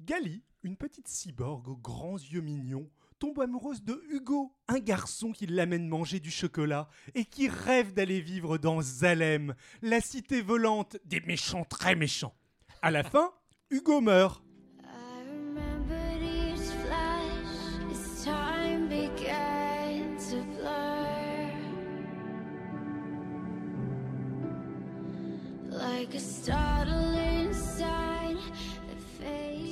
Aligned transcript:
Gali, 0.00 0.42
une 0.62 0.76
petite 0.76 1.08
cyborg 1.08 1.66
aux 1.68 1.76
grands 1.76 2.18
yeux 2.18 2.40
mignons, 2.40 2.88
tombe 3.18 3.40
amoureuse 3.40 3.82
de 3.82 4.00
Hugo, 4.10 4.52
un 4.68 4.78
garçon 4.78 5.32
qui 5.32 5.46
l'amène 5.46 5.88
manger 5.88 6.20
du 6.20 6.30
chocolat 6.30 6.88
et 7.16 7.24
qui 7.24 7.48
rêve 7.48 7.92
d'aller 7.94 8.20
vivre 8.20 8.58
dans 8.58 8.80
Zalem, 8.80 9.54
la 9.82 10.00
cité 10.00 10.40
volante 10.40 10.96
des 11.04 11.20
méchants 11.20 11.64
très 11.64 11.96
méchants. 11.96 12.34
À 12.80 12.92
la 12.92 13.02
fin, 13.02 13.32
Hugo 13.70 14.00
meurt. 14.00 14.44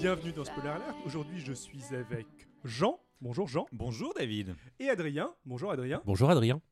Bienvenue 0.06 0.30
dans 0.30 0.44
Spoiler 0.44 0.68
Alert. 0.68 0.96
Aujourd'hui, 1.04 1.40
je 1.40 1.52
suis 1.52 1.82
avec 1.92 2.28
Jean. 2.62 3.00
Bonjour 3.20 3.48
Jean. 3.48 3.66
Bonjour 3.72 4.14
David. 4.14 4.54
Et 4.78 4.88
Adrien. 4.88 5.34
Bonjour 5.44 5.72
Adrien. 5.72 6.00
Bonjour 6.06 6.30
Adrien. 6.30 6.62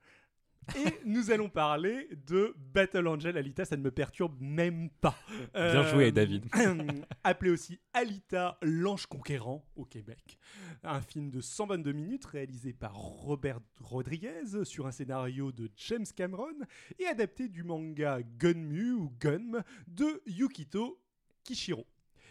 Et 0.76 0.84
nous 1.04 1.32
allons 1.32 1.48
parler 1.48 2.08
de 2.28 2.54
Battle 2.56 3.08
Angel 3.08 3.36
Alita, 3.36 3.64
ça 3.64 3.76
ne 3.76 3.82
me 3.82 3.90
perturbe 3.90 4.40
même 4.40 4.88
pas. 5.00 5.16
Bien 5.52 5.82
joué, 5.82 6.12
David. 6.12 6.46
appelé 7.24 7.50
aussi 7.50 7.80
Alita, 7.92 8.56
l'ange 8.62 9.06
conquérant 9.06 9.66
au 9.74 9.84
Québec. 9.84 10.38
Un 10.84 11.00
film 11.00 11.30
de 11.30 11.40
122 11.40 11.90
minutes 11.90 12.26
réalisé 12.26 12.72
par 12.72 12.94
Robert 12.94 13.58
Rodriguez 13.80 14.62
sur 14.62 14.86
un 14.86 14.92
scénario 14.92 15.50
de 15.50 15.68
James 15.74 16.06
Cameron 16.14 16.54
et 17.00 17.06
adapté 17.06 17.48
du 17.48 17.64
manga 17.64 18.20
Gunmu 18.38 18.92
ou 18.92 19.12
Gunm 19.18 19.64
de 19.88 20.22
Yukito 20.24 21.00
Kishiro. 21.42 21.84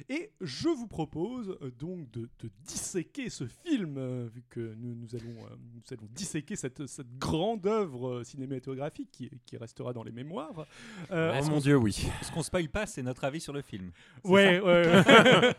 Et 0.10 0.32
je 0.42 0.68
vous 0.70 0.88
propose 0.88 1.58
euh, 1.62 1.72
donc 1.72 2.10
de, 2.12 2.30
de 2.40 2.50
disséquer 2.66 3.30
ce 3.30 3.46
film, 3.46 3.96
euh, 3.98 4.28
vu 4.34 4.44
que 4.50 4.60
nous, 4.78 4.96
nous 4.96 5.16
allons, 5.16 5.32
euh, 5.46 5.56
nous 5.74 5.82
allons 5.92 6.08
disséquer 6.12 6.56
cette, 6.56 6.88
cette 6.88 7.18
grande 7.18 7.66
œuvre 7.68 8.24
cinématographique 8.24 9.10
qui, 9.12 9.30
qui 9.46 9.58
restera 9.58 9.94
dans 9.94 10.04
les 10.04 10.12
mémoires. 10.12 10.66
Oh 11.12 11.16
mon 11.50 11.60
dieu, 11.60 11.78
oui. 11.78 12.08
Ce 12.22 12.32
qu'on 12.32 12.44
spoil 12.44 12.70
pas, 12.70 12.86
c'est 12.86 13.04
notre 13.04 13.24
avis 13.24 13.40
sur 13.42 13.54
le 13.54 13.62
film. 13.62 13.92
Ouais, 14.24 14.60
ouais. 14.60 14.88
ouais. 14.88 15.56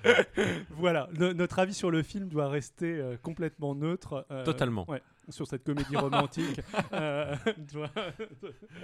voilà, 0.71 1.09
no- 1.19 1.33
notre 1.33 1.59
avis 1.59 1.75
sur 1.75 1.91
le 1.91 2.03
film 2.03 2.29
doit 2.29 2.49
rester 2.49 3.17
complètement 3.23 3.75
neutre. 3.75 4.27
Totalement. 4.45 4.89
Ouais, 4.91 5.03
sur 5.29 5.47
cette 5.47 5.65
comédie 5.65 5.97
romantique. 5.97 6.61
Euh, 6.93 7.35
doit- 7.73 7.91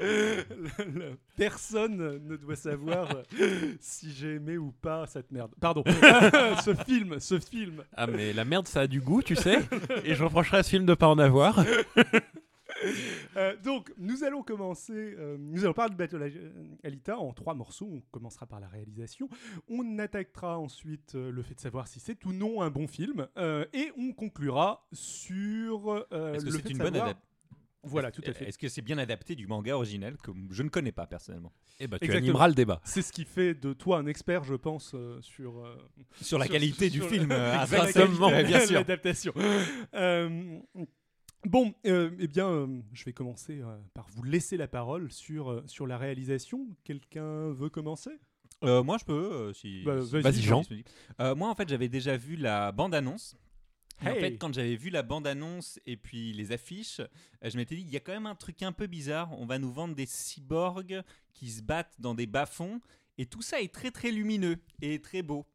le- 0.00 0.44
le- 0.92 1.19
personne 1.36 1.97
ne 2.27 2.36
doit 2.36 2.56
savoir 2.56 3.08
si 3.80 4.10
j'ai 4.12 4.34
aimé 4.34 4.58
ou 4.58 4.72
pas 4.72 5.06
cette 5.06 5.30
merde. 5.30 5.50
Pardon. 5.60 5.84
ce 6.64 6.74
film, 6.86 7.20
ce 7.20 7.38
film. 7.38 7.84
Ah 7.97 8.06
mais 8.06 8.32
la 8.32 8.44
merde 8.44 8.66
ça 8.66 8.80
a 8.80 8.86
du 8.86 9.00
goût, 9.00 9.22
tu 9.22 9.36
sais. 9.36 9.58
Et 10.05 10.14
je 10.14 10.24
reprocherais 10.24 10.58
à 10.58 10.62
ce 10.62 10.70
film 10.70 10.86
de 10.86 10.94
pas 10.94 11.06
en 11.08 11.19
avoir. 11.19 11.64
Euh, 13.36 13.55
donc, 13.62 13.92
nous 13.98 14.25
allons 14.25 14.42
commencer. 14.42 14.92
euh, 15.19 15.36
nous 15.39 15.64
allons 15.64 15.73
parler 15.73 15.92
de 15.92 15.97
Battle 15.97 16.23
Ag- 16.23 16.53
Alita 16.83 17.17
en 17.19 17.33
trois 17.33 17.55
morceaux. 17.55 17.89
On 17.92 18.00
commencera 18.11 18.47
par 18.47 18.59
la 18.59 18.67
réalisation. 18.69 19.28
On 19.69 19.98
attaquera 19.98 20.59
ensuite 20.59 21.14
euh, 21.14 21.31
le 21.31 21.42
fait 21.42 21.55
de 21.55 21.61
savoir 21.61 21.87
si 21.87 22.00
c'est 22.00 22.25
ou 22.25 22.33
non 22.33 22.61
un 22.62 22.70
bon 22.70 22.87
film. 22.89 23.28
euh, 23.37 23.64
et 23.72 23.92
on 23.97 24.12
conclura 24.12 24.87
sur 24.92 26.06
euh, 26.12 26.34
Est-ce 26.34 26.45
que 26.47 26.50
c'est 26.50 26.70
une 26.70 26.78
bonne 26.78 26.87
savoir- 26.95 27.03
adaptation 27.11 27.27
Voilà, 27.84 28.11
tout 28.11 28.22
à 28.27 28.33
fait. 28.33 28.48
Est-ce 28.48 28.59
que 28.59 28.69
c'est 28.69 28.83
bien 28.83 28.98
adapté 28.98 29.34
du 29.37 29.47
manga 29.47 29.75
original 29.77 30.17
que 30.17 30.33
je 30.50 30.62
ne 30.62 30.69
connais 30.69 30.92
pas 30.92 31.06
personnellement? 31.06 31.53
Et 31.78 31.87
bah 31.87 31.98
tu 31.98 32.06
Exactement. 32.06 32.27
animeras 32.27 32.48
le 32.48 32.55
débat. 32.55 32.81
C'est 32.84 33.00
ce 33.03 33.12
qui 33.12 33.25
fait 33.25 33.55
de 33.55 33.72
toi 33.72 33.98
un 33.98 34.06
expert, 34.06 34.44
je 34.44 34.55
pense, 34.55 34.92
euh, 34.94 35.19
sur, 35.22 35.65
euh, 35.65 35.77
Sur 36.20 36.39
la 36.39 36.44
Sur- 36.47 36.53
qualité 36.53 36.91
sur- 36.91 37.05
du 37.06 37.09
film, 37.15 37.31
euh, 37.31 37.55
euh, 37.55 38.42
bien 38.44 38.61
sûr. 38.67 38.75
L'adaptation. 38.75 39.33
Bon, 41.46 41.72
euh, 41.86 42.10
eh 42.19 42.27
bien, 42.28 42.48
euh, 42.48 42.80
je 42.92 43.05
vais 43.05 43.12
commencer 43.12 43.60
euh, 43.60 43.78
par 43.94 44.06
vous 44.10 44.22
laisser 44.22 44.56
la 44.56 44.69
parole 44.69 45.10
sur, 45.10 45.62
sur 45.66 45.87
la 45.87 45.97
réalisation. 45.97 46.66
Quelqu'un 46.84 47.50
veut 47.53 47.70
commencer? 47.70 48.10
Moi, 48.62 48.98
je 48.98 49.04
peux, 49.06 49.53
si. 49.54 49.82
Bah, 49.84 50.03
si- 50.04 50.20
vas-y, 50.20 50.42
Jean. 50.42 50.62
moi, 51.37 51.48
en 51.48 51.54
fait, 51.54 51.69
j'avais 51.69 51.88
déjà 51.88 52.16
vu 52.19 52.37
la 52.37 52.72
bande-annonce. 52.72 53.37
Et 54.03 54.09
En 54.09 54.15
fait, 54.15 54.37
quand 54.38 54.53
j'avais 54.53 54.76
vu 54.76 54.88
la 54.91 55.03
bande-annonce 55.03 55.78
et 55.87 55.97
puis 55.97 56.32
les 56.34 56.53
affiches, 56.53 57.00
je 57.42 57.56
m'étais 57.56 57.75
dit, 57.76 57.82
il 57.82 57.91
y 57.91 57.97
a 57.97 58.00
quand 58.00 58.12
même 58.12 58.26
un 58.26 58.34
truc 58.34 58.62
un 58.62 58.72
peu 58.72 58.86
bizarre. 58.86 59.31
On 59.38 59.47
va 59.47 59.59
nous 59.59 59.72
vendre 59.72 59.94
des 59.94 60.06
cyborgs 60.06 61.03
qui 61.34 61.50
se 61.50 61.62
battent 61.62 61.94
dans 61.98 62.15
des 62.15 62.26
bas-fonds. 62.26 62.81
Et 63.19 63.26
tout 63.26 63.42
ça 63.42 63.60
est 63.60 63.72
très, 63.72 63.91
très 63.91 64.10
lumineux 64.10 64.56
et 64.81 65.00
très 65.00 65.22
beau. 65.22 65.47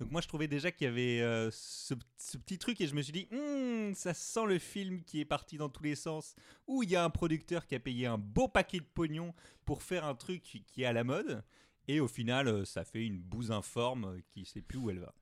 Donc 0.00 0.10
moi, 0.10 0.20
je 0.20 0.26
trouvais 0.28 0.48
déjà 0.48 0.72
qu'il 0.72 0.86
y 0.86 0.90
avait 0.90 1.20
euh, 1.20 1.50
ce, 1.52 1.94
ce 2.18 2.36
petit 2.36 2.58
truc 2.58 2.80
et 2.80 2.86
je 2.88 2.94
me 2.94 3.02
suis 3.02 3.12
dit, 3.12 3.28
Hmm, 3.30 3.92
ça 3.94 4.12
sent 4.12 4.44
le 4.46 4.58
film 4.58 5.02
qui 5.04 5.20
est 5.20 5.24
parti 5.24 5.56
dans 5.56 5.68
tous 5.68 5.84
les 5.84 5.94
sens, 5.94 6.34
où 6.66 6.82
il 6.82 6.90
y 6.90 6.96
a 6.96 7.04
un 7.04 7.10
producteur 7.10 7.66
qui 7.66 7.74
a 7.76 7.80
payé 7.80 8.06
un 8.06 8.18
beau 8.18 8.48
paquet 8.48 8.78
de 8.78 8.84
pognon 8.92 9.34
pour 9.64 9.82
faire 9.82 10.04
un 10.04 10.14
truc 10.16 10.42
qui 10.42 10.82
est 10.82 10.84
à 10.86 10.92
la 10.92 11.04
mode. 11.04 11.44
Et 11.86 12.00
au 12.00 12.08
final, 12.08 12.48
euh, 12.48 12.64
ça 12.64 12.84
fait 12.84 13.04
une 13.06 13.18
bouse 13.20 13.52
informe 13.52 14.16
qui 14.30 14.44
sait 14.46 14.62
plus 14.62 14.78
où 14.78 14.90
elle 14.90 14.98
va. 15.00 15.14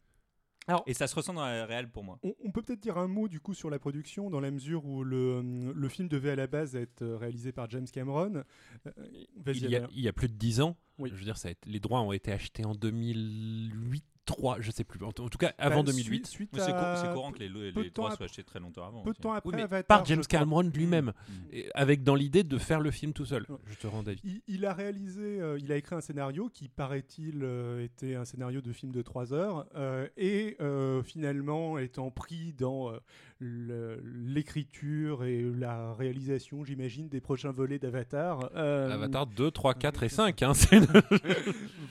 Alors- 0.68 0.84
et 0.86 0.94
ça 0.94 1.08
se 1.08 1.16
ressent 1.16 1.34
dans 1.34 1.44
la 1.44 1.66
réelle 1.66 1.90
pour 1.90 2.04
moi. 2.04 2.20
on, 2.22 2.32
on 2.44 2.52
peut 2.52 2.62
peut-être 2.62 2.78
dire 2.80 2.96
un 2.96 3.08
mot 3.08 3.26
du 3.26 3.40
coup 3.40 3.52
sur 3.52 3.68
la 3.68 3.80
production, 3.80 4.30
dans 4.30 4.38
la 4.40 4.52
mesure 4.52 4.84
où 4.86 5.02
le, 5.02 5.42
euh, 5.42 5.72
le 5.74 5.88
film 5.88 6.06
devait 6.08 6.30
à 6.30 6.36
la 6.36 6.46
base 6.46 6.76
être 6.76 7.04
réalisé 7.04 7.50
par 7.52 7.68
James 7.70 7.88
Cameron. 7.92 8.44
Euh, 8.86 8.90
Vas-y, 9.36 9.56
Il 9.56 9.70
y, 9.70 9.74
a, 9.74 9.78
Adrien. 9.82 9.88
il 9.92 10.00
y 10.02 10.08
a 10.08 10.12
plus 10.12 10.28
de 10.28 10.34
10 10.34 10.60
ans. 10.60 10.76
Oui. 10.98 11.10
Je 11.12 11.16
veux 11.16 11.24
dire, 11.24 11.36
ça 11.36 11.48
a 11.48 11.50
été- 11.50 11.68
les 11.68 11.80
droits 11.80 12.00
ont 12.00 12.12
été 12.12 12.30
achetés 12.30 12.64
en 12.64 12.76
2008, 12.76 14.04
3, 14.24 14.58
je 14.60 14.70
sais 14.70 14.84
plus. 14.84 15.04
En, 15.04 15.10
tout 15.12 15.22
en 15.24 15.28
tout 15.28 15.38
cas, 15.38 15.52
avant 15.58 15.82
Bah, 15.82 15.90
2008. 15.92 16.04
suite- 16.04 16.26
suite 16.26 16.50
C'est 16.54 16.62
à- 16.62 16.94
cou- 16.96 17.00
c'est 17.06 17.12
courant 17.12 17.32
que 17.32 17.40
les, 17.40 17.48
les 17.48 17.90
droits 17.90 18.10
ap- 18.12 18.16
soient 18.16 18.26
achetés 18.26 18.44
très 18.44 18.60
longtemps 18.60 18.86
avant. 18.86 19.02
Peu 19.02 19.12
de 19.12 19.18
temps 19.18 19.32
après, 19.32 19.48
Oui, 19.50 19.56
mais 19.56 19.62
Avatar, 19.62 19.98
par 19.98 20.06
James. 20.06 20.22
Cameron 20.28 20.62
lui-même. 20.74 21.06
Mm. 21.28 21.32
Et 21.52 21.68
Avec 21.74 22.02
dans 22.04 22.14
l'idée 22.14 22.44
de 22.44 22.56
faire 22.58 22.80
le 22.80 22.90
film 22.90 23.12
tout 23.12 23.24
seul. 23.26 23.44
Ouais. 23.48 23.56
Je 23.66 23.74
te 23.76 23.86
rends 23.88 24.02
David. 24.02 24.20
Il, 24.24 24.42
il 24.46 24.64
a 24.66 24.72
réalisé, 24.74 25.40
euh, 25.40 25.58
il 25.58 25.72
a 25.72 25.76
écrit 25.76 25.96
un 25.96 26.00
scénario 26.00 26.48
qui, 26.48 26.68
paraît-il, 26.68 27.40
euh, 27.42 27.82
était 27.84 28.14
un 28.14 28.24
scénario 28.24 28.60
de 28.60 28.72
film 28.72 28.92
de 28.92 29.02
3 29.02 29.32
heures, 29.32 29.66
euh, 29.74 30.06
et 30.16 30.56
euh, 30.60 31.02
finalement 31.02 31.78
étant 31.78 32.10
pris 32.10 32.52
dans 32.52 32.92
euh, 32.92 32.98
l'écriture 33.42 35.24
et 35.24 35.42
la 35.42 35.92
réalisation, 35.94 36.64
j'imagine, 36.64 37.08
des 37.08 37.20
prochains 37.20 37.52
volets 37.52 37.78
d'Avatar. 37.78 38.50
euh, 38.54 38.90
Avatar 38.90 39.26
2, 39.26 39.50
3, 39.50 39.74
4 39.74 40.02
et 40.02 40.08
5. 40.08 40.42
Hein, 40.42 40.54
c'est- 40.54 40.80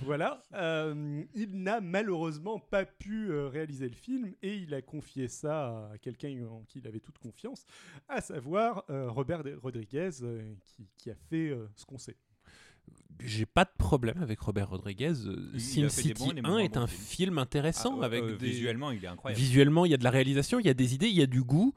voilà, 0.04 0.42
euh, 0.54 1.24
il 1.36 1.62
n'a 1.64 1.82
malheureusement 1.82 2.60
pas 2.60 2.86
pu 2.86 3.30
euh, 3.32 3.48
réaliser 3.48 3.88
le 3.90 3.96
film, 3.96 4.32
et 4.42 4.56
il 4.56 4.74
a 4.74 4.82
confié 4.82 5.28
ça 5.28 5.90
à 5.94 5.98
quelqu'un 5.98 6.44
en 6.50 6.64
qui 6.68 6.80
il 6.80 6.88
avait 6.88 7.00
toute 7.00 7.18
confiance, 7.18 7.66
à 8.08 8.22
savoir 8.22 8.84
euh, 8.90 9.10
Robert 9.10 9.44
Rodriguez, 9.62 10.10
euh, 10.24 10.42
qui, 10.66 10.88
qui 10.98 11.12
a 11.12 11.16
fait 11.30 11.50
euh, 11.50 11.68
ce 11.76 11.86
qu'on 11.86 11.98
sait. 11.98 12.16
J'ai 13.24 13.46
pas 13.46 13.66
de 13.66 13.70
problème 13.78 14.22
avec 14.24 14.40
Robert 14.40 14.70
Rodriguez. 14.70 15.14
Euh, 15.28 15.52
Il- 15.54 15.62
Sin 15.62 15.82
il 15.82 15.86
a 15.86 15.90
fait 15.90 16.02
des 16.02 16.08
City 16.10 16.24
bons 16.24 16.32
et 16.32 16.34
des 16.34 16.42
1 16.42 16.50
moins 16.50 16.60
est 16.60 16.76
un 16.78 16.88
films. 16.88 17.06
film 17.06 17.38
intéressant 17.38 18.00
Ah, 18.02 18.06
avec 18.06 18.24
euh, 18.24 18.36
des... 18.38 18.48
Visuellement, 18.50 18.90
il 18.92 19.04
est 19.04 19.08
incroyable. 19.08 19.40
Visuellement, 19.40 19.86
il 19.86 19.92
y 19.92 19.94
a 19.94 19.98
de 19.98 20.04
la 20.04 20.10
réalisation, 20.10 20.60
il 20.60 20.66
y 20.66 20.70
a 20.70 20.74
des 20.74 20.96
idées, 20.96 21.08
il 21.08 21.16
y 21.16 21.22
a 21.22 21.28
du 21.28 21.44
goût. 21.44 21.74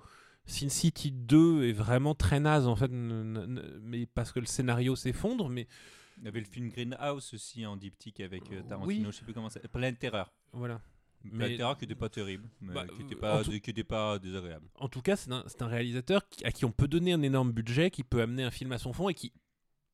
Sin 0.46 0.68
City 0.70 1.10
2 1.10 1.64
est 1.68 1.72
vraiment 1.72 2.14
très 2.14 2.40
naze 2.40 2.66
en 2.66 2.76
fait, 2.76 2.90
mais 2.90 4.06
parce 4.06 4.32
que 4.32 4.40
le 4.40 4.46
scénario 4.46 4.96
s'effondre. 4.96 5.48
Mais 5.50 5.66
Il 6.18 6.24
y 6.24 6.28
avait 6.28 6.40
le 6.40 6.46
film 6.46 6.68
Greenhouse 6.70 7.32
aussi 7.34 7.66
en 7.66 7.76
diptyque 7.76 8.20
avec 8.20 8.50
euh, 8.52 8.62
Tarantino, 8.62 9.06
Oui. 9.06 9.12
je 9.12 9.16
sais 9.18 9.24
plus 9.24 9.34
comment 9.34 9.50
ça 9.50 9.60
Pleine 9.60 9.96
Terreur. 9.96 10.32
voilà. 10.52 10.80
Pleine 11.22 11.32
Mais 11.52 11.56
Terreur 11.56 11.76
qui 11.78 11.84
n'était 11.84 11.94
pas 11.94 12.10
terrible, 12.10 12.46
mais 12.60 12.74
Bah, 12.74 12.86
qui 12.86 13.02
n'était 13.02 13.16
euh, 13.16 13.18
pas, 13.18 13.42
tout- 13.42 13.84
pas 13.88 14.18
désagréable. 14.18 14.66
en 14.78 14.88
tout 14.88 15.00
cas, 15.00 15.16
c'est 15.16 15.32
un, 15.32 15.42
un 15.60 15.66
réalisateur 15.66 16.22
à 16.44 16.52
qui 16.52 16.64
on 16.66 16.70
peut 16.72 16.86
donner 16.88 17.12
un 17.14 17.22
énorme 17.22 17.50
budget, 17.52 17.90
qui 17.90 18.04
peut 18.04 18.20
amener 18.20 18.44
un 18.44 18.50
film 18.50 18.72
à 18.72 18.78
son 18.78 18.92
fond 18.92 19.08
et 19.08 19.14
qui 19.14 19.32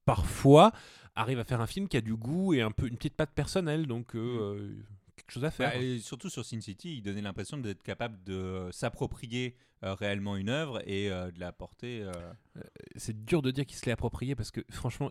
parfois 0.05 0.73
arrive 1.15 1.39
à 1.39 1.45
faire 1.45 1.61
un 1.61 1.67
film 1.67 1.89
qui 1.89 1.97
a 1.97 2.01
du 2.01 2.15
goût 2.15 2.55
et 2.55 2.63
un 2.63 2.71
peu 2.71 2.87
une 2.87 2.97
petite 2.97 3.15
patte 3.15 3.33
personnelle. 3.33 3.87
Donc 3.87 4.15
euh, 4.15 4.57
euh, 4.59 4.83
quelque 5.21 5.33
chose 5.33 5.45
à 5.45 5.51
faire. 5.51 5.71
Bah, 5.71 5.77
et 5.77 5.99
surtout 5.99 6.29
sur 6.29 6.45
Sin 6.45 6.61
City, 6.61 6.97
il 6.97 7.03
donnait 7.03 7.23
l'impression 7.23 7.59
d'être 7.59 7.83
capable 7.83 8.23
de 8.25 8.35
euh, 8.35 8.73
s'approprier 8.73 9.57
euh, 9.85 9.95
réellement 9.95 10.37
une 10.37 10.49
œuvre 10.49 10.83
et 10.89 11.11
euh, 11.11 11.31
de 11.31 11.41
la 11.41 11.53
porter. 11.53 12.05
c'est 12.97 13.25
dur 13.25 13.43
de 13.43 13.51
dire 13.51 13.67
qu'il 13.67 13.77
se 13.77 13.87
l'est 13.87 13.93
approprié 13.93 14.35
parce 14.35 14.51
que 14.51 14.61
franchement, 14.71 15.11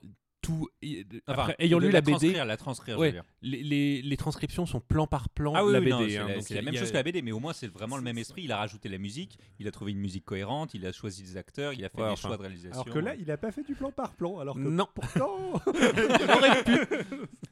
tout. 0.49 0.67
et- 0.81 1.05
enfin, 1.27 1.41
après, 1.41 1.55
ayant 1.59 1.79
lu 1.79 1.91
la, 1.91 2.01
BD, 2.01 2.11
transcrire, 2.11 2.45
la 2.45 2.57
transcrire, 2.57 2.95
je 2.95 2.99
veux 2.99 3.05
Ouais. 3.07 3.11
dire. 3.11 3.23
les, 3.41 3.63
les- 3.63 4.01
les 4.01 4.17
transcriptions 4.17 4.65
sont 4.65 4.79
plan 4.79 5.07
par 5.07 5.29
plan 5.29 5.53
Ah 5.55 5.63
oui, 5.65 5.71
la 5.73 5.79
oui, 5.79 5.85
BD. 5.85 6.17
hein, 6.17 6.27
c'est 6.41 6.53
la 6.55 6.59
a- 6.59 6.63
même 6.63 6.75
a- 6.75 6.77
chose 6.79 6.89
que 6.91 6.97
la 6.97 7.03
BD, 7.03 7.21
mais 7.21 7.31
au 7.31 7.39
moins 7.39 7.53
c'est 7.53 7.67
vraiment 7.67 7.95
le 7.97 8.03
même 8.03 8.17
esprit. 8.17 8.43
Il 8.43 8.51
a 8.51 8.57
rajouté 8.57 8.89
la 8.89 8.97
musique, 8.97 9.37
il 9.59 9.67
a 9.67 9.71
trouvé 9.71 9.91
une 9.91 9.99
musique 9.99 10.25
cohérente, 10.25 10.73
il 10.73 10.85
a 10.85 10.91
choisi 10.91 11.23
des 11.23 11.37
acteurs, 11.37 11.73
il 11.73 11.83
a 11.85 11.89
fait 11.89 11.97
Ouais, 12.01 12.07
des 12.07 12.13
enfin. 12.13 12.27
choix 12.29 12.37
de 12.37 12.41
réalisation. 12.41 12.81
Alors 12.81 12.93
que 12.93 12.99
là, 12.99 13.15
il 13.15 13.25
n'a 13.27 13.37
pas 13.37 13.51
fait 13.51 13.63
du 13.63 13.75
plan 13.75 13.91
par 13.91 14.13
plan, 14.15 14.39
alors 14.39 14.55
que 14.55 14.59
Non. 14.61 14.87
pourtant... 14.93 15.61
Il 16.21 16.31
aurait 16.31 16.63
pu. 16.63 16.77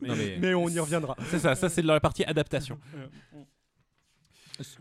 Non, 0.01 0.15
mais- 0.15 0.38
Mais 0.39 0.53
on 0.53 0.67
y 0.69 0.79
reviendra. 0.79 1.15
C'est 1.29 1.39
ça, 1.39 1.55
ça 1.55 1.69
c'est 1.69 1.81
la 1.81 1.99
partie 1.99 2.23
adaptation. 2.23 2.79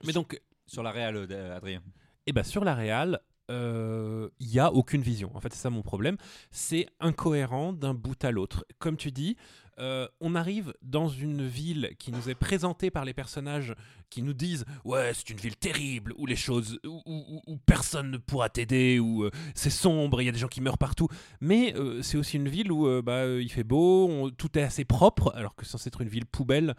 Mais 0.04 0.12
donc, 0.12 0.40
sur 0.66 0.82
la 0.82 0.90
réal, 0.90 1.16
euh, 1.30 1.56
Adrien. 1.56 1.82
eh 2.26 2.32
ben, 2.32 2.42
sur 2.42 2.64
la 2.64 2.74
réal, 2.74 3.20
euh, 3.50 4.28
il 4.40 4.48
n'y 4.48 4.58
a 4.58 4.72
aucune 4.72 5.02
vision. 5.02 5.30
En 5.34 5.40
fait, 5.40 5.52
c'est 5.52 5.60
ça 5.60 5.70
mon 5.70 5.82
problème. 5.82 6.16
C'est 6.50 6.86
incohérent 7.00 7.72
d'un 7.72 7.94
bout 7.94 8.22
à 8.24 8.30
l'autre. 8.30 8.64
Comme 8.78 8.96
tu 8.96 9.12
dis, 9.12 9.36
euh, 9.78 10.08
on 10.20 10.34
arrive 10.34 10.72
dans 10.82 11.08
une 11.08 11.46
ville 11.46 11.90
qui 11.98 12.10
nous 12.10 12.30
est 12.30 12.34
présentée 12.34 12.90
par 12.90 13.04
les 13.04 13.12
personnages 13.12 13.74
qui 14.08 14.22
nous 14.22 14.32
disent 14.32 14.64
ouais 14.84 15.12
c'est 15.12 15.28
une 15.30 15.36
ville 15.36 15.56
terrible 15.56 16.14
où 16.16 16.26
les 16.26 16.36
choses 16.36 16.78
où, 16.84 17.58
personne 17.66 18.10
ne 18.10 18.16
pourra 18.16 18.48
t'aider 18.48 18.98
où 18.98 19.24
euh, 19.24 19.30
c'est 19.54 19.70
sombre 19.70 20.22
il 20.22 20.26
y 20.26 20.28
a 20.28 20.32
des 20.32 20.38
gens 20.38 20.48
qui 20.48 20.60
meurent 20.60 20.78
partout. 20.78 21.08
Mais 21.40 21.74
euh, 21.74 22.00
c'est 22.02 22.16
aussi 22.16 22.36
une 22.36 22.48
ville 22.48 22.72
où 22.72 23.02
bah, 23.02 23.26
il 23.26 23.50
fait 23.50 23.64
beau 23.64 24.30
tout 24.38 24.58
est 24.58 24.62
assez 24.62 24.84
propre 24.84 25.32
alors 25.34 25.54
que 25.54 25.64
c'est 25.64 25.72
censé 25.72 25.88
être 25.88 26.00
une 26.00 26.08
ville 26.08 26.26
poubelle 26.26 26.74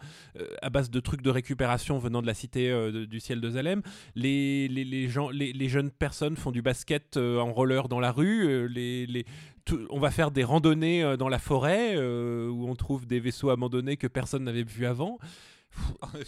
à 0.62 0.70
base 0.70 0.90
de 0.90 1.00
trucs 1.00 1.22
de 1.22 1.30
récupération 1.30 1.98
venant 1.98 2.22
de 2.22 2.26
la 2.26 2.34
cité 2.34 2.68
du 3.06 3.20
ciel 3.20 3.40
de 3.40 3.50
Zalem 3.50 3.82
les, 4.14 4.68
les, 4.68 4.84
les 4.84 5.08
gens 5.08 5.30
les, 5.30 5.68
jeunes 5.68 5.90
personnes 5.90 6.36
font 6.36 6.50
du 6.50 6.62
basket 6.62 7.16
en 7.16 7.52
roller 7.52 7.88
dans 7.88 8.00
la 8.00 8.10
rue 8.10 8.68
les, 8.68 9.06
les 9.06 9.24
tout- 9.68 9.86
on 9.90 10.00
va 10.00 10.10
faire 10.10 10.30
des 10.30 10.44
randonnées 10.44 11.02
euh, 11.04 11.16
dans 11.16 11.28
la 11.28 11.38
forêt 11.38 11.94
euh, 11.96 12.48
où 12.48 12.68
on 12.68 12.74
trouve 12.74 13.06
des 13.06 13.20
vaisseaux 13.20 13.50
abandonnés 13.50 13.96
que 13.96 14.06
personne 14.06 14.44
n'avait 14.44 14.62
vu 14.64 14.86
avant. 14.86 15.18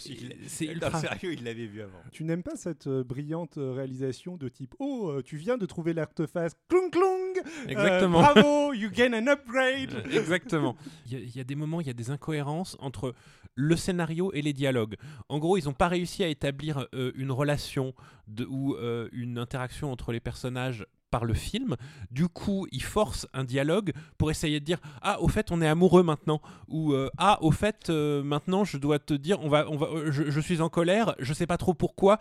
C'est 0.47 0.65
ultra. 0.65 0.99
sérieux, 0.99 1.33
il 1.33 1.43
l'avait 1.43 1.65
vu 1.65 1.81
avant. 1.81 1.97
Tu 2.11 2.23
n'aimes 2.23 2.43
pas 2.43 2.55
cette 2.55 2.87
euh, 2.87 3.03
brillante 3.03 3.55
réalisation 3.57 4.37
de 4.37 4.47
type 4.49 4.75
Oh, 4.79 5.19
tu 5.25 5.35
viens 5.37 5.57
de 5.57 5.65
trouver 5.65 5.93
l'artefact 5.93 6.55
Clong 6.69 6.89
Clong 6.91 7.33
Euh, 7.37 7.69
Exactement. 7.69 8.19
Bravo, 8.21 8.73
you 8.73 8.89
gain 8.91 9.13
an 9.13 9.27
upgrade 9.27 9.93
Exactement. 10.11 10.75
Il 11.07 11.13
y, 11.13 11.15
a- 11.15 11.19
il 11.19 11.35
y 11.35 11.39
a 11.39 11.43
des 11.43 11.55
moments, 11.55 11.81
il 11.81 11.87
y 11.87 11.89
a 11.89 11.93
des 11.93 12.11
incohérences 12.11 12.77
entre 12.79 13.13
le 13.55 13.75
scénario 13.75 14.31
et 14.33 14.41
les 14.41 14.53
dialogues. 14.53 14.95
En 15.27 15.39
gros, 15.39 15.57
ils 15.57 15.65
n'ont 15.65 15.73
pas 15.73 15.87
réussi 15.89 16.23
à 16.23 16.27
établir 16.27 16.85
euh, 16.93 17.11
une 17.15 17.31
relation 17.31 17.93
de, 18.27 18.45
ou 18.45 18.75
euh, 18.75 19.09
une 19.11 19.37
interaction 19.39 19.91
entre 19.91 20.11
les 20.11 20.19
personnages 20.19 20.85
par 21.11 21.25
le 21.25 21.33
film. 21.33 21.75
Du 22.09 22.27
coup, 22.27 22.65
ils 22.71 22.81
forcent 22.83 23.27
un 23.33 23.43
dialogue 23.43 23.91
pour 24.17 24.31
essayer 24.31 24.59
de 24.59 24.65
dire 24.65 24.79
ah 25.01 25.21
au 25.21 25.27
fait 25.27 25.51
on 25.51 25.61
est 25.61 25.67
amoureux 25.67 26.03
maintenant 26.03 26.41
ou 26.67 26.93
euh, 26.93 27.09
ah 27.17 27.37
au 27.41 27.51
fait 27.51 27.89
euh, 27.89 28.23
maintenant 28.23 28.63
je 28.63 28.77
dois 28.77 28.97
te 28.99 29.13
dire 29.13 29.37
on 29.41 29.49
va 29.49 29.69
on 29.69 29.75
va 29.77 29.87
euh, 29.87 30.11
je, 30.11 30.29
je 30.31 30.39
suis 30.39 30.61
en 30.61 30.69
colère 30.69 31.13
je 31.19 31.33
sais 31.33 31.45
pas 31.47 31.57
trop 31.57 31.73
pourquoi 31.73 32.17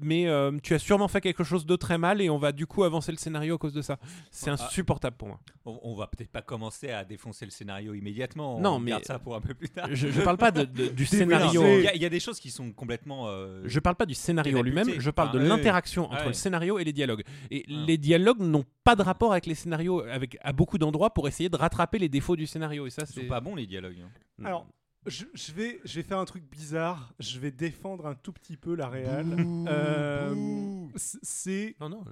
mais 0.00 0.26
euh, 0.28 0.52
tu 0.62 0.74
as 0.74 0.78
sûrement 0.78 1.08
fait 1.08 1.20
quelque 1.20 1.42
chose 1.44 1.64
de 1.66 1.76
très 1.76 1.98
mal 1.98 2.20
et 2.20 2.28
on 2.30 2.38
va 2.38 2.52
du 2.52 2.66
coup 2.66 2.84
avancer 2.84 3.10
le 3.12 3.18
scénario 3.18 3.54
à 3.54 3.58
cause 3.58 3.72
de 3.72 3.82
ça 3.82 3.98
c'est 4.30 4.50
Ah. 4.50 4.54
insupportable 4.54 5.16
pour 5.16 5.28
moi 5.28 5.40
On, 5.64 5.80
on 5.82 5.94
va 5.94 6.06
peut-être 6.06 6.30
pas 6.30 6.42
commencer 6.42 6.90
à 6.90 7.04
défoncer 7.04 7.46
le 7.46 7.50
scénario 7.50 7.94
immédiatement. 7.94 8.60
Non, 8.60 8.72
on 8.76 8.80
mais- 8.80 8.90
garde 8.90 9.04
ça 9.04 9.18
pour 9.18 9.34
un 9.34 9.40
peu 9.40 9.54
plus 9.54 9.70
tard. 9.70 9.88
je, 9.90 10.08
je 10.08 10.20
parle 10.20 10.36
pas 10.36 10.50
de- 10.50 10.64
de- 10.64 10.88
du 10.88 11.06
scénario 11.16 11.62
non, 11.62 11.68
Il 11.78 11.84
y, 11.84 11.88
a- 11.88 11.94
il 11.94 12.02
y 12.02 12.04
a 12.04 12.10
des 12.10 12.20
choses 12.20 12.38
qui 12.38 12.50
sont 12.50 12.70
complètement. 12.72 13.28
Je 13.64 13.80
parle 13.80 13.96
pas 13.96 14.04
du 14.06 14.14
scénario 14.14 14.62
lui-même, 14.62 14.90
je 15.00 15.10
parle 15.10 15.32
de 15.32 15.38
l'interaction 15.38 16.06
Ah, 16.10 16.14
entre 16.14 16.22
ouais. 16.22 16.28
le 16.28 16.32
scénario 16.34 16.78
et 16.78 16.84
les 16.84 16.92
dialogues. 16.92 17.24
Et 17.50 17.64
Ah. 17.68 17.72
les 17.86 17.96
dialogues 17.98 18.33
n'ont 18.38 18.64
pas 18.84 18.96
de 18.96 19.02
rapport 19.02 19.32
avec 19.32 19.46
les 19.46 19.54
scénarios, 19.54 20.00
avec 20.02 20.36
à 20.42 20.52
beaucoup 20.52 20.78
d'endroits 20.78 21.10
pour 21.14 21.28
essayer 21.28 21.48
de 21.48 21.56
rattraper 21.56 21.98
les 21.98 22.08
défauts 22.08 22.36
du 22.36 22.46
scénario. 22.46 22.86
Et 22.86 22.90
ça, 22.90 23.02
Ils 23.02 23.12
c'est 23.12 23.20
sont 23.22 23.28
pas 23.28 23.40
bons 23.40 23.54
les 23.54 23.66
dialogues. 23.66 23.98
hein. 24.04 24.44
Alors, 24.44 24.66
je, 25.06 25.24
je 25.34 25.52
vais, 25.52 25.80
je 25.84 25.96
vais 25.96 26.02
faire 26.02 26.18
un 26.18 26.24
truc 26.24 26.44
bizarre. 26.50 27.12
Je 27.18 27.38
vais 27.38 27.50
défendre 27.50 28.06
un 28.06 28.14
tout 28.14 28.32
petit 28.32 28.56
peu 28.56 28.74
la 28.74 28.88
réal. 28.88 29.24
Bouh, 29.26 29.64
Euh, 29.68 30.86
C'est 30.94 31.76
non, 31.80 31.88
non. 31.90 32.04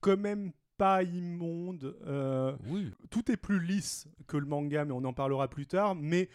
quand 0.00 0.16
même 0.18 0.52
pas 0.76 1.02
immonde. 1.02 1.94
euh, 2.06 2.56
Oui. 2.68 2.90
tout 3.10 3.30
est 3.30 3.36
plus 3.36 3.60
lisse 3.62 4.08
que 4.26 4.36
le 4.38 4.46
manga, 4.46 4.84
mais 4.84 4.92
on 4.92 5.04
en 5.04 5.12
parlera 5.12 5.46
plus 5.48 5.66
tard. 5.66 5.94
Mais 5.94 6.28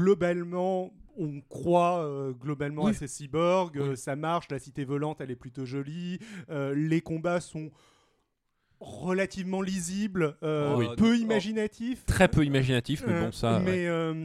globalement, 0.00 0.92
on 1.18 1.40
croit 1.42 2.04
euh, 2.04 2.32
globalement 2.32 2.84
Oui. 2.84 2.90
à 2.92 2.94
ces 2.94 3.08
cyborgs. 3.08 3.76
Oui. 3.76 3.88
euh, 3.90 3.96
ça 3.96 4.16
marche, 4.16 4.46
la 4.50 4.58
cité 4.58 4.84
volante, 4.84 5.20
elle 5.20 5.30
est 5.30 5.36
plutôt 5.36 5.64
jolie. 5.66 6.18
euh, 6.50 6.74
les 6.74 7.00
combats 7.00 7.40
sont 7.40 7.70
relativement 8.80 9.62
lisibles, 9.62 10.36
euh, 10.42 10.72
Oh, 10.74 10.78
oui. 10.78 10.86
peu 10.96 11.12
Oh. 11.12 11.14
imaginatifs. 11.14 12.04
Très 12.06 12.28
peu 12.28 12.44
imaginatif, 12.44 13.04
mais 13.06 13.12
Euh, 13.12 13.20
bon, 13.26 13.32
ça. 13.32 13.58
ouais. 13.58 13.64
mais 13.64 13.86
euh, 13.86 14.24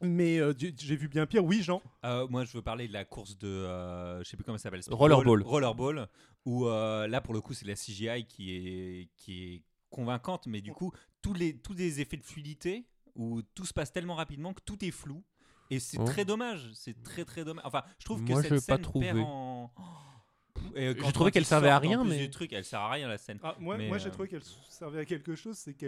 mais 0.00 0.38
euh, 0.40 0.52
j'ai 0.58 0.96
vu 0.96 1.08
bien 1.08 1.26
pire. 1.26 1.44
Oui, 1.44 1.62
Jean. 1.62 1.80
Euh, 2.04 2.26
moi, 2.28 2.44
je 2.44 2.52
veux 2.52 2.62
parler 2.62 2.88
de 2.88 2.92
la 2.92 3.04
course 3.04 3.38
de. 3.38 3.46
euh, 3.48 4.18
je 4.24 4.28
sais 4.28 4.36
plus 4.36 4.44
comment 4.44 4.58
ça 4.58 4.64
s'appelle. 4.64 4.82
Rollerball. 4.90 5.42
Rollerball. 5.42 6.08
Où 6.44 6.66
euh, 6.66 7.06
là, 7.06 7.20
pour 7.20 7.34
le 7.34 7.40
coup, 7.40 7.54
c'est 7.54 7.66
la 7.66 7.74
CGI 7.76 8.24
qui 8.26 8.50
est, 8.56 9.08
qui 9.16 9.44
est 9.44 9.62
convaincante, 9.90 10.48
mais 10.48 10.60
du 10.60 10.72
coup, 10.72 10.90
tous 11.22 11.34
les, 11.34 11.56
tous 11.56 11.72
les 11.74 12.00
effets 12.00 12.16
de 12.16 12.24
fluidité 12.24 12.84
où 13.14 13.42
tout 13.54 13.64
se 13.64 13.72
passe 13.72 13.92
tellement 13.92 14.16
rapidement 14.16 14.52
que 14.52 14.60
tout 14.64 14.84
est 14.84 14.90
flou. 14.90 15.22
Et 15.70 15.78
c'est 15.78 15.98
Oh. 16.00 16.04
très 16.04 16.24
dommage. 16.24 16.68
C'est 16.74 17.00
très 17.04 17.24
très 17.24 17.44
dommage. 17.44 17.62
Enfin, 17.64 17.82
je 18.00 18.04
trouve 18.04 18.22
Moi, 18.22 18.42
que 18.42 18.48
je 18.48 18.54
cette 18.56 18.66
pas 18.66 18.74
scène 18.74 18.82
trouvé. 18.82 19.06
perd 19.06 19.18
en. 19.20 19.70
Et, 20.74 20.88
J'ai 20.88 20.94
quand- 20.96 21.12
trouvé 21.12 21.30
qu'elle 21.30 21.44
servait 21.44 21.68
à 21.68 21.78
rien, 21.78 22.02
mais- 22.04 22.18
du 22.18 22.30
truc, 22.30 22.52
elle 22.52 22.64
sert 22.64 22.80
à 22.80 22.90
rien 22.90 23.08
la 23.08 23.18
scène. 23.18 23.38
Ah, 23.42 23.54
moi, 23.58 23.76
Mais, 23.76 23.88
moi 23.88 23.98
j'ai 23.98 24.08
euh, 24.08 24.12
trouvé 24.12 24.28
qu'elle 24.28 24.42
servait 24.68 25.00
à 25.00 25.04
quelque 25.04 25.34
chose, 25.34 25.56
c'est 25.56 25.74
que 25.74 25.86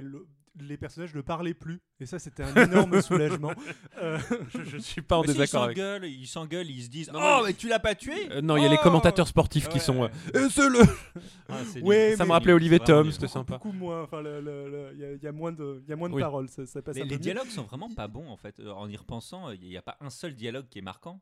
les 0.60 0.76
personnages 0.76 1.14
ne 1.14 1.20
parlaient 1.20 1.54
plus. 1.54 1.80
Et 2.00 2.06
ça, 2.06 2.18
c'était 2.18 2.42
un 2.44 2.54
énorme 2.54 3.00
soulagement. 3.02 3.52
Euh, 4.00 4.18
je, 4.48 4.62
je 4.64 4.78
suis 4.78 5.02
pas 5.02 5.16
en 5.18 5.22
Mais 5.22 5.28
si, 5.28 5.32
désaccord 5.34 5.62
ils 5.62 5.64
avec. 5.64 5.76
s'engueulent, 5.78 6.04
ils 6.04 6.26
s'engueulent, 6.26 6.70
ils 6.70 6.82
se 6.84 6.88
disent 6.88 7.10
Non, 7.12 7.18
Oh, 7.22 7.38
mais- 7.42 7.48
mais 7.48 7.54
tu 7.54 7.68
l'as 7.68 7.78
pas 7.80 7.94
tué 7.94 8.14
Euh, 8.30 8.40
non, 8.40 8.56
il 8.56 8.62
y 8.62 8.66
a 8.66 8.68
les 8.68 8.76
Oh 8.78 8.82
commentateurs 8.82 9.26
sportifs 9.28 9.68
qui 9.68 9.80
sont. 9.80 10.04
Euh, 10.34 10.48
c'est 10.50 10.68
le. 10.68 10.80
Ah, 11.48 11.58
Ouais. 11.82 12.14
Ça 12.16 12.24
me 12.24 12.32
rappelait 12.32 12.52
Olivier 12.54 12.78
Tom, 12.80 13.10
c'était 13.12 13.28
sympa. 13.28 13.54
beaucoup 13.54 13.72
moins. 13.72 14.02
Enfin, 14.02 14.22
il 14.22 15.18
y, 15.20 15.24
y 15.24 15.28
a 15.28 15.32
moins 15.32 15.52
de, 15.52 15.82
il 15.84 15.90
y 15.90 15.92
a 15.92 15.96
moins 15.96 16.08
de 16.08 16.14
Oui. 16.14 16.22
paroles. 16.22 16.48
Ça, 16.48 16.64
ça 16.66 16.80
passe 16.82 16.96
Les, 16.96 17.04
les 17.04 17.18
dialogues 17.18 17.48
sont 17.48 17.64
vraiment 17.64 17.92
pas 17.92 18.08
bons 18.08 18.28
en 18.28 18.36
fait. 18.36 18.60
En 18.60 18.88
y 18.88 18.96
repensant, 18.96 19.50
il 19.50 19.60
n'y 19.68 19.76
a 19.76 19.82
pas 19.82 19.96
un 20.00 20.10
seul 20.10 20.34
dialogue 20.34 20.66
qui 20.70 20.78
est 20.78 20.82
marquant. 20.82 21.20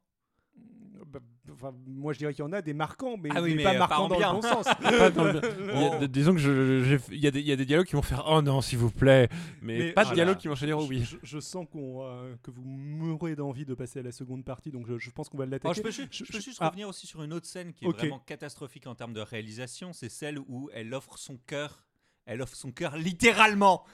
Bah, 1.06 1.20
enfin, 1.52 1.74
moi, 1.86 2.12
je 2.12 2.18
dirais 2.18 2.32
qu'il 2.32 2.44
y 2.44 2.48
en 2.48 2.52
a 2.52 2.62
des 2.62 2.74
marquants, 2.74 3.16
mais, 3.16 3.28
Ah 3.34 3.42
oui, 3.42 3.50
mais 3.50 3.56
mais, 3.56 3.62
pas 3.64 3.74
euh, 3.74 3.78
marquants 3.78 4.08
dans 4.08 4.18
le 4.18 4.40
bon 4.40 4.42
sens. 4.42 4.64
Pas 4.80 5.10
dans 5.10 5.24
le- 5.24 6.06
disons 6.08 6.34
que 6.34 6.98
il 7.12 7.18
y, 7.20 7.26
a 7.26 7.30
des- 7.30 7.40
il 7.40 7.46
y 7.46 7.52
a 7.52 7.56
des 7.56 7.64
dialogues 7.66 7.86
qui 7.86 7.94
vont 7.96 8.02
faire 8.02 8.24
Oh 8.28 8.40
non, 8.42 8.60
s'il 8.60 8.78
vous 8.78 8.90
plaît. 8.90 9.28
Mais, 9.60 9.78
Mais- 9.78 9.92
pas 9.92 10.04
de 10.04 10.14
dialogue 10.14 10.36
là. 10.36 10.40
qui 10.40 10.48
vont 10.48 10.54
se 10.56 10.64
dire 10.64 10.78
Oh 10.78 10.82
Je- 10.84 10.88
oui. 10.88 11.02
Je, 11.04 11.16
je 11.22 11.38
sens 11.40 11.66
qu'on, 11.70 12.04
euh, 12.04 12.34
que 12.42 12.50
vous 12.50 12.62
mourrez 12.64 13.34
d'envie 13.36 13.64
de 13.64 13.74
passer 13.74 13.98
à 13.98 14.02
la 14.02 14.12
seconde 14.12 14.44
partie, 14.44 14.70
donc 14.70 14.86
je, 14.86 14.98
je 14.98 15.10
pense 15.10 15.28
qu'on 15.28 15.38
va 15.38 15.46
l'attaquer. 15.46 15.68
Oh, 15.68 15.74
je 15.74 15.82
peux, 15.82 15.90
ju- 15.90 16.06
Je- 16.10 16.24
je 16.24 16.32
peux 16.32 16.38
je- 16.38 16.44
juste 16.44 16.58
ah. 16.60 16.68
revenir 16.68 16.88
aussi 16.88 17.06
sur 17.06 17.22
une 17.22 17.32
autre 17.32 17.46
scène 17.46 17.72
qui 17.72 17.84
est 17.84 17.88
Ok. 17.88 17.98
vraiment 17.98 18.20
catastrophique 18.20 18.86
en 18.86 18.94
termes 18.94 19.12
de 19.12 19.20
réalisation. 19.20 19.92
C'est 19.92 20.08
celle 20.08 20.38
où 20.38 20.70
elle 20.72 20.92
offre 20.94 21.18
son 21.18 21.36
cœur. 21.46 21.84
Elle 22.24 22.40
offre 22.40 22.54
son 22.54 22.70
cœur 22.70 22.96
littéralement. 22.96 23.84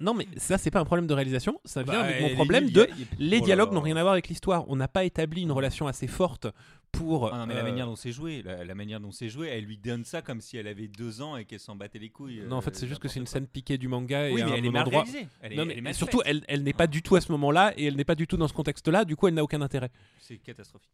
Non, 0.00 0.14
mais 0.14 0.28
ça, 0.36 0.58
c'est 0.58 0.70
pas 0.70 0.78
un 0.80 0.84
problème 0.84 1.06
de 1.08 1.14
réalisation. 1.14 1.60
Ça 1.64 1.82
vient 1.82 1.94
Bah, 1.94 2.04
avec 2.04 2.20
mon 2.20 2.34
problème 2.34 2.70
de. 2.70 2.88
y 2.96 3.06
Les 3.18 3.38
Oh 3.40 3.44
dialogues 3.44 3.72
n'ont 3.72 3.80
rien 3.80 3.96
à 3.96 4.02
voir 4.02 4.12
avec 4.12 4.28
l'histoire. 4.28 4.64
On 4.68 4.76
n'a 4.76 4.86
pas 4.88 5.04
établi 5.04 5.42
une 5.42 5.50
relation 5.50 5.88
assez 5.88 6.06
forte 6.06 6.46
pour. 6.92 7.34
Ah 7.34 7.38
non, 7.38 7.46
mais 7.46 7.54
la 7.54 7.60
euh, 7.60 7.64
manière 7.64 7.86
dont 7.86 7.96
c'est 7.96 8.12
joué, 8.12 8.42
la, 8.42 8.64
la 8.64 8.74
manière 8.76 9.00
dont 9.00 9.10
c'est 9.10 9.28
joué, 9.28 9.48
elle 9.48 9.64
lui 9.64 9.76
donne 9.76 10.04
ça 10.04 10.22
comme 10.22 10.40
si 10.40 10.56
elle 10.56 10.68
avait 10.68 10.86
deux 10.86 11.20
ans 11.20 11.36
et 11.36 11.44
qu'elle 11.46 11.58
s'en 11.58 11.74
battait 11.74 11.98
les 11.98 12.10
couilles. 12.10 12.42
Non, 12.46 12.56
en 12.56 12.60
fait, 12.60 12.70
euh, 12.70 12.78
c'est 12.78 12.86
juste 12.86 13.00
que 13.00 13.08
c'est 13.08 13.18
une 13.18 13.26
scène 13.26 13.48
piquée 13.48 13.76
du 13.76 13.88
manga 13.88 14.28
et 14.28 14.32
Oui, 14.32 14.42
à 14.42 14.46
mais 14.46 14.52
un 14.52 14.54
elle 14.54 14.66
est 14.66 14.70
mal 14.70 14.82
endroit. 14.86 15.04
Elle 15.42 15.52
est, 15.52 15.56
Non, 15.56 15.62
elle 15.62 15.68
mais 15.68 15.78
est 15.78 15.80
mal 15.80 15.94
surtout, 15.94 16.18
faite. 16.18 16.28
elle, 16.28 16.44
elle 16.46 16.62
n'est 16.62 16.72
pas 16.72 16.86
du 16.86 17.02
tout 17.02 17.16
à 17.16 17.20
ce 17.20 17.32
moment-là 17.32 17.74
et 17.76 17.86
elle 17.86 17.96
n'est 17.96 18.04
pas 18.04 18.14
du 18.14 18.28
tout 18.28 18.36
dans 18.36 18.46
ce 18.46 18.52
contexte-là. 18.54 19.04
Du 19.04 19.16
coup, 19.16 19.26
elle 19.26 19.34
n'a 19.34 19.42
aucun 19.42 19.60
intérêt. 19.62 19.90
C'est 20.20 20.36
catastrophique. 20.36 20.92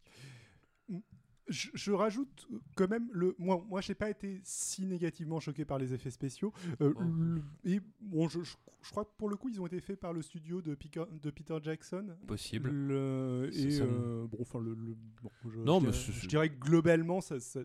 Je, 1.51 1.69
je 1.73 1.91
rajoute 1.91 2.47
quand 2.75 2.89
même 2.89 3.07
le. 3.11 3.35
Moi, 3.37 3.63
moi, 3.67 3.81
j'ai 3.81 3.93
pas 3.93 4.09
été 4.09 4.41
si 4.43 4.85
négativement 4.85 5.39
choqué 5.39 5.65
par 5.65 5.77
les 5.77 5.93
effets 5.93 6.09
spéciaux. 6.11 6.53
Euh, 6.81 6.93
Oh. 6.95 7.01
le- 7.03 7.41
et 7.65 7.79
bon, 7.99 8.27
je, 8.29 8.41
je- 8.41 8.55
je 8.83 8.89
crois 8.89 9.05
que 9.05 9.11
pour 9.17 9.29
le 9.29 9.35
coup, 9.35 9.49
ils 9.49 9.61
ont 9.61 9.67
été 9.67 9.79
faits 9.81 9.99
par 9.99 10.13
le 10.13 10.21
studio 10.21 10.61
de, 10.61 10.73
Pica- 10.75 11.07
de 11.21 11.29
Peter 11.29 11.57
Jackson. 11.61 12.07
Possible. 12.25 12.69
Le- 12.71 13.49
et 13.53 13.69
ça. 13.71 13.83
euh, 13.83 14.25
bon, 14.27 14.37
enfin, 14.41 14.59
le, 14.59 14.73
le- 14.73 14.95
bon, 15.21 15.29
je, 15.47 15.59
Non, 15.59 15.79
je 15.79 15.85
mais 15.85 15.91
dirais, 15.91 16.13
je 16.21 16.27
dirais 16.27 16.49
que 16.49 16.59
globalement, 16.59 17.21
ça, 17.21 17.39
ça, 17.39 17.59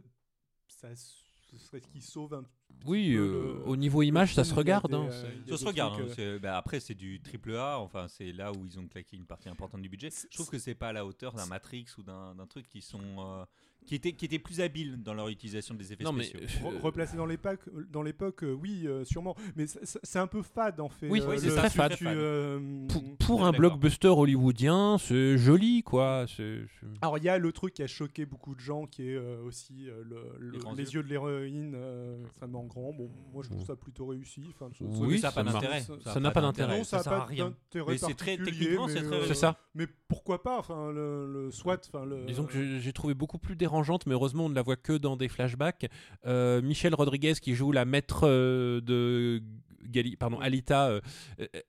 ça- 0.69 0.95
ce 0.97 1.59
serait 1.59 1.81
ce 1.81 1.89
qui 1.89 2.01
sauve 2.03 2.35
un. 2.35 2.45
Oui, 2.85 3.15
peu 3.15 3.21
euh, 3.21 3.55
le- 3.55 3.69
au 3.69 3.77
niveau 3.77 4.03
image, 4.03 4.35
ça 4.35 4.43
film, 4.43 4.53
se 4.53 4.59
regarde. 4.59 4.91
des, 4.91 4.97
hein, 4.97 5.09
euh, 5.11 5.33
Ça 5.49 5.57
se 5.57 5.65
regarde. 5.65 5.99
hein, 6.19 6.39
bah, 6.43 6.59
après, 6.59 6.81
c'est 6.81 6.95
du 6.95 7.21
triple 7.23 7.55
A. 7.57 7.79
Enfin, 7.81 8.07
c'est 8.09 8.33
là 8.33 8.53
où 8.53 8.67
ils 8.67 8.79
ont 8.79 8.87
claqué 8.87 9.17
une 9.17 9.25
partie 9.25 9.49
importante 9.49 9.81
du 9.81 9.89
budget. 9.89 10.11
Je 10.11 10.35
trouve 10.37 10.51
que 10.51 10.59
c'est 10.59 10.75
pas 10.75 10.89
à 10.89 10.93
la 10.93 11.07
hauteur 11.07 11.33
d'un 11.33 11.47
Matrix 11.47 11.87
ou 11.97 12.03
d'un 12.03 12.35
d'un 12.35 12.47
truc 12.47 12.69
qui 12.69 12.83
sont 12.83 13.01
euh, 13.19 13.45
qui 13.87 13.95
étaient 13.95 14.13
qui 14.13 14.25
étaient 14.27 14.39
plus 14.39 14.61
habiles 14.61 15.03
dans 15.03 15.15
leur 15.15 15.29
utilisation 15.29 15.75
des 15.75 15.93
effets 15.93 16.05
Non, 16.05 16.13
mais 16.13 16.25
spéciaux. 16.25 16.61
Re- 16.69 16.75
euh, 16.75 16.79
replacé 16.83 17.17
dans 17.17 17.25
l'époque, 17.27 17.61
dans 17.91 18.03
l'époque, 18.03 18.43
euh, 18.45 18.53
oui, 18.53 18.83
euh, 18.87 19.05
sûrement. 19.05 19.35
Mais 19.57 19.67
c'est- 19.67 20.17
un 20.19 20.27
peu 20.27 20.43
fade 20.43 20.81
en 20.81 20.89
fait. 20.89 21.09
Oui, 21.09 21.21
euh, 21.21 21.27
oui, 21.29 21.37
c'est 21.39 21.55
très 21.55 21.71
fade. 21.71 21.95
tu, 21.97 22.07
euh, 22.07 22.59
pour, 23.19 23.37
suis 23.39 23.45
un 23.47 23.53
blockbuster 23.53 24.09
hollywoodien, 24.09 24.97
c'est 24.99 25.39
joli, 25.39 25.83
quoi. 25.83 26.27
Alors 27.03 27.19
il 27.19 27.25
y 27.25 27.29
a 27.29 27.39
le 27.39 27.53
truc 27.53 27.75
qui 27.75 27.83
a 27.83 27.87
choqué 27.87 28.27
beaucoup 28.27 28.55
de 28.55 28.61
gens, 28.61 28.87
qui 28.87 29.09
est 29.09 29.15
euh, 29.17 29.43
aussi 29.45 29.89
euh, 29.89 30.03
le- 30.05 30.37
le- 30.39 30.59
Les 30.77 30.95
yeux. 30.95 31.03
de 31.03 31.09
l'héroïne 31.09 31.75
euh, 31.77 32.23
extrêmement 32.25 32.65
grands. 32.65 32.93
Bon, 32.93 33.11
moi 33.33 33.43
je 33.45 33.51
trouve 33.51 33.65
ça 33.65 33.77
plutôt 33.77 34.07
réussi. 34.07 34.43
Enfin, 34.55 34.71
ça- 34.73 34.85
ça- 34.85 35.01
Oui, 35.03 35.19
ça 35.19 35.29
n'a 35.29 35.33
pas 35.33 35.45
ça 35.45 35.53
d'intérêt. 35.53 35.81
Ça 36.05 36.21
n'a 36.21 36.31
pas 36.31 36.41
d'intérêt. 36.41 36.79
non, 36.79 36.85
ça, 36.85 36.97
n'a 36.99 37.03
pas 37.05 37.25
rien. 37.25 37.45
d'intérêt 37.51 37.93
Mais 37.93 37.99
c'est 37.99 38.15
très- 38.15 38.37
particulier, 38.37 38.61
techniquement, 38.67 38.87
mais, 38.87 38.93
c'est 38.95 39.03
très- 39.03 39.27
C'est 39.29 39.35
ça. 39.35 39.59
Mais 39.75 39.87
pourquoi 40.09 40.43
pas 40.43 40.59
Enfin, 40.59 40.91
le, 40.93 41.31
le 41.33 41.51
soit, 41.51 41.87
enfin 41.93 42.05
le. 42.05 42.25
Disons 42.27 42.45
que 42.45 42.79
j'ai- 42.79 42.93
trouvé 42.93 43.13
beaucoup 43.15 43.39
plus 43.39 43.57
dérangeante, 43.77 44.07
mais 44.07 44.15
heureusement 44.15 44.47
on 44.47 44.49
ne 44.49 44.55
la 44.55 44.63
voit 44.63 44.77
que 44.77 44.93
dans 44.95 45.17
des 45.17 45.29
flashbacks. 45.29 45.87
Euh, 46.27 46.63
Michelle 46.63 46.95
Rodriguez 46.95 47.35
qui 47.41 47.55
joue 47.55 47.73
la 47.73 47.85
maître 47.85 48.21
euh, 48.27 48.81
de 48.81 49.43
Gali, 49.85 50.17
pardon, 50.17 50.41
Alita, 50.41 50.89
euh, 50.89 51.01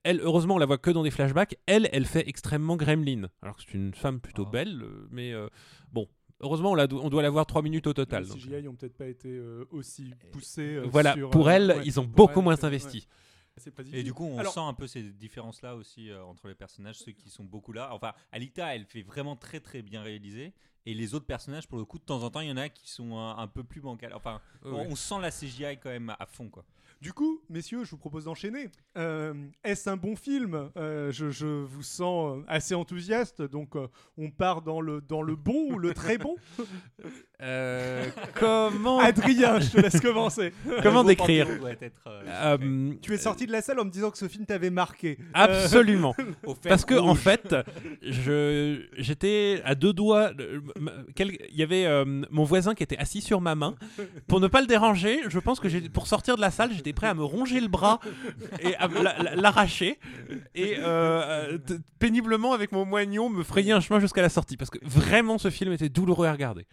elle 0.04 0.22
heureusement 0.22 0.56
on 0.56 0.58
la 0.58 0.66
voit 0.66 0.78
que 0.78 0.90
dans 0.92 1.04
des 1.04 1.12
flashbacks. 1.12 1.56
Elle, 1.68 1.90
elle 1.92 2.06
fait 2.06 2.28
extrêmement 2.28 2.76
gremlin, 2.78 3.28
alors 3.42 3.58
que 3.58 3.64
c'est 3.64 3.74
une 3.74 3.94
femme 3.94 4.20
plutôt 4.20 4.46
Ah. 4.48 4.52
belle, 4.52 4.82
euh, 4.84 5.08
mais 5.12 5.34
euh, 5.34 5.48
bon. 5.92 6.08
Heureusement, 6.40 6.72
on, 6.74 6.76
la 6.76 6.86
do- 6.86 7.02
on 7.04 7.10
doit 7.10 7.24
la 7.24 7.32
voir 7.32 7.48
3 7.48 7.64
minutes 7.64 7.88
au 7.88 7.94
total. 7.94 8.24
les 8.24 8.30
CGI 8.30 8.68
ont 8.68 8.76
peut-être 8.76 8.96
pas 8.96 9.08
été 9.08 9.28
euh, 9.30 9.66
aussi 9.72 10.14
poussés. 10.32 10.76
euh, 10.76 10.84
voilà, 10.88 11.14
sur, 11.16 11.32
pour 11.32 11.48
euh, 11.48 11.52
elle, 11.52 11.68
ouais, 11.72 11.82
ils 11.84 12.00
ont 12.00 12.04
beaucoup 12.04 12.40
elle, 12.40 12.44
moins 12.46 12.56
ouais. 12.56 12.66
investi. 12.66 13.08
Et 13.92 14.04
du 14.04 14.14
coup, 14.14 14.26
on 14.26 14.38
Alors- 14.38 14.54
sent 14.54 14.60
un 14.60 14.74
peu 14.76 14.86
ces 14.86 15.02
différences-là 15.02 15.76
aussi 15.76 16.12
euh, 16.12 16.24
entre 16.24 16.48
les 16.48 16.54
personnages, 16.54 16.98
ceux 17.00 17.12
qui 17.14 17.32
sont 17.32 17.44
beaucoup 17.44 17.74
là. 17.74 17.90
Enfin, 17.92 18.14
Alita, 18.32 18.76
elle 18.76 18.86
fait 18.86 19.02
vraiment 19.02 19.36
très 19.36 19.60
très 19.60 19.82
bien 19.82 20.04
réalisé. 20.04 20.54
Et 20.90 20.94
les 20.94 21.14
autres 21.14 21.26
personnages, 21.26 21.68
pour 21.68 21.78
le 21.78 21.84
coup, 21.84 21.98
de 22.00 22.04
temps 22.06 22.24
en 22.24 22.30
temps, 22.30 22.40
il 22.40 22.48
y 22.48 22.52
en 22.52 22.56
a 22.58 22.70
qui 22.70 22.90
sont 22.90 23.18
un, 23.18 23.38
un 23.38 23.48
peu 23.48 23.62
plus 23.64 23.82
bancals. 23.82 24.14
Enfin, 24.14 24.40
Ouais, 24.64 24.72
on, 24.72 24.76
ouais. 24.78 24.88
on 24.90 24.96
sent 24.96 25.16
la 25.22 25.32
CGI 25.32 25.78
quand 25.84 25.90
même 25.90 26.16
à 26.18 26.26
fond, 26.26 26.48
quoi. 26.50 26.64
Du 27.00 27.14
coup, 27.14 27.42
messieurs, 27.48 27.84
je 27.84 27.92
vous 27.92 27.98
propose 27.98 28.24
d'enchaîner. 28.26 28.70
Euh, 28.98 29.34
Est-ce 29.64 29.88
un 29.88 29.98
bon 29.98 30.16
film? 30.16 30.72
Euh, 30.78 31.12
je, 31.12 31.30
je 31.30 31.46
vous 31.46 31.84
sens 31.84 32.38
euh, 32.40 32.44
assez 32.48 32.74
enthousiaste, 32.74 33.44
donc 33.44 33.76
euh, 33.76 33.88
on 34.18 34.32
part 34.32 34.64
dans 34.64 34.82
le, 34.82 35.02
dans 35.02 35.22
le 35.22 35.36
bon 35.36 35.74
ou 35.74 35.78
le 35.78 35.94
très 35.94 36.18
bon? 36.18 36.36
Euh, 37.40 38.10
comment 38.34 38.98
Adrien, 39.00 39.60
je 39.60 39.70
te 39.70 39.78
laisse 39.80 40.02
commencer. 40.02 40.54
comment 40.82 41.04
décrire 41.04 41.46
panthéon 41.46 41.60
doit 41.62 41.72
être, 41.74 42.02
euh, 42.08 42.56
Euh, 42.58 42.94
Tu 43.00 43.14
es 43.14 43.18
sorti 43.20 43.46
de 43.46 43.52
la 43.52 43.62
salle 43.62 43.80
en 43.80 43.86
me 43.86 43.92
disant 43.92 44.10
que 44.10 44.18
ce 44.18 44.28
film 44.28 44.48
t'avait 44.48 44.72
marqué. 44.72 45.20
Absolument. 45.36 46.16
Parce 46.64 46.84
que 46.84 46.96
en 46.96 47.14
fait, 47.14 47.56
je 48.02 48.88
j'étais 48.98 49.62
à 49.66 49.76
deux 49.76 49.94
doigts. 49.94 50.32
Il 51.18 51.38
y 51.54 51.64
avait 51.64 51.86
euh, 51.86 52.06
mon 52.30 52.44
voisin 52.44 52.76
qui 52.76 52.84
était 52.84 52.98
assis 52.98 53.22
sur 53.22 53.42
ma 53.42 53.56
main. 53.56 53.76
Pour 54.28 54.40
ne 54.40 54.48
pas 54.48 54.62
le 54.62 54.68
déranger, 54.68 55.22
je 55.28 55.40
pense 55.40 55.60
que 55.60 55.88
pour 55.90 56.08
sortir 56.08 56.36
de 56.36 56.42
la 56.42 56.52
salle, 56.52 56.72
j'étais 56.74 56.94
prêt 56.94 57.08
à 57.08 57.14
me 57.14 57.24
ronger 57.24 57.60
le 57.60 57.68
bras 57.68 58.00
et 58.62 58.76
à 58.76 58.88
l'arracher 59.36 60.00
et 60.56 60.76
euh, 60.78 61.58
euh, 61.60 61.78
péniblement 62.00 62.54
avec 62.54 62.72
mon 62.72 62.86
moignon 62.86 63.30
me 63.30 63.44
frayer 63.44 63.72
un 63.72 63.80
chemin 63.80 64.00
jusqu'à 64.00 64.22
la 64.22 64.30
sortie 64.30 64.58
parce 64.58 64.70
que 64.70 64.80
vraiment 64.84 65.38
ce 65.38 65.50
film 65.50 65.72
était 65.74 65.90
douloureux 65.90 66.28
à 66.28 66.32
regarder. 66.32 66.66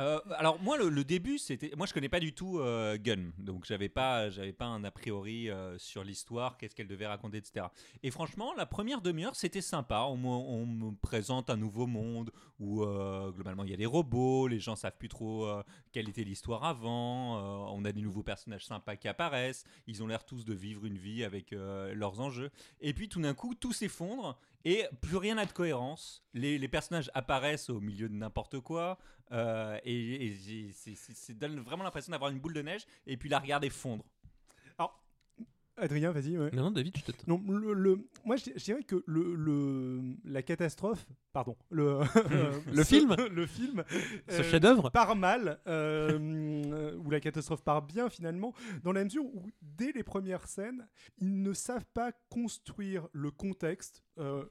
Euh, 0.00 0.18
alors 0.38 0.58
moi 0.62 0.78
le, 0.78 1.04
début 1.04 1.36
c'était 1.36 1.72
moi 1.76 1.86
je 1.86 1.92
connais 1.92 2.08
pas 2.08 2.20
du 2.20 2.32
tout 2.32 2.58
euh, 2.58 2.96
Gun 2.96 3.32
donc 3.38 3.66
j'avais 3.66 3.90
pas 3.90 4.30
j'avais 4.30 4.52
pas 4.52 4.64
un 4.64 4.82
a 4.84 4.90
priori 4.90 5.50
euh, 5.50 5.76
sur 5.78 6.04
l'histoire 6.04 6.56
qu'est-ce 6.56 6.74
qu'elle 6.74 6.86
devait 6.86 7.06
raconter 7.06 7.36
etc 7.36 7.66
et 8.02 8.10
franchement 8.10 8.54
la 8.54 8.64
première 8.64 9.02
demi-heure 9.02 9.36
c'était 9.36 9.60
sympa. 9.60 10.06
On, 10.08 10.24
on 10.24 10.64
me 10.64 10.94
présente 10.94 11.50
un 11.50 11.58
nouveau 11.58 11.86
monde 11.86 12.30
où 12.60 12.82
euh, 12.82 13.30
globalement 13.30 13.64
il 13.64 13.70
y 13.70 13.74
a 13.74 13.76
des 13.76 13.86
robots 13.86 14.48
les 14.48 14.58
gens 14.58 14.74
savent 14.74 14.96
plus 14.96 15.08
trop 15.08 15.46
quelle 15.92 16.08
était 16.08 16.24
l'histoire 16.24 16.64
avant 16.64 17.70
on 17.74 17.84
a 17.84 17.92
des 17.92 18.00
nouveaux 18.00 18.22
personnages 18.22 18.64
sympas 18.66 18.96
qui 18.96 19.08
apparaissent. 19.08 19.64
Ils 19.86 20.02
ont 20.02 20.06
l'air 20.06 20.24
tous 20.24 20.44
de 20.44 20.54
vivre 20.54 20.86
une 20.86 20.96
vie 20.96 21.24
avec 21.24 21.50
leurs 21.50 22.20
enjeux. 22.20 22.50
Et 22.80 22.94
puis 22.94 23.08
tout 23.08 23.20
d'un 23.20 23.34
coup 23.34 23.54
tout 23.54 23.72
s'effondre 23.72 24.38
et 24.64 24.84
plus 25.00 25.16
rien 25.16 25.36
n'a 25.36 25.46
de 25.46 25.52
cohérence 25.52 26.22
les, 26.34 26.68
personnages 26.68 27.10
apparaissent 27.14 27.70
au 27.70 27.80
milieu 27.80 28.08
de 28.08 28.14
n'importe 28.14 28.60
quoi 28.60 28.98
euh, 29.32 29.78
et 29.84 30.26
et 30.26 31.32
donne 31.32 31.60
vraiment 31.60 31.84
l'impression 31.84 32.10
d'avoir 32.12 32.30
une 32.30 32.40
boule 32.40 32.54
de 32.54 32.62
neige 32.62 32.86
et 33.06 33.16
puis 33.16 33.28
la 33.28 33.38
regarder 33.38 33.70
fondre. 33.70 34.04
Adrien, 35.80 36.12
vas-y. 36.12 36.36
ouais. 36.38 36.50
Non, 36.52 36.64
non, 36.64 36.70
David, 36.70 36.96
je 36.96 37.02
te. 37.04 37.12
Non, 37.26 37.42
le, 37.48 37.72
le- 37.72 37.98
moi 38.24 38.36
je, 38.36 38.50
je 38.56 38.64
dirais 38.64 38.82
que 38.82 39.02
le, 39.06 39.34
le- 39.34 40.14
la 40.24 40.42
catastrophe, 40.42 41.04
pardon, 41.32 41.56
le, 41.70 42.00
film 42.84 43.14
le 43.32 43.46
film, 43.46 43.84
Ce 44.28 44.34
euh, 44.40 44.42
chef-d'œuvre 44.42 44.90
part 44.90 45.16
mal, 45.16 45.58
euh, 45.66 46.18
euh, 46.72 46.96
ou 46.98 47.10
la 47.10 47.20
catastrophe 47.20 47.62
part 47.62 47.82
bien 47.82 48.08
finalement, 48.08 48.52
dans 48.82 48.92
la 48.92 49.04
mesure 49.04 49.24
où 49.24 49.42
dès 49.62 49.92
les 49.92 50.02
premières 50.02 50.46
scènes, 50.46 50.86
ils 51.18 51.42
ne 51.42 51.52
savent 51.52 51.86
pas 51.94 52.12
construire 52.28 53.08
le 53.12 53.30
contexte 53.30 54.04
euh, 54.18 54.44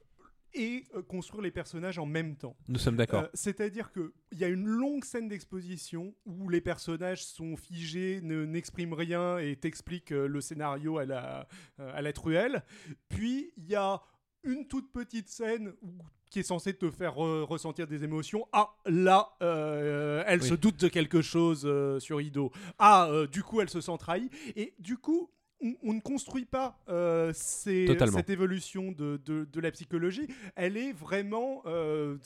et 0.54 0.84
euh, 0.94 1.02
construire 1.02 1.42
les 1.42 1.50
personnages 1.50 1.98
en 1.98 2.06
même 2.06 2.36
temps. 2.36 2.56
Nous 2.68 2.78
sommes 2.78 2.96
d'accord. 2.96 3.22
Euh, 3.24 3.28
C'est-à-dire 3.34 3.92
qu'il 3.92 4.38
y 4.38 4.44
a 4.44 4.48
une 4.48 4.66
longue 4.66 5.04
scène 5.04 5.28
d'exposition 5.28 6.14
où 6.26 6.48
les 6.48 6.60
personnages 6.60 7.24
sont 7.24 7.56
figés, 7.56 8.20
ne- 8.22 8.44
n'expriment 8.44 8.94
rien 8.94 9.38
et 9.38 9.56
t'expliquent 9.56 10.12
euh, 10.12 10.26
le 10.26 10.40
scénario 10.40 10.98
à 10.98 11.04
la, 11.04 11.46
à 11.78 12.02
la 12.02 12.12
truelle. 12.12 12.62
Puis 13.08 13.52
il 13.56 13.66
y 13.66 13.74
a 13.76 14.02
une 14.44 14.66
toute 14.66 14.90
petite 14.92 15.28
scène 15.28 15.72
où- 15.82 15.98
qui 16.30 16.38
est 16.38 16.44
censée 16.44 16.74
te 16.74 16.90
faire 16.90 17.14
re- 17.16 17.42
ressentir 17.42 17.88
des 17.88 18.04
émotions. 18.04 18.46
Ah, 18.52 18.70
là, 18.86 19.30
euh, 19.42 20.22
elle 20.28 20.40
Oui. 20.42 20.48
se 20.48 20.54
doute 20.54 20.78
de 20.80 20.86
quelque 20.88 21.22
chose 21.22 21.62
euh, 21.66 21.98
sur 21.98 22.20
Ido. 22.20 22.52
Ah, 22.78 23.08
euh, 23.10 23.26
du 23.26 23.42
coup, 23.42 23.60
elle 23.60 23.68
se 23.68 23.80
sent 23.80 23.96
trahie. 23.98 24.30
Et 24.54 24.74
du 24.78 24.96
coup, 24.96 25.30
on, 25.62 25.74
on 25.82 25.92
ne 25.94 26.00
construit 26.00 26.44
pas 26.46 26.78
euh, 26.88 27.32
ces- 27.34 27.86
cette 28.12 28.30
évolution 28.30 28.92
de, 28.92 29.20
de- 29.24 29.44
de 29.44 29.60
la 29.60 29.70
psychologie. 29.70 30.26
Elle 30.56 30.76
est 30.76 30.92
vraiment... 30.92 31.62
euh, 31.66 32.16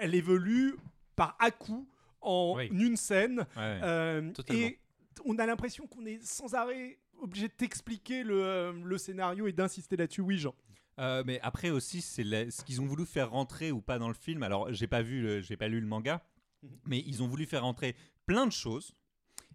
elle 0.00 0.14
évolue 0.14 0.76
par 1.16 1.36
à-coup 1.38 1.86
en 2.20 2.54
Oui. 2.56 2.68
une 2.72 2.96
scène. 2.96 3.40
Ouais. 3.56 3.80
Euh, 3.82 4.30
et 4.50 4.78
on 5.24 5.38
a 5.38 5.46
l'impression 5.46 5.86
qu'on 5.86 6.06
est 6.06 6.22
sans 6.22 6.54
arrêt 6.54 6.98
obligé 7.20 7.48
de 7.48 7.52
t'expliquer 7.52 8.24
le, 8.24 8.42
euh, 8.44 8.72
le 8.84 8.98
scénario 8.98 9.46
et 9.46 9.52
d'insister 9.52 9.96
là-dessus. 9.96 10.22
Oui, 10.22 10.38
Jean. 10.38 10.54
Euh, 10.98 11.22
mais 11.26 11.40
après 11.40 11.70
aussi, 11.70 12.00
c'est 12.02 12.24
la- 12.24 12.50
ce 12.50 12.64
qu'ils 12.64 12.80
ont 12.80 12.86
voulu 12.86 13.06
faire 13.06 13.30
rentrer 13.30 13.72
ou 13.72 13.80
pas 13.80 13.98
dans 13.98 14.08
le 14.08 14.14
film. 14.14 14.42
Alors, 14.42 14.72
j'ai 14.72 14.86
pas 14.86 15.02
vu, 15.02 15.22
le- 15.22 15.40
j'ai 15.40 15.56
pas 15.56 15.68
lu 15.68 15.80
le 15.80 15.86
manga, 15.86 16.22
Mhm. 16.62 16.70
mais 16.86 16.98
ils 17.06 17.22
ont 17.22 17.28
voulu 17.28 17.46
faire 17.46 17.62
rentrer 17.62 17.94
plein 18.26 18.46
de 18.46 18.52
choses. 18.52 18.92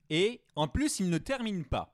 Et 0.10 0.42
en 0.56 0.68
plus, 0.68 1.00
ils 1.00 1.10
ne 1.10 1.18
terminent 1.18 1.64
pas. 1.70 1.94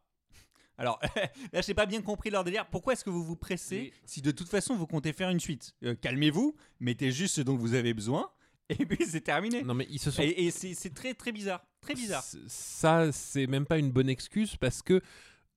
Alors 0.83 0.99
là, 1.53 1.61
j'ai 1.61 1.73
pas 1.73 1.85
bien 1.85 2.01
compris 2.01 2.29
leur 2.29 2.43
délire. 2.43 2.65
Pourquoi 2.69 2.93
est-ce 2.93 3.03
que 3.05 3.09
vous 3.09 3.23
vous 3.23 3.35
pressez 3.37 3.93
si 4.05 4.21
de 4.21 4.31
toute 4.31 4.49
façon 4.49 4.75
vous 4.75 4.85
comptez 4.87 5.13
faire 5.13 5.29
une 5.29 5.39
suite? 5.39 5.73
Euh, 5.83 5.95
Calmez-vous, 5.95 6.55
mettez 6.79 7.11
juste 7.11 7.35
ce 7.35 7.41
dont 7.41 7.55
vous 7.55 7.73
avez 7.73 7.93
besoin, 7.93 8.29
et 8.69 8.85
puis 8.85 9.05
c'est 9.05 9.21
terminé. 9.21 9.63
Non, 9.63 9.73
mais 9.73 9.87
ils 9.89 9.99
se 9.99 10.11
sont. 10.11 10.21
Et, 10.21 10.45
et 10.45 10.51
c'est 10.51 10.93
très 10.93 11.13
très 11.13 11.31
bizarre, 11.31 11.65
très 11.81 11.93
bizarre. 11.95 12.23
Ça, 12.47 13.11
c'est 13.11 13.47
même 13.47 13.65
pas 13.65 13.77
une 13.77 13.91
bonne 13.91 14.09
excuse 14.09 14.55
parce 14.57 14.81
que, 14.81 15.01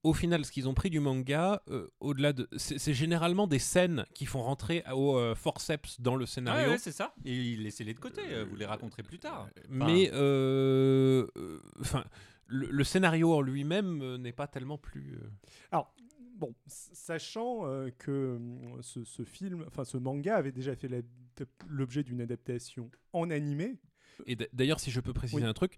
au 0.03 0.13
final, 0.15 0.45
ce 0.45 0.53
qu'ils 0.53 0.69
ont 0.69 0.75
pris 0.75 0.89
du 0.91 1.01
manga, 1.01 1.63
euh, 1.69 1.89
au-delà 1.99 2.33
de. 2.33 2.49
C'est 2.57 2.95
généralement 2.95 3.49
des 3.49 3.59
scènes 3.59 4.05
qui 4.15 4.25
font 4.27 4.43
rentrer 4.43 4.85
au 4.93 5.17
euh, 5.17 5.35
forceps 5.35 6.01
dans 6.01 6.15
le 6.15 6.23
Ouais, 6.23 6.27
scénario. 6.27 6.71
ouais, 6.71 6.79
c'est 6.79 6.93
ça. 6.93 7.13
Et 7.25 7.57
laissez-les 7.57 7.95
de 7.95 7.99
côté, 8.01 8.21
euh, 8.31 8.45
vous 8.49 8.55
les 8.55 8.67
raconterez 8.67 9.03
plus 9.03 9.19
tard. 9.19 9.49
mais, 9.69 10.09
enfin, 11.81 12.05
le, 12.47 12.69
le 12.71 12.85
scénario 12.85 13.33
en 13.35 13.41
lui-même 13.41 14.01
euh, 14.03 14.19
n'est 14.19 14.33
pas 14.33 14.47
tellement 14.47 14.79
plus. 14.79 15.15
euh, 15.17 15.29
Alors, 15.73 15.95
bon, 16.37 16.55
sachant 16.67 17.67
euh, 17.67 17.91
que 17.99 18.39
ce, 18.83 19.05
ce 19.05 19.25
film, 19.25 19.65
enfin 19.67 19.85
ce 19.85 19.97
manga 19.97 20.37
avait 20.37 20.53
déjà 20.53 20.75
fait 20.77 20.89
l'objet 21.69 22.03
d'une 22.03 22.21
adaptation 22.21 22.91
en 23.13 23.31
animé. 23.31 23.79
Et 24.27 24.37
d'ailleurs, 24.53 24.81
si 24.81 24.91
je 24.91 25.01
peux 25.01 25.13
préciser 25.13 25.43
Oui. 25.43 25.49
un 25.49 25.53
truc, 25.53 25.75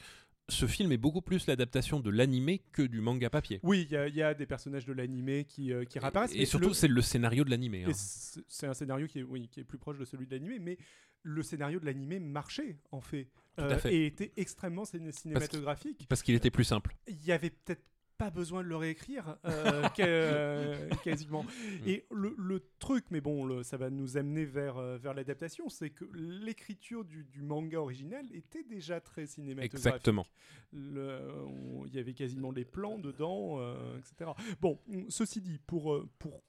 ce 0.51 0.67
film 0.67 0.93
est 0.93 0.97
beaucoup 0.97 1.21
plus 1.21 1.47
l'adaptation 1.47 2.01
de 2.01 2.09
l'animé 2.09 2.63
que 2.73 2.83
du 2.83 3.01
manga 3.01 3.29
papier. 3.29 3.61
Oui, 3.65 3.83
il 3.89 3.93
y, 3.93 3.97
a- 3.97 4.09
il 4.09 4.15
y 4.15 4.23
a 4.23 4.33
des 4.33 4.47
personnages 4.47 4.87
de 4.87 4.93
l'animé 4.95 5.45
qui, 5.45 5.73
euh, 5.73 5.85
qui 5.85 5.99
réapparaissent. 5.99 6.35
Et 6.35 6.47
surtout, 6.47 6.69
le- 6.69 6.75
c'est 6.75 6.89
le 6.89 7.03
scénario 7.03 7.45
de 7.45 7.51
l'animé. 7.51 7.85
hein. 7.85 7.91
c'est 7.93 8.41
c'est 8.49 8.67
un 8.67 8.75
scénario 8.75 9.07
qui 9.09 9.19
est, 9.19 9.23
oui, 9.25 9.49
qui 9.49 9.61
est 9.61 9.65
plus 9.65 9.77
proche 9.79 9.99
de 9.99 10.05
celui 10.05 10.27
de 10.27 10.31
l'animé, 10.35 10.59
mais 10.61 10.79
le 11.23 11.43
scénario 11.43 11.81
de 11.81 11.85
l'animé 11.87 12.19
marchait 12.21 12.77
en 12.93 13.01
fait, 13.01 13.29
euh, 13.59 13.77
fait. 13.79 13.95
et 13.95 14.07
était 14.07 14.33
extrêmement 14.37 14.85
ciné- 14.85 15.13
cinématographique. 15.13 16.07
Parce 16.09 16.23
qu'il 16.23 16.35
était 16.35 16.51
plus 16.51 16.65
simple. 16.65 16.95
il 17.07 17.23
y 17.25 17.33
avait 17.33 17.51
peut-être 17.51 17.83
pas 18.17 18.31
besoin 18.31 18.65
de 18.65 18.69
le 18.69 18.75
réécrire 18.75 19.37
euh, 19.45 19.89
euh, 20.01 20.89
quasiment. 21.05 21.45
Mm. 21.45 21.89
Et 21.89 22.05
le, 22.11 22.35
le 22.37 22.65
truc, 22.81 23.05
mais 23.13 23.21
bon, 23.21 23.45
le- 23.47 23.63
ça 23.63 23.77
va 23.77 23.91
nous 23.91 24.17
amener 24.17 24.45
vers, 24.45 24.75
vers 24.99 25.15
l'adaptation, 25.15 25.69
c'est 25.69 25.91
que 25.91 26.05
l'écriture 26.15 27.05
du, 27.05 27.23
du 27.25 27.43
manga 27.43 27.79
original 27.81 28.27
était 28.35 28.65
déjà 28.65 29.01
très 29.01 29.27
cinématographique. 29.27 29.75
Exactement. 29.87 30.27
Il 30.73 31.91
y 31.95 31.99
avait 31.99 32.15
quasiment 32.15 32.51
les 32.51 32.65
plans 32.65 32.99
dedans, 32.99 33.61
euh, 33.61 33.99
etc. 33.99 34.31
Bon, 34.61 34.79
on- 34.93 35.09
ceci 35.11 35.41
dit, 35.41 35.59
pour, 35.67 36.05
pour 36.19 36.43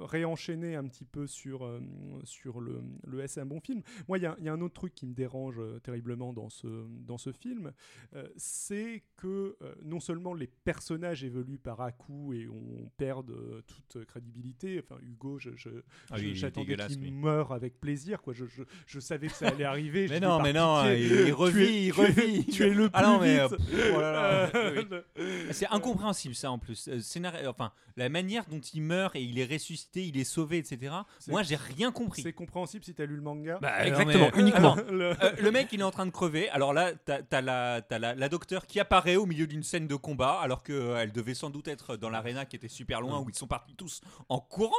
réenchaîner 0.00 0.76
un 0.76 0.84
petit 0.84 1.04
peu 1.04 1.26
sur, 1.26 1.64
euh, 1.64 1.80
sur 2.24 2.60
le, 2.60 2.82
le 3.06 3.20
Est, 3.20 3.28
c'est 3.28 3.40
un 3.40 3.46
bon 3.46 3.60
film. 3.60 3.82
Moi, 4.08 4.18
il 4.18 4.22
y, 4.22 4.26
a- 4.26 4.36
il 4.38 4.44
y 4.44 4.48
a 4.48 4.52
un 4.52 4.60
autre 4.60 4.74
truc 4.74 4.94
qui 4.94 5.06
me 5.06 5.14
dérange 5.14 5.56
euh, 5.58 5.78
terriblement 5.80 6.32
dans 6.32 6.48
ce, 6.48 6.86
dans 7.06 7.18
ce 7.18 7.32
film, 7.32 7.72
euh, 8.14 8.26
c'est 8.36 9.02
que 9.16 9.56
euh, 9.62 9.74
non 9.84 10.00
seulement 10.00 10.34
les 10.34 10.46
personnages 10.46 11.24
évoluent 11.24 11.58
par 11.58 11.80
à 11.80 11.92
coup 11.92 12.32
et 12.32 12.48
on 12.48 12.90
perd 12.96 13.30
euh, 13.30 13.62
toute 13.66 14.04
crédibilité. 14.06 14.80
Enfin, 14.82 15.00
Hugo, 15.02 15.38
je, 15.38 15.50
je- 15.56 15.70
Ah 16.10 16.16
oui, 16.18 16.34
j'attendais 16.34 16.66
dégueulasse, 16.66 16.96
qu'il 16.96 17.12
meure 17.14 17.52
avec 17.52 17.80
plaisir. 17.80 18.22
Quoi. 18.22 18.34
Je, 18.34 18.46
je, 18.46 18.62
je 18.86 19.00
savais 19.00 19.28
que 19.28 19.34
ça 19.34 19.48
allait 19.48 19.64
arriver. 19.64 20.06
Mais 20.10 20.20
non, 20.20 20.40
mais 20.42 20.52
non, 20.52 20.84
il, 20.90 21.02
il 21.02 21.24
tu 21.26 21.32
revit, 21.32 21.62
es- 21.64 21.84
il 21.86 21.90
revit. 21.92 22.46
Tu 22.46 22.62
es 22.64 22.70
le 22.70 22.88
plus 22.88 22.90
Ah 22.92 23.18
euh, 23.22 23.48
oh 23.50 23.56
Euh, 24.00 24.84
oui, 24.90 24.96
oui. 25.18 25.22
C'est 25.52 25.66
incompréhensible 25.68 26.34
ça 26.34 26.50
en 26.50 26.58
plus. 26.58 26.88
Euh, 26.88 27.00
scénario, 27.00 27.48
enfin, 27.48 27.72
la 27.96 28.08
manière 28.08 28.44
dont 28.46 28.60
il 28.60 28.82
meurt 28.82 29.14
et 29.16 29.22
il 29.22 29.38
est 29.38 29.44
ressuscité, 29.62 30.06
il 30.06 30.18
est 30.18 30.24
sauvé, 30.24 30.58
etc. 30.58 30.92
Moi, 31.28 31.42
j'ai 31.42 31.56
rien 31.56 31.92
compris. 31.92 32.22
C'est 32.22 32.32
compréhensible 32.32 32.84
si 32.84 32.94
tu 32.94 33.02
as 33.02 33.06
lu 33.06 33.16
le 33.16 33.22
manga. 33.22 33.58
Bah, 33.60 33.86
exactement, 33.86 34.30
mais- 34.34 34.40
uniquement. 34.40 34.74
Le- 34.90 35.12
Euh, 35.22 35.32
le 35.38 35.50
mec, 35.50 35.68
il 35.72 35.80
est 35.80 35.84
en 35.84 35.90
train 35.90 36.06
de 36.06 36.10
crever. 36.10 36.48
Alors 36.50 36.72
là, 36.72 36.92
t'as 36.94 37.20
as 37.30 37.40
la, 37.40 37.82
t'as 37.82 37.98
la, 37.98 38.14
la 38.14 38.28
docteure 38.28 38.66
qui 38.66 38.80
apparaît 38.80 39.16
au 39.16 39.26
milieu 39.26 39.46
d'une 39.46 39.62
scène 39.62 39.86
de 39.86 39.94
combat, 39.96 40.40
alors 40.40 40.62
qu'elle 40.62 41.12
devait 41.12 41.34
sans 41.34 41.50
doute 41.50 41.68
être 41.68 41.96
dans 41.96 42.10
l'aréna 42.10 42.44
qui 42.46 42.56
était 42.56 42.68
super 42.68 43.00
loin, 43.00 43.20
où 43.20 43.28
ils 43.28 43.34
sont 43.36 43.46
partis 43.46 43.74
tous 43.74 44.00
en 44.28 44.40
courant. 44.40 44.72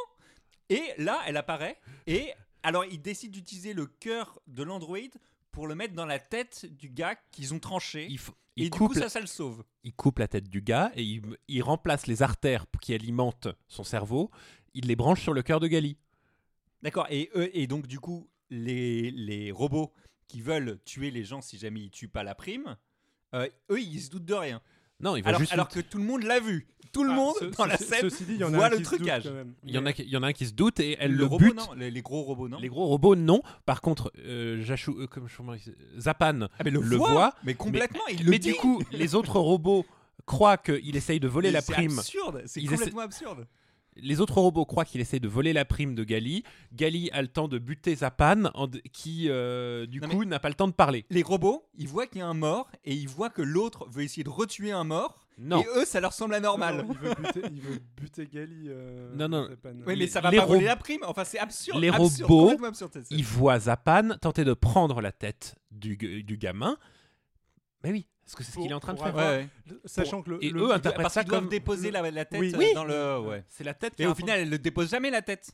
Et 0.70 0.82
là, 0.98 1.20
elle 1.28 1.38
apparaît. 1.38 1.78
Et 2.08 2.32
alors, 2.64 2.86
il 2.86 3.02
décide 3.02 3.32
d'utiliser 3.32 3.74
le 3.74 3.86
cœur 3.86 4.40
de 4.48 4.64
l'androïde 4.64 5.14
pour 5.52 5.68
le 5.68 5.76
mettre 5.76 5.94
dans 5.94 6.06
la 6.06 6.20
tête 6.20 6.66
du 6.66 6.90
gars 6.90 7.16
qu'ils 7.32 7.54
ont 7.54 7.60
tranché. 7.60 8.08
Il, 8.10 8.16
et 8.16 8.20
il 8.56 8.64
du 8.66 8.70
coupe, 8.72 8.94
coup, 8.94 9.00
la- 9.00 9.02
ça, 9.04 9.10
ça 9.10 9.20
le 9.20 9.28
sauve. 9.28 9.64
il 9.84 9.94
coupe 9.94 10.20
la 10.20 10.28
tête 10.28 10.48
du 10.50 10.62
gars 10.62 10.92
et 10.96 11.04
il, 11.04 11.22
il 11.48 11.62
remplace 11.62 12.08
les 12.08 12.22
artères 12.24 12.66
qui 12.82 12.94
alimentent 12.94 13.48
son 13.68 13.84
cerveau. 13.84 14.32
Il 14.74 14.88
les 14.88 14.96
branche 14.96 15.22
sur 15.22 15.34
le 15.34 15.42
cœur 15.44 15.60
de 15.60 15.68
Gali. 15.68 15.98
D'accord. 16.82 17.08
Et, 17.10 17.30
eux- 17.36 17.50
et 17.56 17.68
donc, 17.68 17.88
du 17.88 18.00
coup, 18.00 18.28
les, 18.50 19.12
les 19.12 19.52
robots 19.52 19.94
qui 20.28 20.42
veulent 20.42 20.80
tuer 20.86 21.12
les 21.12 21.24
gens 21.24 21.42
si 21.42 21.58
jamais 21.58 21.82
ils 21.82 21.90
tuent 21.92 22.08
pas 22.08 22.24
la 22.24 22.36
prime, 22.36 22.76
euh, 23.34 23.48
eux, 23.70 23.80
ils 23.80 24.02
se 24.02 24.10
doutent 24.10 24.26
de 24.26 24.34
rien. 24.34 24.62
Non, 25.00 25.16
il 25.16 25.24
va 25.24 25.30
Alors, 25.30 25.40
juste. 25.42 25.52
alors 25.54 25.68
que 25.70 25.80
tout 25.80 25.98
le 25.98 26.04
monde 26.04 26.24
l'a 26.24 26.40
vu. 26.40 26.68
Tout 26.92 27.04
le 27.04 27.12
Ah, 27.12 27.16
monde 27.16 27.36
ce- 27.40 27.46
dans 27.46 27.66
la 27.66 27.78
scène 27.78 28.02
Ceci 28.02 28.24
dit, 28.26 28.34
il 28.36 28.40
y 28.40 28.44
en 28.44 28.54
a 28.54 28.58
voit 28.58 28.66
un 28.68 28.70
le 28.70 28.78
qui 28.78 28.86
se 28.86 28.90
doute 28.92 29.00
trucage. 29.00 29.30
il 29.64 29.72
y, 29.74 29.78
en 29.78 29.86
a, 29.86 29.92
il 29.92 30.08
y 30.10 30.16
en 30.18 30.24
a 30.24 30.28
un 30.28 30.34
qui 30.34 30.46
se 30.46 30.54
doute 30.54 30.80
et 30.80 30.96
elle 31.00 31.12
le, 31.12 31.18
le 31.18 31.26
robot, 31.26 31.46
bute. 31.46 31.56
non 31.56 31.74
les, 31.74 31.90
les 31.92 32.02
gros 32.02 32.22
robots, 32.24 32.48
non 32.48 32.60
Les 32.60 32.68
gros 32.70 32.86
robots, 32.86 33.16
non. 33.16 33.42
Par 33.66 33.82
contre, 33.82 34.12
euh, 34.20 34.62
Jachou, 34.62 34.96
euh, 35.00 35.08
comme 35.08 35.28
je- 35.28 35.72
Zapan 36.00 36.42
Ah, 36.58 36.64
mais 36.64 36.70
le, 36.72 36.82
le 36.82 36.96
voit, 36.96 37.12
voit, 37.12 37.36
mais 37.44 37.56
complètement. 37.56 38.06
il 38.12 38.24
le 38.24 38.32
mais 38.32 38.40
dit. 38.40 38.50
du 38.52 38.56
coup, 38.56 38.82
les 38.92 39.16
autres 39.16 39.40
robots 39.40 39.86
croient 40.26 40.58
qu'il 40.58 40.96
essaye 40.96 41.20
de 41.20 41.28
voler 41.28 41.50
Mais 41.50 41.54
la 41.54 41.62
c'est 41.62 41.74
prime. 41.74 41.98
absurde. 41.98 42.44
C'est 42.46 42.64
complètement 42.64 43.02
absurde. 43.02 43.48
Les 43.96 44.20
autres 44.22 44.40
robots 44.40 44.66
croient 44.66 44.86
qu'il 44.86 45.02
essaye 45.02 45.20
de 45.20 45.28
voler 45.28 45.54
la 45.54 45.66
prime 45.66 45.94
de 45.96 46.04
Gali. 46.04 46.44
Gali 46.74 47.10
a 47.12 47.22
le 47.22 47.28
temps 47.28 47.48
de 47.48 47.60
buter 47.60 47.96
Zapan, 47.96 48.46
en 48.56 48.68
d- 48.68 48.82
qui 48.92 49.28
euh, 49.30 49.86
du 49.86 50.00
Non, 50.02 50.10
coup 50.10 50.26
n'a 50.26 50.40
pas 50.40 50.50
le 50.50 50.56
temps 50.56 50.68
de 50.68 50.74
parler. 50.74 51.06
Les 51.10 51.22
robots, 51.22 51.68
ils 51.78 51.88
voient 51.88 52.08
qu'il 52.08 52.20
y 52.20 52.22
a 52.22 52.28
un 52.28 52.34
mort 52.34 52.70
et 52.86 52.94
ils 52.96 53.08
voient 53.08 53.30
que 53.30 53.42
l'autre 53.42 53.88
veut 53.90 54.04
essayer 54.04 54.24
de 54.24 54.30
retuer 54.30 54.72
un 54.72 54.84
mort. 54.84 55.20
Non. 55.38 55.62
Et 55.62 55.66
eux, 55.78 55.86
ça 55.86 56.00
leur 56.00 56.14
semble 56.14 56.36
anormal. 56.36 56.78
Non, 56.78 56.84
non, 56.88 56.94
il, 56.94 57.00
veut 57.08 57.16
buter, 57.16 57.42
il 57.54 57.62
veut 57.62 57.80
buter 57.98 58.28
Gali. 58.32 58.66
euh, 58.68 59.16
Non, 59.16 59.28
non. 59.28 59.48
Zapan. 59.50 59.70
Oui, 59.78 59.84
mais 59.88 59.96
Les- 59.96 60.08
ça 60.08 60.22
va 60.22 60.30
les 60.32 60.38
pas 60.38 60.46
voler 60.46 60.60
rob- 60.60 60.68
la 60.68 60.76
prime. 60.76 61.02
Enfin, 61.08 61.24
c'est 61.24 61.40
absurde. 61.40 61.80
Les 61.82 61.90
absurde, 61.90 62.22
robots, 62.30 62.42
complètement 62.44 62.68
absurde, 62.68 62.92
cette 62.94 63.08
scène. 63.08 63.18
Il 63.18 63.26
voit 63.26 63.60
Zapan 63.60 64.10
tenter 64.22 64.44
de 64.44 64.54
prendre 64.54 65.02
la 65.02 65.12
tête 65.12 65.56
du, 65.72 65.98
g- 66.00 66.22
du 66.24 66.38
gamin. 66.38 66.78
Mais 67.84 67.92
oui, 67.92 68.08
parce 68.26 68.36
que 68.36 68.44
c'est 68.44 68.52
ce 68.54 68.58
qu'il 68.58 68.72
est 68.72 68.74
en 68.74 68.80
train 68.80 68.94
de 68.94 69.00
faire. 69.00 69.08
avoir- 69.08 69.32
Ouais, 69.34 69.48
ouais. 69.70 69.76
Sachant 69.86 70.22
que 70.22 70.32
le, 70.32 70.44
Et 70.44 70.50
le- 70.50 70.62
eux 70.62 70.72
interprètent 70.74 71.04
Parce 71.04 71.14
ça 71.14 71.22
qu'ils 71.24 71.30
doivent 71.30 71.42
comme- 71.42 71.50
déposer 71.50 71.92
la, 71.92 72.10
la 72.10 72.26
tête 72.26 72.40
Oui. 72.40 72.54
euh, 72.56 72.74
dans 72.74 72.86
le. 72.86 73.20
Ouais. 73.20 73.44
C'est 73.50 73.64
la 73.64 73.74
tête. 73.74 73.96
qui 73.96 74.04
Et 74.04 74.08
au 74.08 74.16
final, 74.16 74.40
elle 74.40 74.50
ne 74.50 74.58
dépose 74.58 74.90
jamais 74.90 75.10
la 75.12 75.22
tête. 75.22 75.52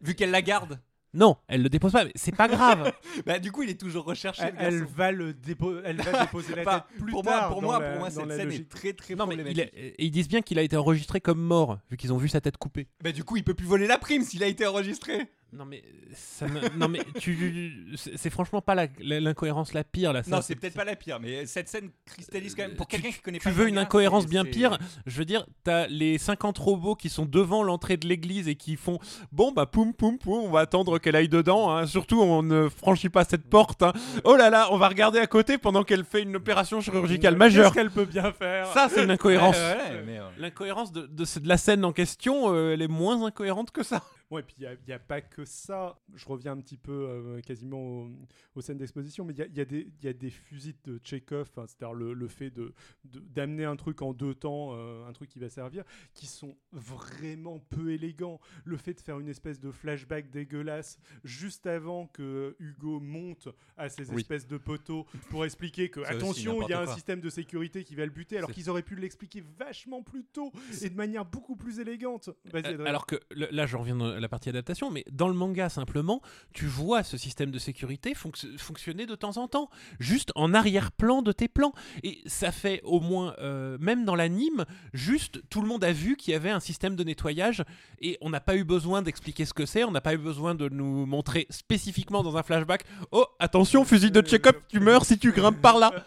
Vu 0.00 0.14
qu'elle 0.14 0.30
la 0.30 0.42
garde. 0.42 0.80
non, 1.14 1.36
elle 1.46 1.62
le 1.62 1.68
dépose 1.68 1.92
pas. 1.92 2.04
Mais 2.06 2.12
c'est 2.14 2.34
pas 2.34 2.48
grave. 2.48 2.90
Bah, 3.26 3.38
du 3.38 3.52
coup, 3.52 3.62
il 3.62 3.68
est 3.70 3.78
toujours 3.80 4.04
recherché. 4.06 4.42
elle, 4.42 4.54
le 4.54 4.60
elle 4.60 4.78
garçon. 4.80 4.94
va 4.96 5.12
le 5.12 5.32
dépo- 5.34 5.80
elle 5.84 6.00
va 6.00 6.20
déposer 6.26 6.54
la 6.54 6.64
tête 6.64 6.82
plus 6.98 7.12
pour 7.12 7.22
tard. 7.22 7.40
moi, 7.40 7.48
pour 7.50 7.62
moi, 7.62 7.78
la- 7.78 7.90
pour 7.90 7.98
moi, 8.00 8.10
cette 8.10 8.28
scène 8.30 8.40
est 8.40 8.44
logique. 8.44 8.68
très 8.70 8.92
très 8.94 9.14
non, 9.14 9.26
mais 9.26 9.34
il 9.36 9.60
et 9.60 9.94
ils 9.98 10.10
disent 10.10 10.28
bien 10.28 10.40
qu'il 10.42 10.58
a 10.58 10.62
été 10.62 10.76
enregistré 10.76 11.20
comme 11.20 11.40
mort, 11.40 11.78
vu 11.90 11.96
qu'ils 11.98 12.12
ont 12.12 12.16
vu 12.16 12.28
sa 12.28 12.40
tête 12.40 12.56
coupée. 12.56 12.88
Bah, 13.04 13.12
du 13.12 13.22
coup, 13.24 13.36
il 13.36 13.44
peut 13.44 13.54
plus 13.54 13.66
voler 13.66 13.86
la 13.86 13.98
prime 13.98 14.22
s'il 14.22 14.42
a 14.42 14.46
été 14.46 14.66
enregistré. 14.66 15.28
Non 15.54 15.66
mais 15.66 15.82
ça 16.14 16.46
me- 16.46 16.76
non 16.78 16.88
mais 16.88 17.00
tu 17.20 17.86
c'est 17.94 18.30
franchement 18.30 18.62
pas 18.62 18.74
la- 18.74 18.86
l'incohérence 19.20 19.74
la 19.74 19.84
pire 19.84 20.14
là. 20.14 20.22
ça, 20.22 20.30
Non, 20.36 20.40
c'est 20.40 20.54
peut-être 20.56 20.74
pas 20.74 20.84
la 20.86 20.96
pire, 20.96 21.20
mais 21.20 21.44
cette 21.44 21.68
scène 21.68 21.90
cristallise 22.06 22.54
quand 22.54 22.62
même. 22.62 22.74
Pour 22.74 22.86
Tu- 22.86 22.96
quelqu'un 22.96 23.14
qui 23.14 23.20
connaît 23.22 23.38
Tu 23.38 23.44
pas 23.44 23.50
le 23.50 23.56
veux 23.56 23.68
une 23.68 23.76
incohérence 23.76 24.26
bien 24.26 24.46
pire 24.46 24.78
Je 25.04 25.18
veux 25.18 25.26
dire, 25.26 25.46
t'as 25.62 25.86
les 25.88 26.16
50 26.16 26.56
robots 26.56 26.94
qui 26.94 27.10
sont 27.10 27.26
devant 27.26 27.62
l'entrée 27.62 27.98
de 27.98 28.08
l'église 28.08 28.48
et 28.48 28.54
qui 28.54 28.76
font 28.76 28.98
bon 29.30 29.52
bah 29.52 29.66
poum 29.66 29.92
poum 29.92 30.16
poum, 30.16 30.42
on 30.42 30.50
va 30.50 30.60
attendre 30.60 30.98
qu'elle 30.98 31.16
aille 31.16 31.28
dedans. 31.28 31.70
hein. 31.70 31.86
Surtout, 31.86 32.22
on 32.22 32.42
ne 32.42 32.70
franchit 32.70 33.10
pas 33.10 33.24
cette 33.24 33.44
porte. 33.50 33.82
hein. 33.82 33.92
Oh 34.24 34.36
là 34.36 34.48
là, 34.48 34.68
on 34.72 34.78
va 34.78 34.88
regarder 34.88 35.18
à 35.18 35.26
côté 35.26 35.58
pendant 35.58 35.84
qu'elle 35.84 36.04
fait 36.04 36.22
une 36.22 36.34
opération 36.36 36.80
chirurgicale 36.80 37.36
majeure. 37.36 37.64
Qu'est-ce 37.66 37.74
qu'elle 37.74 37.90
peut 37.90 38.06
bien 38.06 38.32
faire? 38.32 38.68
Ça, 38.72 38.88
c'est 38.90 39.04
une 39.04 39.10
incohérence. 39.10 39.56
Ouais, 39.56 39.62
ouais, 39.76 39.96
ouais, 39.96 40.02
mais, 40.06 40.18
euh, 40.18 40.22
L'incohérence 40.38 40.92
de, 40.92 41.02
de, 41.02 41.24
de 41.40 41.48
la 41.48 41.58
scène 41.58 41.84
en 41.84 41.92
question, 41.92 42.54
euh, 42.54 42.72
elle 42.72 42.80
est 42.80 42.88
moins 42.88 43.22
incohérente 43.26 43.70
que 43.70 43.82
ça. 43.82 44.02
Ouais, 44.32 44.40
et 44.40 44.44
puis 44.44 44.56
il 44.60 44.78
n'y 44.86 44.92
a, 44.94 44.98
pas 44.98 45.20
que 45.20 45.44
ça. 45.44 46.00
Je 46.14 46.26
reviens 46.26 46.52
un 46.52 46.60
petit 46.60 46.76
peu 46.78 46.92
euh, 46.92 47.40
quasiment 47.42 47.78
au- 48.04 48.10
aux 48.54 48.60
scènes 48.62 48.78
d'exposition, 48.78 49.24
mais 49.24 49.34
il 49.34 49.38
y 49.38 49.42
a, 49.42 49.46
il 49.46 49.56
y 49.56 49.60
a 49.60 49.64
des- 49.64 49.88
il 50.00 50.04
y 50.04 50.08
a 50.08 50.12
des 50.14 50.30
fusils 50.30 50.74
de 50.84 50.98
Chekhov, 51.04 51.50
hein, 51.58 51.64
c'est-à-dire 51.66 51.92
le, 51.94 52.14
le 52.14 52.28
fait 52.28 52.50
de- 52.50 52.72
d'amener 53.04 53.64
un 53.66 53.76
truc 53.76 54.00
en 54.00 54.12
deux 54.14 54.34
temps, 54.34 54.70
euh, 54.72 55.06
un 55.06 55.12
truc 55.12 55.28
qui 55.28 55.38
va 55.38 55.48
servir, 55.50 55.84
qui 56.14 56.26
sont 56.26 56.56
vraiment 56.72 57.58
peu 57.58 57.92
élégants. 57.92 58.40
Le 58.64 58.76
fait 58.76 58.94
de 58.94 59.00
faire 59.00 59.18
une 59.20 59.28
espèce 59.28 59.60
de 59.60 59.70
flashback 59.70 60.30
dégueulasse 60.30 60.98
juste 61.24 61.66
avant 61.66 62.06
que 62.06 62.56
Hugo 62.58 63.00
monte 63.00 63.48
à 63.76 63.88
ces 63.88 64.08
Oui. 64.10 64.20
espèces 64.22 64.46
de 64.46 64.56
poteaux 64.56 65.06
pour 65.28 65.44
expliquer 65.44 65.90
que, 65.90 66.00
attention, 66.00 66.62
il 66.62 66.70
y 66.70 66.72
a 66.72 66.80
un 66.80 66.84
quoi. 66.86 66.94
système 66.94 67.20
de 67.20 67.28
sécurité 67.28 67.84
qui 67.84 67.94
va 67.94 68.04
le 68.06 68.10
buter, 68.12 68.38
alors 68.38 68.50
qu'ils 68.50 68.70
auraient 68.70 68.82
pu 68.82 68.96
l'expliquer 68.96 69.42
vachement 69.58 70.02
plus 70.02 70.24
tôt 70.24 70.50
et 70.82 70.88
de 70.88 70.94
manière 70.96 71.24
beaucoup 71.24 71.56
plus 71.56 71.78
élégante. 71.80 72.30
Euh. 72.54 72.84
Alors 72.86 73.06
que 73.06 73.16
là, 73.30 73.66
je 73.66 73.76
reviens 73.76 73.98
la 74.22 74.28
partie 74.28 74.48
adaptation, 74.48 74.90
mais 74.90 75.04
dans 75.10 75.28
le 75.28 75.34
manga 75.34 75.68
simplement, 75.68 76.22
tu 76.52 76.66
vois 76.66 77.02
ce 77.02 77.16
système 77.16 77.50
de 77.50 77.58
sécurité 77.58 78.14
fonc- 78.14 78.56
fonctionner 78.58 79.04
de 79.06 79.14
temps 79.14 79.36
en 79.36 79.48
temps, 79.48 79.68
juste 80.00 80.32
en 80.34 80.54
arrière-plan 80.54 81.20
de 81.22 81.32
tes 81.32 81.48
plans. 81.48 81.72
Et 82.02 82.20
ça 82.26 82.52
fait 82.52 82.80
au 82.84 83.00
moins, 83.00 83.34
euh, 83.40 83.76
même 83.80 84.04
dans 84.04 84.14
l'anime, 84.14 84.64
juste 84.94 85.42
tout 85.50 85.60
le 85.60 85.68
monde 85.68 85.84
a 85.84 85.92
vu 85.92 86.16
qu'il 86.16 86.32
y 86.32 86.34
avait 86.34 86.50
un 86.50 86.60
système 86.60 86.96
de 86.96 87.04
nettoyage 87.04 87.62
et 88.00 88.16
on 88.20 88.30
n'a 88.30 88.40
pas 88.40 88.56
eu 88.56 88.64
besoin 88.64 89.02
d'expliquer 89.02 89.44
ce 89.44 89.52
que 89.54 89.66
c'est, 89.66 89.84
on 89.84 89.90
n'a 89.90 90.00
pas 90.00 90.14
eu 90.14 90.18
besoin 90.18 90.54
de 90.54 90.68
nous 90.68 91.04
montrer 91.06 91.46
spécifiquement 91.50 92.22
dans 92.22 92.36
un 92.36 92.42
flashback. 92.42 92.84
Oh, 93.10 93.26
attention, 93.38 93.84
fusil 93.84 94.10
de 94.10 94.20
check-up, 94.22 94.56
tu 94.68 94.80
meurs 94.80 95.04
si 95.04 95.18
tu 95.18 95.32
grimpes 95.32 95.60
par 95.60 95.78
là. 95.78 95.92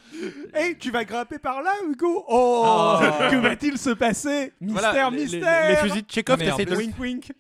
Hey, 0.54 0.78
tu 0.78 0.90
vas 0.92 1.04
grimper 1.04 1.38
par 1.38 1.62
là, 1.62 1.72
Hugo? 1.90 2.24
Oh, 2.30 2.64
Oh. 2.66 3.00
Que 3.30 3.36
va-t-il 3.36 3.78
se 3.78 3.90
passer? 3.90 4.54
Mystère, 4.62 4.92
Voilà, 4.94 5.10
les- 5.10 5.18
les- 5.18 5.24
mystère 5.38 5.70
Les, 5.70 5.76
fusils 5.90 6.06
de 6.06 6.12
Chekhov, 6.12 6.38
t'essayes 6.38 6.66
de. 6.66 6.76
Wink, 6.76 6.98
wink 7.00 7.32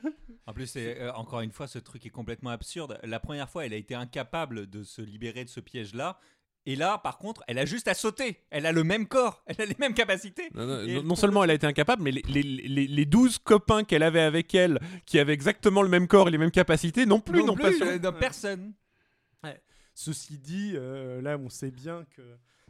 En 0.47 0.53
plus, 0.53 0.67
c'est, 0.67 0.99
euh, 1.01 1.11
encore 1.13 1.41
une 1.41 1.51
fois, 1.51 1.67
ce 1.67 1.79
truc 1.79 2.05
est 2.05 2.09
complètement 2.11 2.51
absurde. 2.51 2.99
La 3.03 3.19
première 3.19 3.49
fois, 3.49 3.65
elle 3.65 3.73
a 3.73 3.77
été 3.77 3.95
incapable 3.95 4.69
de 4.69 4.83
se 4.83 5.01
libérer 5.01 5.43
de 5.43 5.49
ce 5.49 5.59
piège-là. 5.59 6.19
Et 6.67 6.75
là, 6.75 6.97
par 6.97 7.19
contre, 7.19 7.43
elle 7.47 7.59
a 7.59 7.65
juste 7.65 7.87
à 7.87 7.93
sauter. 7.93 8.39
Elle 8.49 8.65
a 8.65 8.71
le 8.71 8.83
même 8.83 9.07
corps, 9.07 9.43
elle 9.45 9.61
a 9.61 9.65
les 9.65 9.75
mêmes 9.79 9.93
capacités. 9.93 10.49
Non, 10.55 11.15
seulement 11.15 11.43
elle 11.43 11.51
a 11.51 11.53
été 11.53 11.67
incapable, 11.67 12.01
mais 12.01 12.11
les, 12.11 12.23
les, 12.27 12.41
les, 12.43 12.87
les 12.87 13.05
12 13.05 13.37
copains 13.39 13.83
qu'elle 13.83 14.01
avait 14.03 14.21
avec 14.21 14.53
elle, 14.55 14.79
qui 15.05 15.19
avaient 15.19 15.33
exactement 15.33 15.83
le 15.83 15.89
même 15.89 16.07
corps 16.07 16.27
et 16.27 16.31
les 16.31 16.39
mêmes 16.39 16.49
capacités, 16.51 17.05
non 17.05 17.19
plus, 17.19 17.39
non 17.41 17.47
n'ont 17.47 17.55
pas 17.55 17.69
plus, 17.69 17.77
su- 17.77 17.83
euh, 17.83 17.99
non, 17.99 18.13
personne. 18.13 18.73
Ceci 19.97 20.37
dit, 20.37 20.73
euh, 20.75 21.21
là, 21.21 21.37
on 21.37 21.47
sait 21.49 21.71
bien 21.71 22.05
que 22.17 22.21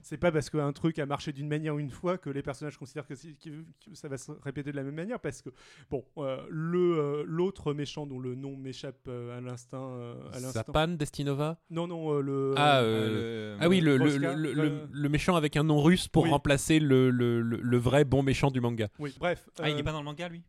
c'est 0.08 0.18
pas 0.18 0.32
parce 0.32 0.52
qu'un 0.52 0.72
truc 0.72 1.00
a 1.00 1.08
marché 1.08 1.34
d'une 1.34 1.48
manière 1.48 1.80
une 1.80 1.90
fois 1.90 2.20
que 2.20 2.30
les 2.30 2.44
personnages 2.44 2.78
considèrent 2.78 3.08
que, 3.08 3.16
c'est- 3.16 3.34
que- 3.44 3.64
que 3.84 3.96
ça 3.96 4.08
va 4.08 4.18
se 4.20 4.32
répéter 4.44 4.72
de 4.72 4.76
la 4.76 4.84
même 4.84 4.94
manière. 4.94 5.20
Parce 5.20 5.42
que, 5.42 5.50
bon, 5.90 6.06
euh, 6.20 6.38
le 6.50 6.98
euh, 7.00 7.24
l'autre 7.26 7.74
méchant 7.74 8.06
dont 8.06 8.20
le 8.20 8.36
nom 8.36 8.56
m'échappe 8.56 9.08
euh, 9.08 9.36
à 9.36 9.42
l'instinct. 9.42 9.90
euh. 9.98 10.30
Zapan, 10.40 10.90
Destinova? 10.90 11.60
Non, 11.72 11.88
non, 11.88 12.14
euh, 12.14 12.22
le. 12.22 12.54
Ah, 12.56 12.82
euh, 12.82 12.84
euh, 12.84 13.56
Euh, 13.56 13.58
Ah 13.60 13.68
oui, 13.68 13.82
le, 13.82 13.98
le, 13.98 14.18
le, 14.18 14.54
le- 14.54 14.88
le 14.92 15.10
méchant 15.10 15.36
avec 15.36 15.58
un 15.58 15.64
nom 15.64 15.82
russe 15.82 16.08
pour 16.08 16.24
Oui. 16.26 16.30
remplacer 16.30 16.80
le, 16.80 17.10
le, 17.10 17.78
vrai 17.78 18.06
bon 18.06 18.22
méchant 18.22 18.52
du 18.52 18.62
manga. 18.62 18.90
oui, 19.00 19.16
bref. 19.20 19.50
Ah, 19.60 19.70
il 19.70 19.76
euh, 19.76 19.80
est 19.80 19.84
pas 19.84 19.92
dans 19.92 20.00
le 20.00 20.06
manga, 20.06 20.30
lui? 20.30 20.44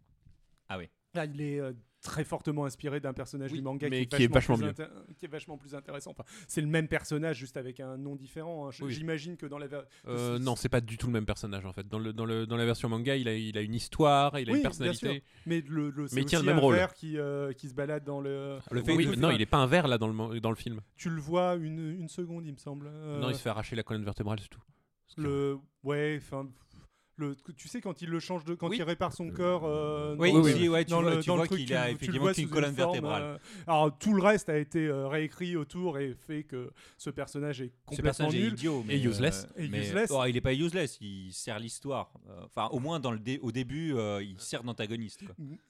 Ah 0.69 0.77
oui. 0.79 0.89
Là, 1.15 1.25
il 1.25 1.41
est 1.41 1.61
euh, 1.61 1.73
très 2.07 2.25
fortement 2.25 2.65
inspiré 2.65 3.01
d'un 3.01 3.13
personnage 3.13 3.51
Oui, 3.53 3.59
du 3.59 3.65
manga 3.65 3.89
mais 3.91 4.07
qui, 4.07 4.17
qui 4.17 4.23
est 4.25 4.33
vachement 4.33 4.57
plus 4.57 4.65
mieux. 4.67 4.73
qui 5.19 5.25
est 5.27 5.29
vachement 5.29 5.59
plus 5.59 5.75
intéressant. 5.75 6.13
Enfin, 6.13 6.25
c'est 6.49 6.61
le 6.61 6.67
même 6.69 6.89
personnage, 6.89 7.37
juste 7.37 7.57
avec 7.57 7.81
un 7.81 7.97
nom 7.99 8.17
différent. 8.17 8.69
hein. 8.69 8.71
Oui. 8.81 8.93
J'imagine 8.93 9.37
que 9.37 9.47
dans 9.47 9.59
la. 9.59 9.67
ver- 9.67 9.85
Euh, 10.07 10.39
non, 10.39 10.57
c'est 10.57 10.69
pas 10.69 10.81
du 10.81 10.97
tout 10.97 11.07
le 11.09 11.13
même 11.13 11.27
personnage 11.27 11.67
en 11.67 11.73
fait. 11.73 11.87
Dans, 11.89 11.99
le, 11.99 12.13
dans, 12.13 12.25
le, 12.25 12.47
dans 12.47 12.57
la 12.57 12.65
version 12.65 12.89
manga, 12.89 13.17
il 13.17 13.29
a, 13.29 13.35
il 13.35 13.59
a 13.59 13.61
une 13.61 13.75
histoire, 13.75 14.39
il 14.39 14.49
a 14.49 14.53
Oui, 14.53 14.59
une 14.59 14.63
personnalité. 14.63 15.23
Mais 15.47 15.61
le, 15.69 15.91
le, 15.91 16.07
Mais 16.13 16.23
il 16.23 16.25
tient 16.25 16.41
le 16.41 16.47
même 16.47 16.57
un 16.59 16.61
rôle. 16.61 16.75
ver 16.77 16.95
qui, 16.95 17.19
euh, 17.19 17.53
qui 17.53 17.69
se 17.69 17.75
balade 17.75 18.05
dans 18.05 18.21
le. 18.21 18.59
Le 18.71 18.81
dans 18.81 18.87
fait 18.87 18.95
Oui, 18.97 19.17
non, 19.19 19.31
il 19.31 19.41
est 19.43 19.47
pas 19.47 19.59
un 19.59 19.67
verre 19.67 19.89
là 19.89 19.99
dans 19.99 20.09
le, 20.09 20.41
dans 20.41 20.51
le 20.51 20.57
film. 20.57 20.81
Tu 20.97 21.11
le 21.11 21.21
vois 21.21 21.55
une, 21.57 21.99
une 22.01 22.09
seconde, 22.09 22.47
il 22.47 22.53
me 22.53 22.59
semble. 22.59 22.87
Euh, 22.89 23.21
Non, 23.21 23.29
il 23.31 23.35
se 23.35 23.43
fait 23.43 23.51
arracher 23.51 23.77
la 23.77 23.83
colonne 23.83 24.05
vertébrale, 24.05 24.39
c'est 24.41 24.49
tout. 24.49 24.61
Le 25.19 25.57
ouais, 25.83 26.19
enfin. 26.21 26.49
Le, 27.19 27.35
tu 27.57 27.67
sais 27.67 27.81
quand 27.81 28.03
il 28.03 28.11
le 28.11 28.21
change 28.21 28.45
de 28.45 28.55
quand 28.55 28.69
Oui. 28.69 28.77
il 28.77 28.83
répare 28.83 29.11
son 29.15 29.31
corps 29.31 29.65
euh, 29.65 30.15
Oui, 30.19 30.33
dans- 30.35 30.43
oui, 30.43 30.53
si, 30.53 30.69
ouais, 30.69 30.85
tu 30.85 30.91
dans 30.91 31.01
vois, 31.01 31.15
le- 31.15 31.23
tu 31.23 31.31
vois 31.31 31.47
qu'il 31.49 31.73
a 31.75 31.91
effectivement 31.91 32.27
colonne 32.27 32.71
une 32.71 32.77
forme, 32.77 32.93
vertébrale. 32.93 33.23
euh, 33.23 33.39
alors 33.67 33.99
tout 33.99 34.13
le 34.13 34.21
reste 34.23 34.51
a 34.51 34.59
été 34.59 34.87
euh, 34.87 35.09
réécrit 35.09 35.57
autour 35.57 35.99
et 35.99 36.15
fait 36.15 36.43
que 36.45 36.71
ce 36.99 37.09
personnage 37.09 37.63
est 37.63 37.69
Ce 37.69 37.73
complètement 37.87 38.05
personnage 38.05 38.35
est 38.35 38.39
nul. 38.43 38.53
idiot. 38.53 38.83
Et 38.83 38.99
mais, 38.99 39.01
useless. 39.01 39.47
euh, 39.59 39.63
Et 39.63 39.69
mais- 39.69 39.81
useless. 39.87 40.11
oh, 40.13 40.25
il 40.29 40.37
est 40.37 40.41
pas 40.43 40.53
useless, 40.53 40.99
il 41.01 41.33
sert 41.33 41.59
l'histoire. 41.59 42.13
Euh, 42.29 42.43
Enfin, 42.45 42.69
au 42.71 42.81
moins 42.81 43.01
dans 43.01 43.13
le 43.13 43.19
dé- 43.19 43.39
au 43.41 43.51
début, 43.51 43.95
euh, 43.95 44.23
il 44.23 44.39
sert 44.39 44.63
d'antagoniste. 44.63 45.23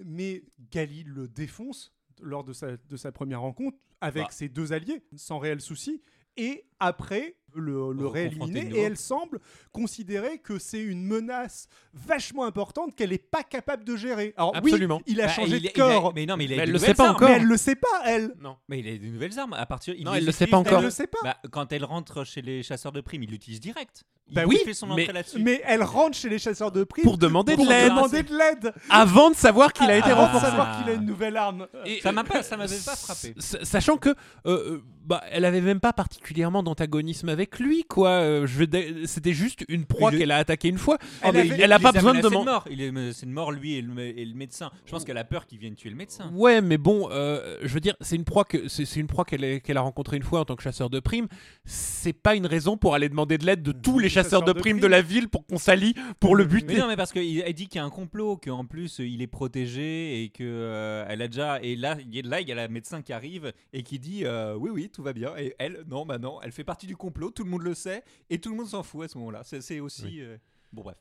Mais 0.04 0.42
Gali 0.72 1.04
le 1.04 1.28
défonce 1.28 1.92
lors 2.20 2.42
de 2.42 2.52
sa, 2.52 2.76
de 2.76 2.96
sa 2.96 3.12
première 3.12 3.42
rencontre 3.42 3.76
avec 4.00 4.24
Bah. 4.24 4.28
ses 4.32 4.48
deux 4.48 4.72
alliés, 4.72 5.00
sans 5.14 5.38
réel 5.38 5.61
souci. 5.61 6.02
Et 6.37 6.64
après, 6.80 7.37
le, 7.57 7.92
le 7.92 8.07
rééliminer. 8.07 8.71
Et 8.75 8.81
elle 8.83 8.97
semble 8.97 9.40
considérer 9.73 10.38
que 10.38 10.59
c'est 10.59 10.81
une 10.83 11.05
menace 11.05 11.69
vachement 11.95 12.45
importante 12.45 12.95
qu'elle 12.95 13.11
n'est 13.11 13.19
pas 13.19 13.42
capable 13.42 13.85
de 13.85 13.97
gérer. 13.97 14.35
Alors 14.37 14.55
Absolument. 14.57 14.97
oui, 14.99 15.03
il 15.14 15.21
a 15.21 15.27
Bah, 15.27 15.33
changé 15.33 15.57
il- 15.57 15.62
de 15.62 15.66
il 15.66 15.69
a- 15.69 15.73
corps. 15.73 16.12
mais 16.14 16.27
non, 16.27 16.37
mais 16.37 16.45
il 16.45 16.53
a 16.53 16.57
Mais 16.57 16.62
elle 16.62 16.71
le 16.73 16.79
sait 16.79 16.95
pas 16.95 17.05
armes. 17.07 17.16
encore. 17.16 17.29
mais 17.29 17.37
elle 17.37 17.45
le 17.45 17.57
sait 17.57 17.75
pas, 17.77 18.03
elle. 18.05 18.33
Non. 18.40 18.57
Mais 18.69 18.81
il 18.81 18.88
a 18.88 18.97
des 18.99 19.09
nouvelles 19.11 19.38
armes. 19.38 19.53
À 19.55 19.66
partir, 19.66 19.95
il 19.97 20.05
Non, 20.05 20.14
elle 20.14 20.25
le 20.25 20.33
sait 20.33 20.47
pas 20.47 20.57
encore. 20.59 20.79
Elle 20.79 20.85
le- 20.85 20.90
sait 20.90 21.07
pas. 21.07 21.19
Bah, 21.23 21.37
quand 21.51 21.73
elle 21.73 21.85
rentre 21.85 22.25
chez 22.25 22.42
les 22.42 22.62
chasseurs 22.62 22.92
de 22.92 23.01
primes, 23.01 23.23
il 23.23 23.31
l'utilise 23.31 23.61
direct. 23.61 24.05
Il 24.29 24.35
Bah 24.35 24.42
oui, 24.45 24.57
oui, 24.59 24.64
fait 24.64 24.75
son 24.75 24.88
mais- 24.88 25.03
entrée 25.03 25.12
là-dessus. 25.12 25.38
Mais 25.38 25.62
elle 25.64 25.85
rentre 25.85 26.16
chez 26.16 26.29
les 26.29 26.40
chasseurs 26.40 26.73
de 26.73 26.83
primes 26.83 27.05
Pour 27.05 27.16
demander 27.16 27.55
pour 27.55 27.64
de 27.64 27.71
l'aide. 27.71 27.90
demander 27.90 28.25
de 28.25 28.37
l'aide. 28.37 28.73
Avant 28.90 29.31
de 29.31 29.37
savoir 29.37 29.73
qu'il 29.73 29.88
a 29.88 29.97
été 29.97 30.11
Avant 30.11 30.23
de 30.23 30.27
renforcé. 30.33 30.47
savoir 30.47 30.79
qu'il 30.79 30.90
a 30.90 30.95
une 30.95 31.05
nouvelle 31.07 31.37
arme. 31.37 31.69
Et- 31.85 32.01
Ça 32.01 32.11
m'a 32.11 32.25
pas, 32.25 32.42
ça 32.42 32.57
m'avait 32.57 32.75
pas 32.85 32.97
frappé. 32.97 33.35
Sachant 33.38 33.97
que 33.99 34.09
euh, 34.09 34.14
euh, 34.47 34.83
bah, 35.05 35.23
elle 35.31 35.45
avait 35.45 35.61
même 35.61 35.79
pas 35.79 35.92
particulièrement 35.92 36.64
d'antagonisme 36.64 37.29
avec 37.29 37.45
lui, 37.59 37.85
quoi. 37.85 38.11
Euh, 38.11 38.46
je 38.46 38.64
C'était 39.06 39.32
juste 39.32 39.64
une 39.68 39.85
proie 39.85 40.11
Il 40.12 40.18
qu'elle 40.18 40.30
a 40.30 40.37
attaqué 40.37 40.68
une 40.68 40.78
fois. 40.78 40.98
Elle 41.22 41.32
mais 41.32 41.40
avait- 41.40 41.62
elle 41.62 41.72
a 41.72 41.76
Il 41.78 41.82
pas 41.82 41.92
besoin 41.92 42.14
de 42.14 42.20
demander. 42.20 42.44
mort. 42.46 42.64
Il 42.70 42.80
est, 42.80 42.88
une 42.88 43.32
mort 43.32 43.52
lui 43.52 43.74
et 43.74 43.82
le, 43.82 43.98
et 44.00 44.24
le 44.24 44.35
médecin. 44.35 44.70
Je 44.85 44.90
pense 44.90 45.04
qu'elle 45.04 45.18
a 45.18 45.24
peur 45.24 45.46
qu'il 45.46 45.59
vienne 45.59 45.74
tuer 45.74 45.90
le 45.90 45.96
médecin. 45.96 46.30
Ouais, 46.35 46.61
mais 46.61 46.78
bon, 46.78 47.09
euh, 47.11 47.59
je 47.62 47.72
veux 47.72 47.80
dire, 47.80 47.96
c'est 48.00 48.16
une 48.16 48.24
proie 48.24 48.44
que 48.44 48.68
c'est 48.68 48.96
une 49.00 49.06
proie 49.06 49.24
qu'elle 49.24 49.76
a 49.76 49.80
rencontrée 49.80 50.16
une 50.16 50.22
fois 50.22 50.40
en 50.40 50.44
tant 50.44 50.56
que 50.56 50.62
chasseur 50.62 50.90
de 50.90 51.00
primes. 51.00 51.26
C'est 51.64 52.12
pas 52.12 52.35
une 52.35 52.46
raison 52.46 52.76
pour 52.76 52.94
aller 52.94 53.09
demander 53.09 53.38
de 53.38 53.44
l'aide 53.46 53.62
de 53.62 53.72
tous 53.72 53.98
les 53.98 54.09
chasseurs 54.09 54.42
de 54.42 54.52
primes 54.52 54.80
de 54.80 54.87
la 54.87 55.02
ville 55.02 55.28
pour 55.28 55.46
qu'on 55.46 55.59
s'allie 55.59 55.94
pour 56.20 56.37
le 56.37 56.44
Mais 56.44 56.50
buter. 56.50 56.78
non, 56.78 56.88
mais 56.88 56.96
parce 56.96 57.12
qu'elle 57.12 57.52
dit 57.54 57.66
qu'il 57.68 57.76
y 57.76 57.82
a 57.82 57.85
un 57.85 57.90
complot, 57.90 58.37
qu'en 58.37 58.64
plus 58.64 59.00
euh, 59.00 59.06
il 59.06 59.22
est 59.22 59.26
protégé 59.26 60.22
et 60.22 60.28
que 60.28 60.42
euh, 60.44 61.04
elle 61.09 61.22
a 61.22 61.28
déjà. 61.28 61.61
Et 61.62 61.76
là, 61.76 61.96
il 62.00 62.14
y 62.14 62.18
a- 62.20 62.22
là, 62.28 62.40
il 62.40 62.48
y 62.48 62.52
a 62.52 62.54
la 62.54 62.68
médecin 62.68 63.02
qui 63.02 63.12
arrive 63.12 63.52
et 63.72 63.82
qui 63.82 63.98
dit 63.98 64.22
euh, 64.24 64.54
oui, 64.56 64.70
oui, 64.72 64.90
tout 64.92 65.02
va 65.02 65.12
bien. 65.12 65.32
Et 65.38 65.54
elle, 65.59 65.85
non, 65.88 66.04
bah 66.06 66.18
non, 66.18 66.38
elle 66.42 66.52
fait 66.52 66.64
partie 66.64 66.87
du 66.87 66.96
complot, 66.96 67.26
tout 67.31 67.45
le 67.45 67.51
monde 67.51 67.62
le 67.62 67.75
sait 67.75 68.03
et 68.31 68.41
tout 68.41 68.51
le 68.51 68.57
monde 68.57 68.69
s'en 68.69 68.83
fout 68.83 69.05
à 69.05 69.09
ce 69.09 69.19
moment-là. 69.19 69.43
C'est, 69.45 69.81
aussi. 69.81 70.05
Oui. 70.05 70.21
euh, 70.21 70.37
Bon, 70.73 70.83
bref. 70.83 70.97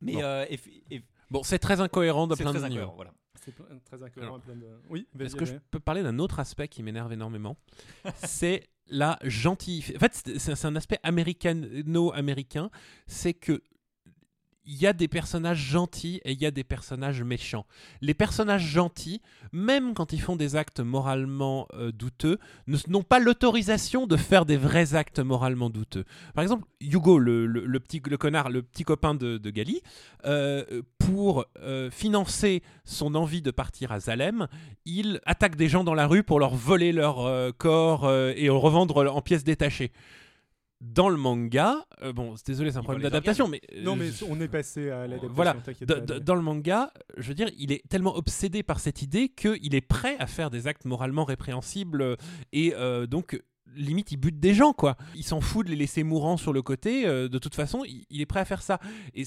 Mais 0.00 0.14
Bon. 0.14 0.22
euh, 0.22 0.46
Bon, 1.30 1.42
c'est 1.42 1.58
très 1.58 1.80
incohérent 1.80 2.26
de 2.26 2.34
plein 2.34 2.50
très 2.52 2.60
de 2.60 2.64
incohérent, 2.64 2.94
voilà. 2.94 3.12
C'est 3.44 3.54
très 3.84 4.02
incohérent. 4.02 4.40
plein 4.40 4.56
de... 4.56 4.66
Oui, 4.88 5.06
Est-ce 5.20 5.36
que 5.36 5.44
je 5.44 5.54
peux 5.70 5.80
parler 5.80 6.02
d'un 6.02 6.18
autre 6.18 6.40
aspect 6.40 6.68
qui 6.68 6.82
m'énerve 6.82 7.12
énormément? 7.12 7.56
C'est 8.14 8.68
la 8.86 9.18
gentille. 9.22 9.84
En 9.96 9.98
fait, 9.98 10.38
c'est 10.38 10.64
un 10.64 10.76
aspect 10.76 10.98
américano-américain. 11.02 12.70
C'est 13.06 13.34
que 13.34 13.62
il 14.68 14.76
y 14.76 14.86
a 14.86 14.92
des 14.92 15.08
personnages 15.08 15.58
gentils 15.58 16.20
et 16.24 16.32
il 16.32 16.40
y 16.40 16.44
a 16.46 16.50
des 16.50 16.62
personnages 16.62 17.22
méchants. 17.22 17.64
Les 18.02 18.12
personnages 18.12 18.66
gentils, 18.66 19.22
même 19.50 19.94
quand 19.94 20.12
ils 20.12 20.20
font 20.20 20.36
des 20.36 20.56
actes 20.56 20.80
moralement 20.80 21.66
euh, 21.72 21.90
douteux, 21.90 22.38
n'ont 22.86 23.02
pas 23.02 23.18
l'autorisation 23.18 24.06
de 24.06 24.16
faire 24.16 24.44
des 24.44 24.58
vrais 24.58 24.94
actes 24.94 25.20
moralement 25.20 25.70
douteux. 25.70 26.04
Par 26.34 26.42
exemple, 26.42 26.66
Hugo, 26.82 27.18
le, 27.18 27.80
petit 27.80 28.02
le 28.06 28.18
connard, 28.18 28.50
le 28.50 28.62
petit 28.62 28.84
copain 28.84 29.14
de, 29.14 29.38
de 29.38 29.50
Gali, 29.50 29.80
euh, 30.26 30.82
pour 30.98 31.46
euh, 31.60 31.90
financer 31.90 32.62
son 32.84 33.14
envie 33.14 33.40
de 33.40 33.50
partir 33.50 33.90
à 33.90 34.00
Zalem, 34.00 34.48
il 34.84 35.20
attaque 35.24 35.56
des 35.56 35.70
gens 35.70 35.82
dans 35.82 35.94
la 35.94 36.06
rue 36.06 36.22
pour 36.22 36.38
leur 36.38 36.54
voler 36.54 36.92
leur 36.92 37.56
corps 37.56 38.10
et 38.10 38.48
revendre 38.50 39.10
en 39.14 39.22
pièces 39.22 39.44
détachées. 39.44 39.92
Dans 40.80 41.08
le 41.08 41.16
manga, 41.16 41.84
euh, 42.02 42.12
bon, 42.12 42.34
désolé, 42.46 42.70
c'est 42.70 42.76
un 42.76 42.82
Il 42.82 42.84
problème 42.84 43.02
d'adaptation, 43.02 43.48
mais 43.48 43.60
Non, 43.82 43.94
euh, 43.94 43.96
mais 43.96 44.10
on 44.28 44.40
est 44.40 44.46
passé 44.46 44.90
à 44.90 45.08
l'adaptation. 45.08 45.34
Voilà. 45.34 45.54
pas, 45.54 46.00
dans 46.20 46.34
le 46.36 46.40
manga, 46.42 46.92
je 47.16 47.26
veux 47.28 47.34
dire, 47.34 47.50
il 47.58 47.72
est 47.72 47.82
tellement 47.88 48.14
obsédé 48.16 48.62
par 48.62 48.78
cette 48.78 49.02
idée 49.02 49.28
qu'il 49.28 49.74
est 49.74 49.80
prêt 49.80 50.16
à 50.20 50.28
faire 50.28 50.50
des 50.50 50.68
actes 50.68 50.84
moralement 50.84 51.24
répréhensibles 51.24 52.02
euh, 52.02 52.16
et 52.52 52.74
euh, 52.76 53.06
donc 53.08 53.42
limite 53.74 54.12
il 54.12 54.16
bute 54.16 54.40
des 54.40 54.54
gens 54.54 54.72
quoi. 54.72 54.96
Il 55.14 55.24
s'en 55.24 55.40
fout 55.42 55.66
de 55.66 55.70
les 55.70 55.76
laisser 55.76 56.02
mourants 56.04 56.36
sur 56.36 56.52
le 56.52 56.62
côté. 56.62 57.06
euh, 57.06 57.28
de 57.28 57.38
toute 57.38 57.54
façon, 57.54 57.82
il, 57.84 58.06
il 58.08 58.20
est 58.20 58.26
prêt 58.26 58.40
à 58.40 58.44
faire 58.44 58.62
ça. 58.62 58.78
Et 59.14 59.24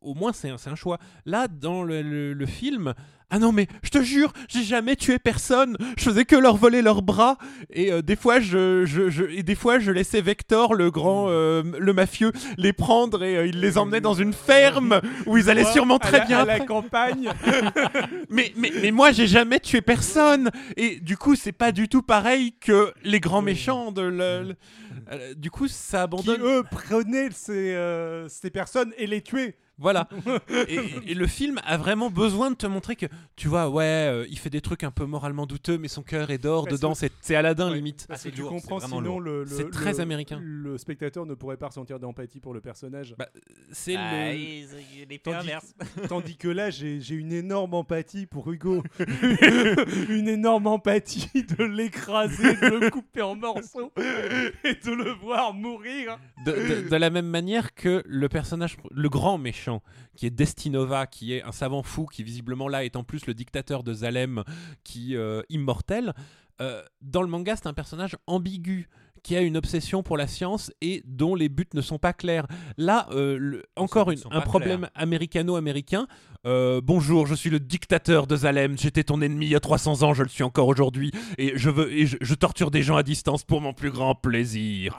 au, 0.00 0.14
moins 0.14 0.32
c'est 0.32 0.48
un, 0.50 0.74
choix. 0.76 0.98
Là 1.26 1.48
dans 1.48 1.82
le, 1.82 2.00
le- 2.00 2.32
le 2.32 2.46
film. 2.46 2.94
Ah 3.34 3.38
non 3.38 3.50
mais 3.50 3.66
je 3.82 3.88
te 3.88 4.02
jure, 4.02 4.32
j'ai 4.48 4.62
jamais 4.62 4.94
tué 4.94 5.18
personne. 5.18 5.76
Je 5.96 6.04
faisais 6.04 6.26
que 6.26 6.36
leur 6.36 6.56
voler 6.56 6.82
leurs 6.82 7.00
bras 7.00 7.38
et 7.70 7.90
euh, 7.90 8.02
des 8.02 8.14
fois 8.14 8.40
je, 8.40 8.84
je, 8.84 9.08
je- 9.08 9.24
et 9.24 9.42
des 9.42 9.54
fois 9.54 9.78
je 9.78 9.90
laissais 9.90 10.20
Vector 10.20 10.74
le 10.74 10.90
grand 10.90 11.26
euh, 11.30 11.62
le 11.78 11.92
mafieux 11.94 12.32
les 12.58 12.74
prendre 12.74 13.22
et 13.24 13.36
euh, 13.38 13.46
il 13.46 13.58
les 13.60 13.78
emmenait 13.78 14.02
dans 14.02 14.12
une 14.12 14.34
ferme 14.34 15.00
où 15.24 15.38
ils 15.38 15.48
allaient 15.48 15.64
sûrement 15.64 15.96
à 15.96 16.00
très 16.00 16.18
la- 16.18 16.24
bien 16.26 16.38
À 16.40 16.44
la 16.44 16.60
campagne. 16.60 17.30
Mais, 18.28 18.52
mais, 18.56 18.72
mais 18.82 18.90
moi, 18.90 19.12
j'ai 19.12 19.26
jamais 19.26 19.60
tué 19.60 19.80
personne. 19.82 20.50
Et 20.76 21.00
du 21.00 21.16
coup, 21.16 21.34
c'est 21.34 21.52
pas 21.52 21.70
du 21.72 21.88
tout 21.88 22.02
pareil 22.02 22.52
que 22.60 22.92
les 23.04 23.20
grands 23.20 23.42
méchants 23.42 23.92
de 23.92 24.02
le- 24.02 24.42
le- 25.10 25.34
du 25.34 25.50
coup, 25.50 25.68
ça 25.68 25.98
qui 25.98 26.04
abandonne. 26.04 26.40
eux 26.42 26.62
prenaient 26.70 27.28
ces, 27.30 27.76
ces 28.28 28.50
personnes 28.50 28.92
et 28.98 29.06
les 29.06 29.20
tuaient. 29.22 29.56
Voilà. 29.82 30.08
et, 30.68 30.78
et 31.10 31.14
le 31.14 31.26
film 31.26 31.60
a 31.64 31.76
vraiment 31.76 32.08
besoin 32.10 32.50
de 32.50 32.56
te 32.56 32.66
montrer 32.66 32.96
que, 32.96 33.06
tu 33.36 33.48
vois, 33.48 33.68
ouais, 33.68 33.82
euh, 33.84 34.26
il 34.30 34.38
fait 34.38 34.48
des 34.50 34.60
trucs 34.60 34.84
un 34.84 34.90
peu 34.90 35.04
moralement 35.04 35.44
douteux, 35.46 35.76
mais 35.78 35.88
son 35.88 36.02
cœur 36.02 36.30
est 36.30 36.38
d'or 36.38 36.64
Parce 36.64 36.76
dedans. 36.78 36.94
que- 36.94 37.08
C'est 37.20 37.34
Aladdin 37.34 37.68
Ouais. 37.70 37.76
limite. 37.76 38.06
Parce 38.08 38.24
Ah, 38.26 38.30
que 38.30 38.34
tu 38.34 38.40
lourd, 38.42 38.50
comprends, 38.50 38.80
sinon 38.80 39.00
lourd. 39.00 39.20
le, 39.20 39.42
le- 39.44 39.46
C'est 39.50 39.64
le- 39.64 39.70
très 39.70 40.00
américain. 40.00 40.38
Le 40.42 40.78
spectateur 40.78 41.26
ne 41.26 41.34
pourrait 41.34 41.56
pas 41.56 41.66
ressentir 41.68 41.98
d'empathie 41.98 42.40
pour 42.40 42.54
le 42.54 42.60
personnage. 42.60 43.14
Bah, 43.18 43.28
C'est 43.72 43.96
Ah, 43.96 44.32
le. 44.32 44.38
est 44.38 45.22
Tandis-. 45.22 45.50
Tandis 46.08 46.36
que 46.36 46.48
là, 46.48 46.70
j'ai 46.70 47.00
j'ai 47.00 47.14
une 47.14 47.32
énorme 47.32 47.74
empathie 47.74 48.26
pour 48.26 48.50
Hugo. 48.50 48.82
une 50.08 50.28
énorme 50.28 50.66
empathie 50.66 51.42
de 51.44 51.64
l'écraser, 51.64 52.54
de 52.56 52.66
le 52.78 52.90
couper 52.90 53.22
en 53.22 53.34
morceaux 53.34 53.92
et 53.96 54.74
de 54.74 54.90
le 54.92 55.10
voir 55.12 55.54
mourir. 55.54 56.18
de, 56.46 56.52
de- 56.52 56.88
de 56.88 56.96
la 56.96 57.10
même 57.10 57.26
manière 57.26 57.74
que 57.74 58.02
le 58.06 58.28
personnage, 58.28 58.76
le 58.90 59.08
grand 59.08 59.38
méchant, 59.38 59.71
qui 60.16 60.26
est 60.26 60.30
Destinova, 60.30 61.06
qui 61.06 61.32
est 61.32 61.42
un 61.42 61.52
savant 61.52 61.82
fou, 61.82 62.06
qui 62.06 62.22
visiblement 62.24 62.68
là 62.68 62.84
est 62.84 62.96
en 62.96 63.04
plus 63.04 63.26
le 63.26 63.34
dictateur 63.34 63.82
de 63.82 63.94
Zalem, 63.94 64.42
qui 64.84 65.16
euh, 65.16 65.42
immortel. 65.48 66.12
euh, 66.60 66.82
dans 67.00 67.22
le 67.22 67.28
manga, 67.28 67.56
c'est 67.56 67.66
un 67.66 67.72
personnage 67.72 68.16
ambigu 68.26 68.88
qui 69.22 69.36
a 69.36 69.40
une 69.40 69.56
obsession 69.56 70.02
pour 70.02 70.16
la 70.16 70.26
science 70.26 70.72
et 70.80 71.02
dont 71.06 71.34
les 71.36 71.48
buts 71.48 71.68
ne 71.74 71.80
sont 71.80 71.98
pas 71.98 72.12
clairs. 72.12 72.46
Là, 72.76 73.08
euh, 73.12 73.36
le- 73.38 73.64
encore 73.76 74.10
une- 74.10 74.18
un 74.32 74.40
problème 74.42 74.88
américano-américain. 74.94 76.06
Euh, 76.44 76.80
bonjour, 76.82 77.28
je 77.28 77.36
suis 77.36 77.50
le 77.50 77.60
dictateur 77.60 78.26
de 78.26 78.34
Zalem. 78.34 78.76
J'étais 78.76 79.04
ton 79.04 79.20
ennemi 79.20 79.46
il 79.46 79.50
y 79.50 79.54
a 79.54 79.60
300 79.60 80.02
ans, 80.02 80.12
je 80.12 80.24
le 80.24 80.28
suis 80.28 80.42
encore 80.42 80.66
aujourd'hui, 80.66 81.12
et 81.38 81.52
je 81.54 81.70
veux 81.70 81.92
et 81.92 82.04
je, 82.04 82.16
je 82.20 82.34
torture 82.34 82.72
des 82.72 82.82
gens 82.82 82.96
à 82.96 83.04
distance 83.04 83.44
pour 83.44 83.60
mon 83.60 83.72
plus 83.72 83.92
grand 83.92 84.16
plaisir. 84.16 84.98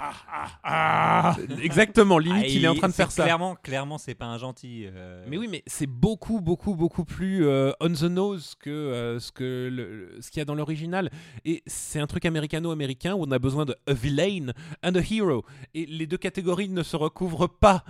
Ah, 0.64 1.36
Exactement, 1.62 2.18
limite, 2.18 2.44
Ah, 2.46 2.48
il 2.48 2.64
est 2.64 2.68
en 2.70 2.76
train 2.76 2.88
de 2.88 2.94
faire 2.94 3.12
ça. 3.12 3.24
Clairement, 3.24 3.56
clairement, 3.62 3.98
c'est 3.98 4.16
pas 4.16 4.28
un 4.28 4.38
gentil. 4.38 4.86
euh, 4.88 5.26
Mais 5.28 5.38
oui, 5.38 5.50
mais 5.52 5.64
c'est 5.68 5.86
beaucoup, 5.86 6.40
beaucoup, 6.40 6.76
beaucoup 6.76 7.04
plus 7.04 7.46
euh, 7.46 7.74
on 7.82 7.90
the 7.90 8.04
nose 8.04 8.56
que 8.58 8.70
euh, 8.70 9.20
ce 9.20 9.34
que 9.34 9.70
le- 9.70 9.98
le- 10.16 10.22
ce 10.22 10.32
qu'il 10.32 10.40
y 10.40 10.42
a 10.42 10.46
dans 10.46 10.56
l'original. 10.56 11.10
Et 11.44 11.62
c'est 11.68 12.00
un 12.00 12.08
truc 12.08 12.24
américano-américain 12.26 13.16
où 13.16 13.24
on 13.28 13.32
a 13.32 13.40
besoin 13.40 13.66
de 13.66 13.76
a 13.86 13.94
villain 13.94 14.54
and 14.82 14.96
a 14.96 15.02
hero. 15.02 15.44
Et 15.74 15.86
les 15.88 16.08
deux 16.08 16.18
catégories 16.18 16.70
ne 16.70 16.84
se 16.84 16.96
recouvrent 16.96 17.48
pas. 17.50 17.84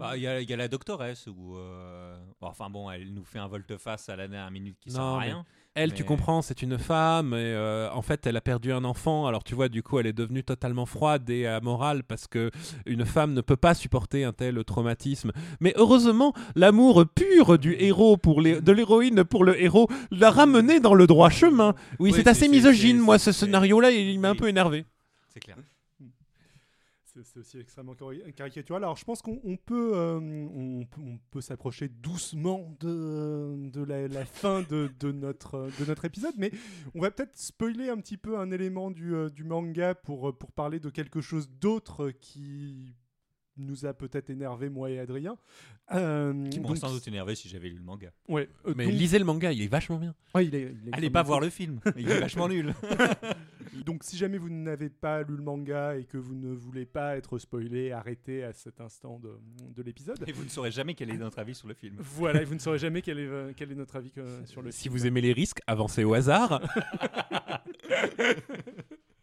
Bah, 0.00 0.16
il 0.16 0.22
y, 0.22 0.26
a- 0.26 0.40
il 0.40 0.48
y 0.48 0.52
a 0.52 0.56
la 0.56 0.68
doctoresse 0.68 1.26
où. 1.28 1.56
euh, 1.56 2.16
bon, 2.40 2.48
enfin 2.48 2.68
bon, 2.70 2.90
elle 2.90 3.12
nous 3.12 3.24
fait 3.24 3.38
un 3.38 3.46
volte-face 3.48 4.08
à 4.08 4.16
la 4.16 4.26
dernière 4.28 4.50
minute 4.50 4.76
qui 4.80 4.90
sert 4.90 5.00
Non, 5.00 5.16
à 5.16 5.18
mais- 5.20 5.26
rien. 5.26 5.44
Elle, 5.76 5.94
tu 5.94 6.02
Mais- 6.02 6.08
comprends, 6.08 6.42
c'est 6.42 6.62
une 6.62 6.78
femme 6.78 7.32
et 7.32 7.36
euh, 7.36 7.88
en 7.92 8.02
fait, 8.02 8.26
elle 8.26 8.36
a 8.36 8.40
perdu 8.40 8.72
un 8.72 8.82
enfant. 8.82 9.26
Alors 9.28 9.44
tu 9.44 9.54
vois, 9.54 9.68
du 9.68 9.84
coup, 9.84 10.00
elle 10.00 10.06
est 10.08 10.12
devenue 10.12 10.42
totalement 10.42 10.84
froide 10.84 11.30
et 11.30 11.46
amorale 11.46 12.02
parce 12.02 12.26
que 12.26 12.50
une 12.86 13.04
femme 13.06 13.34
ne 13.34 13.40
peut 13.40 13.56
pas 13.56 13.74
supporter 13.74 14.24
un 14.24 14.32
tel 14.32 14.64
traumatisme. 14.64 15.30
Mais 15.60 15.72
heureusement, 15.76 16.32
l'amour 16.56 17.04
pur 17.14 17.56
du 17.56 17.74
héros 17.78 18.16
pour 18.16 18.40
les, 18.40 18.60
de 18.60 18.72
l'héroïne 18.72 19.22
pour 19.22 19.44
le 19.44 19.62
héros 19.62 19.86
l'a 20.10 20.30
ramené 20.32 20.80
dans 20.80 20.94
le 20.94 21.06
droit 21.06 21.30
chemin. 21.30 21.74
Oui, 21.90 21.96
Oui, 22.00 22.12
c'est 22.14 22.24
c'est- 22.24 22.28
assez 22.30 22.40
c'est- 22.46 22.48
misogyne, 22.48 22.96
c'est- 22.98 23.04
moi, 23.04 23.18
ce 23.20 23.30
c'est- 23.30 23.44
scénario-là, 23.46 23.92
il 23.92 24.18
m'a 24.18 24.30
un 24.30 24.32
oui. 24.32 24.38
peu 24.38 24.48
énervé. 24.48 24.84
C'est 25.28 25.38
clair. 25.40 25.56
C'est 27.24 27.38
aussi 27.40 27.58
extrêmement 27.58 27.94
cari- 27.94 28.22
caricatural. 28.34 28.82
Alors, 28.84 28.96
je 28.96 29.04
pense 29.04 29.22
qu'on 29.22 29.56
peut, 29.56 29.92
euh, 29.94 30.18
on, 30.18 30.84
peut- 30.84 31.00
on 31.00 31.18
peut 31.30 31.40
s'approcher 31.40 31.88
doucement 31.88 32.76
de, 32.80 33.68
de 33.70 33.82
la, 33.84 34.08
la 34.08 34.24
fin 34.24 34.62
de, 34.62 34.90
de 35.00 35.12
notre, 35.12 35.68
de 35.80 35.84
notre 35.86 36.04
épisode, 36.04 36.34
mais 36.36 36.50
on 36.94 37.00
va 37.00 37.10
peut-être 37.10 37.36
spoiler 37.36 37.88
un 37.88 37.98
petit 37.98 38.16
peu 38.16 38.38
un 38.38 38.50
élément 38.50 38.90
du, 38.90 39.14
euh, 39.14 39.28
du 39.30 39.44
manga 39.44 39.94
pour, 39.94 40.28
euh, 40.28 40.32
pour 40.32 40.52
parler 40.52 40.80
de 40.80 40.90
quelque 40.90 41.20
chose 41.20 41.48
d'autre 41.50 42.10
qui 42.10 42.94
nous 43.56 43.84
a 43.84 43.92
peut-être 43.92 44.30
énervé, 44.30 44.70
moi 44.70 44.90
et 44.90 44.98
Adrien. 44.98 45.36
Euh, 45.92 46.48
Qui 46.48 46.60
m'aurait 46.60 46.76
sans 46.76 46.90
doute 46.92 47.06
énervé 47.08 47.34
si 47.34 47.48
j'avais 47.48 47.68
lu 47.68 47.76
le 47.76 47.82
manga. 47.82 48.10
Ouais, 48.28 48.48
euh, 48.66 48.72
Mais 48.76 48.84
donc- 48.86 48.94
lisez 48.94 49.18
le 49.18 49.24
manga, 49.26 49.52
il 49.52 49.60
est 49.60 49.66
vachement 49.66 49.98
bien. 49.98 50.14
Ouais, 50.34 50.46
il 50.46 50.54
est- 50.54 50.74
il 50.82 50.88
est 50.88 50.94
Allez 50.94 51.10
pas 51.10 51.22
voir 51.22 51.40
le 51.40 51.50
film, 51.50 51.80
il 51.96 52.08
est 52.10 52.20
vachement 52.20 52.48
nul. 52.48 52.72
Donc, 53.84 54.04
si 54.04 54.16
jamais 54.16 54.38
vous 54.38 54.48
n'avez 54.50 54.88
pas 54.90 55.22
lu 55.22 55.36
le 55.36 55.42
manga 55.42 55.96
et 55.96 56.04
que 56.04 56.16
vous 56.16 56.34
ne 56.34 56.52
voulez 56.52 56.86
pas 56.86 57.16
être 57.16 57.38
spoilé, 57.38 57.92
arrêtez 57.92 58.44
à 58.44 58.52
cet 58.52 58.80
instant 58.80 59.18
de, 59.18 59.32
de 59.74 59.82
l'épisode. 59.82 60.22
Et 60.26 60.32
vous 60.32 60.44
ne 60.44 60.48
saurez 60.48 60.70
jamais 60.70 60.94
quel 60.94 61.10
est 61.10 61.16
notre 61.16 61.38
avis 61.38 61.54
sur 61.54 61.68
le 61.68 61.74
film. 61.74 61.96
Voilà, 61.98 62.42
et 62.42 62.44
vous 62.44 62.54
ne 62.54 62.60
saurez 62.60 62.78
jamais 62.78 63.02
quel 63.02 63.18
est, 63.18 63.26
euh, 63.26 63.52
quel 63.56 63.72
est 63.72 63.74
notre 63.76 63.96
avis 63.96 64.12
euh, 64.18 64.44
sur 64.46 64.62
le 64.62 64.70
Si 64.70 64.82
film. 64.84 64.94
vous 64.94 65.06
aimez 65.06 65.20
les 65.20 65.32
risques, 65.32 65.60
avancez 65.66 66.04
au 66.04 66.14
hasard. 66.14 66.60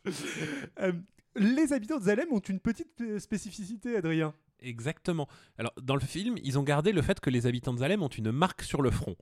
Euh, 0.80 0.94
les 1.36 1.74
habitants 1.74 1.98
de 1.98 2.04
Zalem 2.04 2.32
ont 2.32 2.40
une 2.40 2.60
petite 2.60 3.20
spécificité, 3.20 3.98
Adrien. 3.98 4.34
Exactement. 4.62 5.28
Alors, 5.58 5.74
dans 5.82 5.96
le 5.96 6.02
film, 6.02 6.36
ils 6.44 6.58
ont 6.58 6.64
gardé 6.64 6.92
le 6.94 7.02
fait 7.02 7.20
que 7.20 7.30
les 7.30 7.46
habitants 7.46 7.74
de 7.74 7.80
Zalem 7.80 8.02
ont 8.02 8.08
une 8.08 8.32
marque 8.32 8.62
sur 8.64 8.82
le 8.82 8.90
front. 8.90 9.16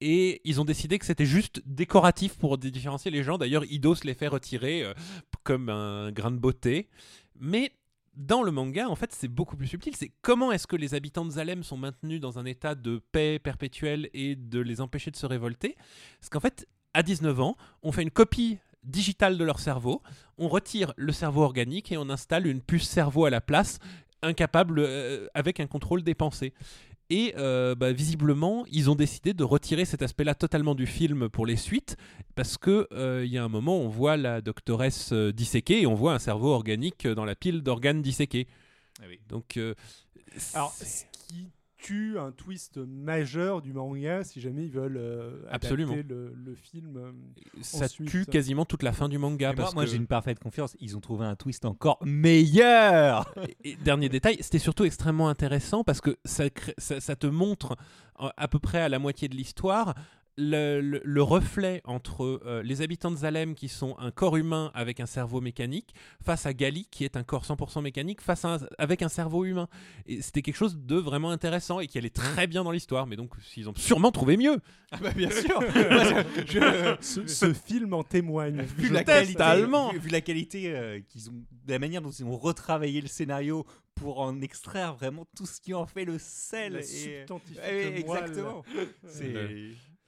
Et 0.00 0.40
ils 0.44 0.60
ont 0.60 0.64
décidé 0.64 0.98
que 0.98 1.06
c'était 1.06 1.26
juste 1.26 1.62
décoratif 1.66 2.36
pour 2.36 2.58
différencier 2.58 3.10
les 3.10 3.22
gens. 3.22 3.38
D'ailleurs, 3.38 3.64
Idos 3.64 3.96
les 4.04 4.14
fait 4.14 4.28
retirer 4.28 4.82
euh, 4.82 4.92
comme 5.44 5.68
un 5.68 6.12
grain 6.12 6.30
de 6.30 6.38
beauté. 6.38 6.88
Mais 7.38 7.72
dans 8.16 8.42
le 8.42 8.50
manga, 8.50 8.88
en 8.88 8.96
fait, 8.96 9.12
c'est 9.12 9.28
beaucoup 9.28 9.56
plus 9.56 9.66
subtil. 9.66 9.94
C'est 9.96 10.12
comment 10.22 10.52
est-ce 10.52 10.66
que 10.66 10.76
les 10.76 10.94
habitants 10.94 11.24
de 11.24 11.30
Zalem 11.30 11.62
sont 11.62 11.76
maintenus 11.76 12.20
dans 12.20 12.38
un 12.38 12.44
état 12.44 12.74
de 12.74 13.02
paix 13.12 13.38
perpétuelle 13.38 14.08
et 14.14 14.36
de 14.36 14.60
les 14.60 14.80
empêcher 14.80 15.10
de 15.10 15.16
se 15.16 15.26
révolter. 15.26 15.76
Parce 16.20 16.30
qu'en 16.30 16.40
fait, 16.40 16.68
à 16.92 17.02
19 17.02 17.40
ans, 17.40 17.56
on 17.82 17.92
fait 17.92 18.02
une 18.02 18.10
copie 18.10 18.58
digitale 18.84 19.38
de 19.38 19.44
leur 19.44 19.58
cerveau, 19.58 20.02
on 20.38 20.48
retire 20.48 20.92
le 20.96 21.12
cerveau 21.12 21.42
organique 21.42 21.90
et 21.90 21.96
on 21.96 22.10
installe 22.10 22.46
une 22.46 22.60
puce 22.60 22.86
cerveau 22.86 23.24
à 23.24 23.30
la 23.30 23.40
place, 23.40 23.78
incapable 24.22 24.78
euh, 24.78 25.26
avec 25.34 25.60
un 25.60 25.66
contrôle 25.66 26.02
des 26.02 26.14
pensées. 26.14 26.52
Et 27.10 27.34
euh, 27.36 27.74
bah, 27.74 27.92
visiblement, 27.92 28.64
ils 28.70 28.90
ont 28.90 28.94
décidé 28.94 29.34
de 29.34 29.44
retirer 29.44 29.84
cet 29.84 30.02
aspect-là 30.02 30.34
totalement 30.34 30.74
du 30.74 30.86
film 30.86 31.28
pour 31.28 31.44
les 31.44 31.56
suites, 31.56 31.96
parce 32.34 32.56
que 32.56 32.88
euh, 32.92 33.24
il 33.24 33.32
y 33.32 33.38
a 33.38 33.44
un 33.44 33.48
moment, 33.48 33.78
on 33.78 33.88
voit 33.88 34.16
la 34.16 34.40
doctoresse 34.40 35.12
euh, 35.12 35.32
disséquée 35.32 35.82
et 35.82 35.86
on 35.86 35.94
voit 35.94 36.14
un 36.14 36.18
cerveau 36.18 36.52
organique 36.52 37.06
dans 37.06 37.24
la 37.24 37.34
pile 37.34 37.62
d'organes 37.62 38.02
disséqués. 38.02 38.46
Ah 39.00 39.04
oui. 39.08 39.20
Donc, 39.28 39.56
euh, 39.56 39.74
Alors, 40.54 40.74
un 42.18 42.32
twist 42.32 42.78
majeur 42.78 43.60
du 43.62 43.72
manga 43.72 44.24
si 44.24 44.40
jamais 44.40 44.64
ils 44.64 44.70
veulent 44.70 44.96
euh, 44.96 45.38
adapter 45.48 45.54
Absolument. 45.66 45.94
le, 45.96 46.32
le 46.34 46.54
film. 46.54 46.96
euh, 46.96 47.12
ça 47.62 47.84
ensuite- 47.84 48.08
tue 48.08 48.26
quasiment 48.26 48.64
toute 48.64 48.82
la 48.82 48.92
fin 48.92 49.08
du 49.08 49.18
manga. 49.18 49.50
Mais 49.50 49.54
moi, 49.56 49.64
parce 49.64 49.74
moi, 49.74 49.84
que- 49.84 49.90
j'ai 49.90 49.96
une 49.96 50.06
parfaite 50.06 50.38
confiance. 50.38 50.76
Ils 50.80 50.96
ont 50.96 51.00
trouvé 51.00 51.26
un 51.26 51.36
twist 51.36 51.64
encore 51.64 51.98
meilleur. 52.04 53.32
Et 53.64 53.76
dernier 53.76 54.08
détail, 54.08 54.36
c'était 54.40 54.58
surtout 54.58 54.84
extrêmement 54.84 55.28
intéressant 55.28 55.84
parce 55.84 56.00
que 56.00 56.16
ça, 56.24 56.48
crée- 56.50 56.74
ça, 56.78 57.00
ça 57.00 57.16
te 57.16 57.26
montre 57.26 57.76
euh, 58.20 58.28
à 58.36 58.48
peu 58.48 58.58
près 58.58 58.80
à 58.80 58.88
la 58.88 58.98
moitié 58.98 59.28
de 59.28 59.34
l'histoire 59.36 59.94
le, 60.36 60.80
le- 60.80 61.00
le 61.04 61.22
reflet 61.22 61.80
entre 61.84 62.40
euh, 62.44 62.62
les 62.62 62.82
habitants 62.82 63.10
de 63.12 63.16
Zalem 63.16 63.54
qui 63.54 63.68
sont 63.68 63.96
un 63.98 64.10
corps 64.10 64.36
humain 64.36 64.72
avec 64.74 64.98
un 64.98 65.06
cerveau 65.06 65.40
mécanique 65.40 65.94
face 66.24 66.44
à 66.46 66.52
Gali 66.52 66.86
qui 66.90 67.04
est 67.04 67.16
un 67.16 67.22
corps 67.22 67.44
100% 67.44 67.82
mécanique 67.82 68.20
face 68.20 68.44
à 68.44 68.54
un- 68.54 68.58
avec 68.78 69.02
un 69.02 69.08
cerveau 69.08 69.44
humain. 69.44 69.68
Et 70.06 70.22
c'était 70.22 70.42
quelque 70.42 70.56
chose 70.56 70.76
de 70.76 70.96
vraiment 70.96 71.30
intéressant 71.30 71.78
et 71.80 71.86
qui 71.86 71.98
allait 71.98 72.10
très 72.10 72.46
bien 72.48 72.64
dans 72.64 72.72
l'histoire. 72.72 73.06
Mais 73.06 73.14
donc 73.16 73.30
ils 73.56 73.68
ont 73.68 73.74
sûrement 73.76 74.10
trouvé 74.10 74.36
mieux. 74.36 74.58
Ah 74.90 74.98
bah 75.00 75.12
bien 75.12 75.30
sûr. 75.30 75.60
Moi, 75.60 76.24
je- 76.44 76.46
je- 76.46 76.96
ce, 77.00 77.26
ce 77.26 77.52
film 77.54 77.92
en 77.94 78.02
témoigne. 78.02 78.62
vu, 78.76 78.88
la 78.90 79.04
qualité, 79.04 79.44
vu, 79.92 79.98
vu 80.00 80.08
la 80.10 80.20
qualité 80.20 80.74
euh, 80.74 81.00
qu'ils 81.08 81.30
ont, 81.30 81.34
de 81.34 81.72
la 81.72 81.78
manière 81.78 82.02
dont 82.02 82.10
ils 82.10 82.24
ont 82.24 82.36
retravaillé 82.36 83.00
le 83.00 83.06
scénario 83.08 83.64
pour 83.94 84.20
en 84.20 84.40
extraire 84.40 84.94
vraiment 84.96 85.26
tout 85.36 85.46
ce 85.46 85.60
qui 85.60 85.72
en 85.74 85.86
fait 85.86 86.04
le 86.04 86.18
sel. 86.18 86.72
la 86.72 86.80
et- 86.80 87.24
moelle. 87.28 87.96
exactement. 87.98 88.64
C'est 89.06 89.32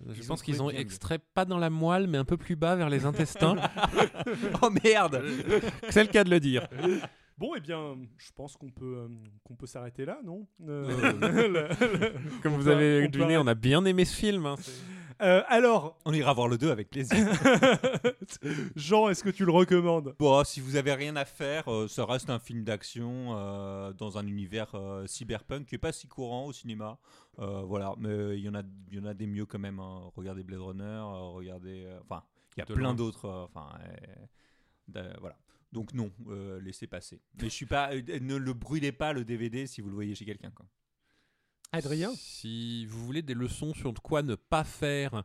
Je 0.04 0.20
Ils 0.20 0.26
pense 0.26 0.40
ont 0.40 0.44
qu'ils 0.44 0.62
ont 0.62 0.70
extrait 0.70 1.18
pas 1.18 1.44
dans 1.46 1.58
la 1.58 1.70
moelle 1.70 2.06
mais 2.06 2.18
un 2.18 2.24
peu 2.24 2.36
plus 2.36 2.54
bas 2.56 2.76
vers 2.76 2.90
les 2.90 3.06
intestins. 3.06 3.56
oh 4.62 4.68
merde. 4.84 5.22
C'est 5.90 6.02
le 6.02 6.08
cas 6.10 6.22
de 6.24 6.30
le 6.30 6.38
dire. 6.40 6.66
Bon, 7.38 7.54
eh 7.56 7.60
bien, 7.60 7.96
je 8.16 8.30
pense 8.34 8.56
qu'on 8.56 8.70
peut, 8.70 8.96
euh, 8.96 9.08
qu'on 9.44 9.54
peut 9.56 9.66
s'arrêter 9.66 10.04
là, 10.06 10.18
non? 10.24 10.46
Euh, 10.66 10.88
le- 11.20 11.68
le- 11.68 12.40
Comme 12.42 12.54
on 12.54 12.56
vous 12.58 12.64
peut- 12.64 12.72
avez 12.72 13.08
deviné, 13.08 13.36
on 13.36 13.46
a 13.46 13.54
bien 13.54 13.84
aimé 13.84 14.04
ce 14.06 14.16
film. 14.16 14.46
hein. 14.46 14.54
Euh, 15.22 15.42
alors, 15.48 15.98
On 16.04 16.12
ira 16.12 16.32
voir 16.34 16.48
le 16.48 16.58
2 16.58 16.70
avec 16.70 16.90
plaisir. 16.90 17.16
Jean, 18.76 19.08
est-ce 19.08 19.24
que 19.24 19.30
tu 19.30 19.44
le 19.44 19.52
recommandes? 19.52 20.14
Bon, 20.18 20.44
si 20.44 20.60
vous 20.60 20.76
avez 20.76 20.92
rien 20.92 21.16
à 21.16 21.24
faire, 21.24 21.72
euh, 21.72 21.88
ça 21.88 22.04
reste 22.04 22.28
un 22.30 22.38
film 22.38 22.64
d'action 22.64 23.34
euh, 23.36 23.92
dans 23.92 24.18
un 24.18 24.26
univers 24.26 24.74
euh, 24.74 25.06
cyberpunk 25.06 25.66
qui 25.66 25.74
est 25.74 25.78
pas 25.78 25.92
si 25.92 26.06
courant 26.06 26.46
au 26.46 26.52
cinéma. 26.52 26.98
Voilà, 27.38 27.94
mais 27.98 28.38
il 28.38 28.44
y 28.44 28.48
en 28.48 28.54
a, 28.54 28.62
il 28.90 28.98
y 28.98 29.00
en 29.00 29.04
a 29.04 29.12
des 29.12 29.26
mieux 29.26 29.44
quand 29.44 29.58
même. 29.58 29.78
hein. 29.78 30.10
Regardez 30.16 30.42
Blade 30.42 30.60
Runner, 30.60 31.00
regardez, 31.34 31.86
enfin, 32.02 32.22
il 32.56 32.60
y 32.60 32.62
a 32.62 32.64
De 32.66 32.72
plein 32.74 32.94
d'autres. 32.94 33.28
Enfin, 33.28 33.68
voilà. 35.20 35.36
Donc 35.72 35.92
non, 35.92 36.10
laissez 36.62 36.86
passer. 36.86 37.20
Mais 37.36 37.44
je 37.50 37.54
suis 37.54 37.66
pas, 37.66 37.94
ne 37.94 38.36
le 38.36 38.52
brûlez 38.54 38.92
pas 38.92 39.12
le 39.12 39.24
DVD 39.24 39.66
si 39.66 39.82
vous 39.82 39.88
le 39.90 39.94
voyez 39.94 40.14
chez 40.14 40.24
quelqu'un. 40.24 40.50
Adrien 41.76 42.12
Si 42.16 42.86
vous 42.86 43.04
voulez 43.04 43.22
des 43.22 43.34
leçons 43.34 43.74
sur 43.74 43.92
de 43.92 43.98
quoi 43.98 44.22
ne 44.22 44.34
pas 44.34 44.64
faire 44.64 45.22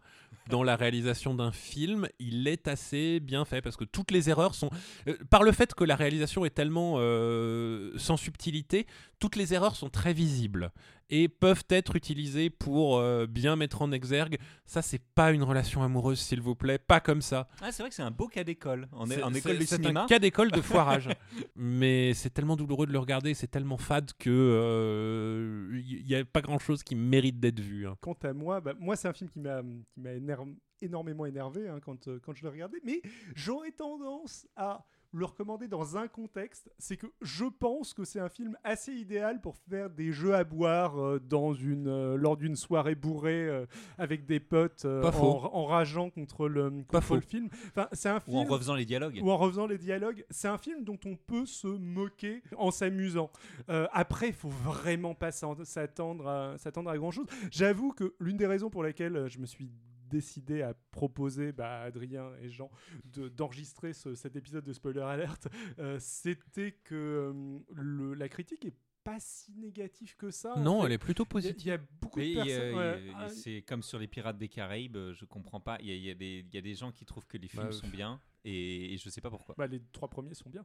dans 0.50 0.64
la 0.64 0.76
réalisation 0.76 1.34
d'un 1.34 1.52
film, 1.52 2.08
il 2.20 2.48
est 2.48 2.68
assez 2.68 3.20
bien 3.20 3.46
fait 3.46 3.62
parce 3.62 3.78
que 3.78 3.86
toutes 3.86 4.12
les 4.12 4.30
erreurs 4.30 4.54
sont. 4.54 4.70
euh, 5.08 5.16
par 5.30 5.44
le 5.44 5.52
fait 5.52 5.74
que 5.74 5.84
la 5.84 5.96
réalisation 5.96 6.44
est 6.46 6.50
tellement 6.50 6.96
euh, 6.98 7.94
sans 7.98 8.18
subtilité, 8.18 8.86
toutes 9.20 9.36
les 9.36 9.54
erreurs 9.54 9.76
sont 9.76 9.90
très 9.90 10.14
visibles 10.14 10.72
et 11.12 11.28
peuvent 11.28 11.64
être 11.70 11.96
utilisées 11.96 12.50
pour 12.50 12.98
euh, 12.98 13.28
bien 13.28 13.56
mettre 13.56 13.82
en 13.84 13.92
exergue. 13.92 14.38
Ça, 14.66 14.82
c'est 14.82 15.02
pas 15.14 15.32
une 15.32 15.44
relation 15.44 15.84
amoureuse, 15.84 16.20
s'il 16.20 16.42
vous 16.42 16.56
plaît, 16.56 16.80
pas 16.80 17.00
comme 17.00 17.22
ça. 17.22 17.48
Ah, 17.62 17.72
c'est 17.72 17.84
vrai 17.84 17.90
que 17.90 17.96
c'est 17.96 18.02
un 18.02 18.10
beau 18.12 18.28
cas 18.28 18.44
d'école. 18.44 18.88
En, 18.94 19.06
C'est- 19.06 19.22
en 19.22 19.32
c'est- 19.32 19.40
école 19.40 19.58
de 19.60 19.66
c'est 19.66 19.76
cinéma. 19.76 20.04
un 20.04 20.08
cas 20.08 20.18
d'école 20.20 20.50
de 20.52 20.62
foirage. 20.62 21.10
Mais 21.56 22.14
c'est 22.16 22.30
tellement 22.32 22.56
douloureux 22.56 22.88
de 22.88 22.92
le 22.94 23.00
regarder, 23.00 23.34
c'est 23.34 23.48
tellement 23.52 23.78
fade 23.78 24.12
que 24.18 25.70
il 25.74 26.06
n'y 26.06 26.16
a 26.16 26.24
pas 26.26 26.42
grand 26.42 26.60
chose 26.60 26.84
qui 26.84 26.96
mérite 26.96 27.40
d'être 27.40 27.60
vu. 27.60 27.88
hein. 27.88 27.96
Quant 28.02 28.18
à 28.24 28.34
moi, 28.34 28.62
bah, 28.62 28.74
moi 28.80 28.96
c'est 28.96 29.08
un 29.08 29.14
film 29.14 29.30
qui 29.30 29.40
m'a 29.40 29.62
qui 29.94 30.00
m'a 30.00 30.12
éner- 30.14 30.36
énormément 30.82 31.26
énervé 31.26 31.68
hein, 31.68 31.80
quand, 31.84 32.08
euh, 32.08 32.20
quand 32.24 32.34
je 32.36 32.44
l'ai 32.44 32.50
regardé, 32.50 32.80
mais 32.84 33.02
j'aurais 33.36 33.72
tendance 33.72 34.48
à 34.56 34.84
le 35.14 35.26
recommander 35.26 35.68
dans 35.68 35.98
un 35.98 36.08
contexte, 36.08 36.72
c'est 36.78 36.98
que 36.98 37.08
je 37.22 37.46
pense 37.46 37.94
que 37.94 38.04
c'est 38.04 38.20
un 38.20 38.30
film 38.30 38.58
assez 38.64 38.94
idéal 38.94 39.42
pour 39.42 39.56
faire 39.70 39.90
des 39.90 40.12
jeux 40.12 40.36
à 40.36 40.44
boire 40.44 41.00
euh, 41.00 41.20
dans 41.20 41.54
une, 41.54 41.88
euh, 41.88 42.16
lors 42.16 42.38
d'une 42.38 42.56
soirée 42.56 42.96
bourrée 42.96 43.48
euh, 43.48 43.66
avec 43.98 44.26
des 44.26 44.40
potes 44.40 44.86
euh, 44.86 45.04
en, 45.04 45.66
rageant 45.66 46.10
contre 46.10 46.48
le, 46.48 46.70
contre 46.88 47.16
le 47.16 47.22
film. 47.22 47.50
Enfin, 47.70 47.88
c'est 47.92 48.10
un 48.10 48.22
Ou 48.28 48.38
en 48.38 48.42
film 48.42 48.52
refaisant 48.52 48.76
les 48.76 48.86
dialogues. 48.86 49.20
ou 49.22 49.32
en 49.32 49.38
refaisant 49.38 49.68
les 49.68 49.78
dialogues. 49.78 50.26
C'est 50.30 50.48
un 50.48 50.58
film 50.58 50.84
dont 50.84 51.00
on 51.06 51.16
peut 51.16 51.46
se 51.46 51.68
moquer 51.68 52.42
en 52.58 52.72
s'amusant. 52.72 53.30
Euh, 53.70 53.88
après, 53.92 54.28
il 54.30 54.34
faut 54.34 54.50
vraiment 54.50 55.14
pas 55.16 55.32
s'attendre 55.32 56.28
à, 56.28 56.58
s'attendre 56.58 56.90
à 56.90 56.98
grand 56.98 57.12
chose. 57.12 57.28
J'avoue 57.52 57.92
que 57.92 58.14
l'une 58.20 58.38
des 58.38 58.48
raisons 58.48 58.70
pour 58.70 58.84
lesquelles 58.84 59.16
euh, 59.16 59.30
je 59.30 59.40
me 59.40 59.46
suis 59.46 59.70
décidé 60.12 60.62
à 60.62 60.74
proposer 60.92 61.52
bah, 61.52 61.80
à 61.80 61.84
Adrien 61.86 62.32
et 62.42 62.50
Jean 62.50 62.70
de- 63.06 63.30
d'enregistrer 63.30 63.94
ce- 63.94 64.14
cet 64.16 64.36
épisode 64.36 64.64
de 64.66 64.74
Spoiler 64.74 65.02
Alert, 65.02 65.48
euh, 65.80 65.98
c'était 66.00 66.74
que 66.84 66.96
euh, 67.34 67.60
le- 67.74 68.14
la 68.14 68.30
critique 68.30 68.66
est 68.66 68.76
pas 69.04 69.18
si 69.20 69.52
négative 69.56 70.16
que 70.16 70.30
ça. 70.30 70.54
en 70.56 70.60
non, 70.60 70.82
fait. 70.82 70.86
elle 70.88 70.92
est 70.92 70.98
plutôt 71.00 71.24
Il 71.24 71.26
y 71.26 71.28
a- 71.28 71.32
positive. 71.32 71.62
Il 71.66 71.70
y 71.70 71.72
a 71.72 71.80
beaucoup 72.02 72.20
Mais 72.20 72.30
de 72.30 72.36
personnes. 72.36 72.76
ouais, 72.76 73.14
ah, 73.16 73.30
c'est 73.30 73.62
comme 73.64 73.82
sur 73.82 73.98
les 73.98 74.08
Pirates 74.08 74.38
des 74.38 74.48
Caraïbes, 74.48 74.96
euh, 74.96 75.14
je 75.16 75.26
comprends 75.26 75.60
pas. 75.60 75.78
Il 75.82 75.88
y 75.88 75.92
a, 75.92 75.96
il 75.96 76.04
y 76.04 76.10
a 76.12 76.14
des, 76.14 76.46
il 76.48 76.54
y 76.54 76.58
a 76.60 76.62
des 76.62 76.76
gens 76.76 76.92
qui 76.92 77.04
trouvent 77.06 77.26
que 77.26 77.38
les 77.38 77.48
films 77.48 77.64
Bah, 77.64 77.72
sont 77.72 77.88
bien 77.88 78.22
et, 78.46 78.94
et 78.94 78.98
je 78.98 79.10
sais 79.10 79.22
pas 79.22 79.32
pourquoi. 79.32 79.56
bah, 79.58 79.66
les 79.66 79.82
trois 79.92 80.08
premiers 80.08 80.36
sont 80.36 80.52
bien. 80.52 80.64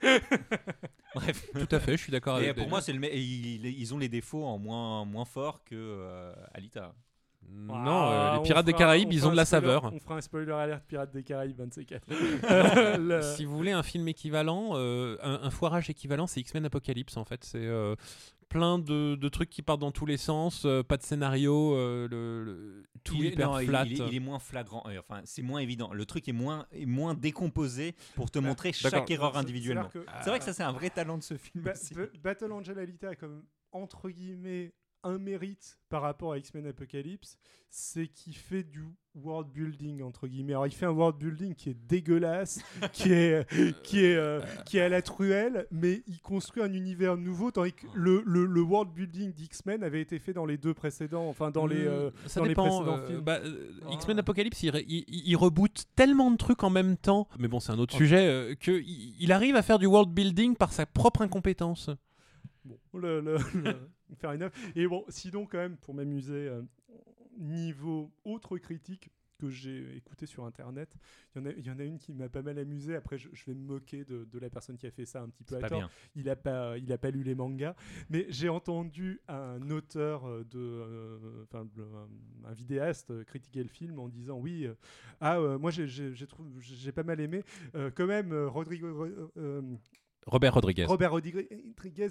Bref. 1.14 1.50
Tout 1.52 1.74
à 1.74 1.80
fait, 1.80 1.96
je 1.96 2.02
suis 2.02 2.12
d'accord 2.12 2.36
avec 2.36 2.56
pour 2.56 2.68
moi, 2.68 2.80
c'est 2.80 2.92
le 2.92 2.98
me- 2.98 3.06
et 3.12 3.20
ils, 3.20 3.64
ils 3.66 3.94
ont 3.94 3.98
les 3.98 4.08
défauts 4.08 4.44
en 4.44 4.58
moins, 4.58 5.04
moins 5.04 5.24
fort 5.24 5.62
que 5.64 5.74
euh, 5.76 6.34
Alita. 6.54 6.94
Non, 7.50 7.74
Ah, 7.86 8.32
euh, 8.34 8.36
les 8.36 8.42
Pirates 8.42 8.66
des 8.66 8.72
Caraïbes, 8.72 9.12
ils 9.12 9.26
ont 9.26 9.30
de 9.30 9.36
la 9.36 9.44
spoiler- 9.44 9.66
saveur. 9.66 9.84
On 9.92 9.98
fera 9.98 10.16
un 10.16 10.20
spoiler 10.20 10.52
alert 10.52 10.84
Pirates 10.86 11.12
des 11.12 11.22
Caraïbes 11.22 11.56
24. 11.58 12.08
Le- 12.98 13.22
Si 13.36 13.44
vous 13.44 13.56
voulez 13.56 13.72
un 13.72 13.82
film 13.82 14.08
équivalent, 14.08 14.70
euh, 14.74 15.16
un, 15.22 15.40
un 15.42 15.50
foirage 15.50 15.90
équivalent, 15.90 16.26
c'est 16.26 16.40
X-Men 16.40 16.64
Apocalypse 16.66 17.16
en 17.16 17.24
fait. 17.24 17.44
C'est 17.44 17.58
euh, 17.64 17.94
plein 18.48 18.78
de, 18.78 19.14
de 19.16 19.28
trucs 19.28 19.50
qui 19.50 19.62
partent 19.62 19.80
dans 19.80 19.92
tous 19.92 20.06
les 20.06 20.16
sens, 20.16 20.64
euh, 20.64 20.82
pas 20.82 20.96
de 20.96 21.02
scénario, 21.02 21.74
euh, 21.74 22.08
le, 22.10 22.44
le- 22.44 22.82
tout 23.04 23.14
il 23.16 23.26
est, 23.26 23.28
hyper 23.30 23.50
non, 23.50 23.58
flat. 23.58 23.84
Il, 23.86 24.00
est, 24.00 24.08
il 24.08 24.14
est 24.16 24.20
moins 24.20 24.38
flagrant. 24.38 24.82
euh, 24.88 24.98
Enfin, 25.00 25.20
c'est 25.24 25.42
moins 25.42 25.60
évident. 25.60 25.92
Le 25.92 26.04
truc 26.06 26.28
est 26.28 26.32
moins, 26.32 26.66
est 26.72 26.86
moins 26.86 27.14
décomposé 27.14 27.94
pour 28.14 28.30
te 28.30 28.38
Bah, 28.38 28.48
montrer 28.48 28.72
chaque 28.72 29.10
erreur 29.10 29.36
individuellement. 29.36 29.88
C'est 30.22 30.30
vrai 30.30 30.38
que 30.38 30.44
ça, 30.44 30.52
c'est 30.54 30.62
un 30.62 30.72
vrai 30.72 30.90
talent 30.90 31.18
de 31.18 31.22
ce 31.22 31.36
film. 31.36 31.64
Ba- 31.64 31.72
aussi. 31.72 31.94
Ba- 31.94 32.06
Battle 32.22 32.52
Angel 32.52 32.78
Alita 32.78 33.10
a 33.10 33.14
comme 33.14 33.42
entre 33.72 34.08
guillemets 34.08 34.72
un 35.04 35.18
mérite 35.18 35.78
par 35.88 36.02
rapport 36.02 36.32
à 36.32 36.38
X-Men 36.38 36.66
Apocalypse, 36.66 37.36
c'est 37.70 38.08
qu'il 38.08 38.34
fait 38.34 38.62
du 38.64 38.82
world 39.14 39.48
building 39.52 40.02
entre 40.02 40.26
guillemets. 40.26 40.52
Alors 40.52 40.66
il 40.66 40.72
fait 40.72 40.86
un 40.86 40.90
world 40.90 41.16
building 41.18 41.54
qui 41.54 41.70
est 41.70 41.74
dégueulasse, 41.86 42.60
qui 42.92 43.12
est 43.12 43.46
qui 43.82 44.04
est 44.04 44.16
euh, 44.16 44.40
qui 44.66 44.78
est 44.78 44.82
à 44.82 44.88
la 44.88 45.02
truelle, 45.02 45.66
mais 45.70 46.02
il 46.06 46.20
construit 46.20 46.62
un 46.62 46.72
univers 46.72 47.16
nouveau 47.16 47.50
tandis 47.50 47.72
que 47.72 47.86
le, 47.94 48.22
le, 48.26 48.44
le 48.46 48.60
world 48.60 48.92
building 48.92 49.32
d'X-Men 49.32 49.82
avait 49.84 50.00
été 50.00 50.18
fait 50.18 50.32
dans 50.32 50.46
les 50.46 50.56
deux 50.58 50.74
précédents, 50.74 51.28
enfin 51.28 51.50
dans 51.50 51.66
les 51.66 51.86
euh, 51.86 52.10
Hmm, 52.10 52.28
ça 52.28 52.40
dans 52.40 52.44
les 52.44 52.48
dépend. 52.50 52.62
précédents 52.68 52.98
euh, 52.98 53.06
films. 53.06 53.20
bah, 53.20 53.40
euh, 53.44 53.70
Ah. 53.86 53.92
X-Men 53.92 54.18
Apocalypse, 54.18 54.62
il, 54.62 55.04
il, 55.08 55.36
reboot 55.36 55.84
tellement 55.96 56.30
de 56.30 56.36
trucs 56.36 56.62
en 56.64 56.70
même 56.70 56.96
temps, 56.96 57.28
mais 57.38 57.48
bon, 57.48 57.60
c'est 57.60 57.72
un 57.72 57.78
autre 57.78 57.94
Ok. 57.94 57.98
sujet, 57.98 58.26
euh, 58.26 58.54
que 58.54 58.70
il, 58.80 59.14
il 59.20 59.32
arrive 59.32 59.56
à 59.56 59.62
faire 59.62 59.78
du 59.78 59.86
world 59.86 60.10
building 60.10 60.56
par 60.56 60.72
sa 60.72 60.86
propre 60.86 61.22
incompétence. 61.22 61.90
Bon, 62.64 62.78
le, 62.94 63.20
le, 63.20 63.36
le- 64.08 64.16
fair 64.16 64.30
enough. 64.30 64.50
Et 64.76 64.86
bon, 64.86 65.04
sinon, 65.08 65.46
quand 65.46 65.58
même, 65.58 65.76
pour 65.76 65.94
m'amuser, 65.94 66.48
euh, 66.48 66.62
niveau 67.38 68.10
autre 68.24 68.58
critique 68.58 69.10
que 69.38 69.48
j'ai 69.48 69.96
écouté 69.96 70.26
sur 70.26 70.44
internet, 70.44 70.96
il 71.36 71.40
y, 71.40 71.44
en 71.44 71.46
a, 71.48 71.52
il 71.52 71.64
y 71.64 71.70
en 71.70 71.78
a 71.78 71.84
une 71.84 71.98
qui 71.98 72.12
m'a 72.12 72.28
pas 72.28 72.42
mal 72.42 72.58
amusé. 72.58 72.96
Après, 72.96 73.18
je, 73.18 73.28
je 73.32 73.44
vais 73.46 73.54
me 73.54 73.64
moquer 73.64 74.04
de, 74.04 74.24
de 74.24 74.38
la 74.40 74.50
personne 74.50 74.76
qui 74.76 74.84
a 74.88 74.90
fait 74.90 75.04
ça 75.04 75.22
un 75.22 75.28
petit 75.28 75.44
peu 75.44 75.54
à 75.54 75.60
tort. 75.68 75.78
bien. 75.78 75.90
Il 76.16 76.28
a 76.28 76.34
pas, 76.34 76.76
il 76.76 76.92
a 76.92 76.98
pas 76.98 77.12
lu 77.12 77.22
les 77.22 77.36
mangas, 77.36 77.76
mais 78.10 78.26
j'ai 78.30 78.48
entendu 78.48 79.20
un 79.28 79.70
auteur 79.70 80.26
euh, 80.26 80.42
de, 80.50 80.58
euh, 80.58 81.44
enfin, 81.44 81.68
un, 82.44 82.52
vidéaste 82.52 83.22
critiquer 83.26 83.62
le 83.62 83.68
film 83.68 84.00
en 84.00 84.08
disant 84.08 84.38
oui, 84.40 84.66
euh, 84.66 84.74
ah 85.20 85.38
moi 85.60 85.70
j'ai- 85.70 85.86
j'ai 85.86 86.12
j'ai 86.14 86.26
trouvé- 86.26 86.50
j'ai 86.58 86.90
pas 86.90 87.04
mal 87.04 87.20
aimé. 87.20 87.44
Quand 87.94 88.06
même, 88.06 88.32
Rodrigo, 88.34 89.06
Robert 90.28 90.54
Rodriguez. 90.54 90.84
Robert 90.84 91.12
Rodriguez 91.12 91.46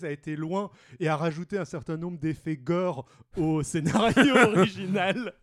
a 0.03 0.09
été 0.09 0.35
loin 0.35 0.69
et 0.99 1.07
a 1.07 1.15
rajouté 1.15 1.57
un 1.57 1.65
certain 1.65 1.97
nombre 1.97 2.19
d'effets 2.19 2.57
gore 2.57 3.05
au 3.37 3.63
scénario 3.63 4.35
original. 4.55 5.33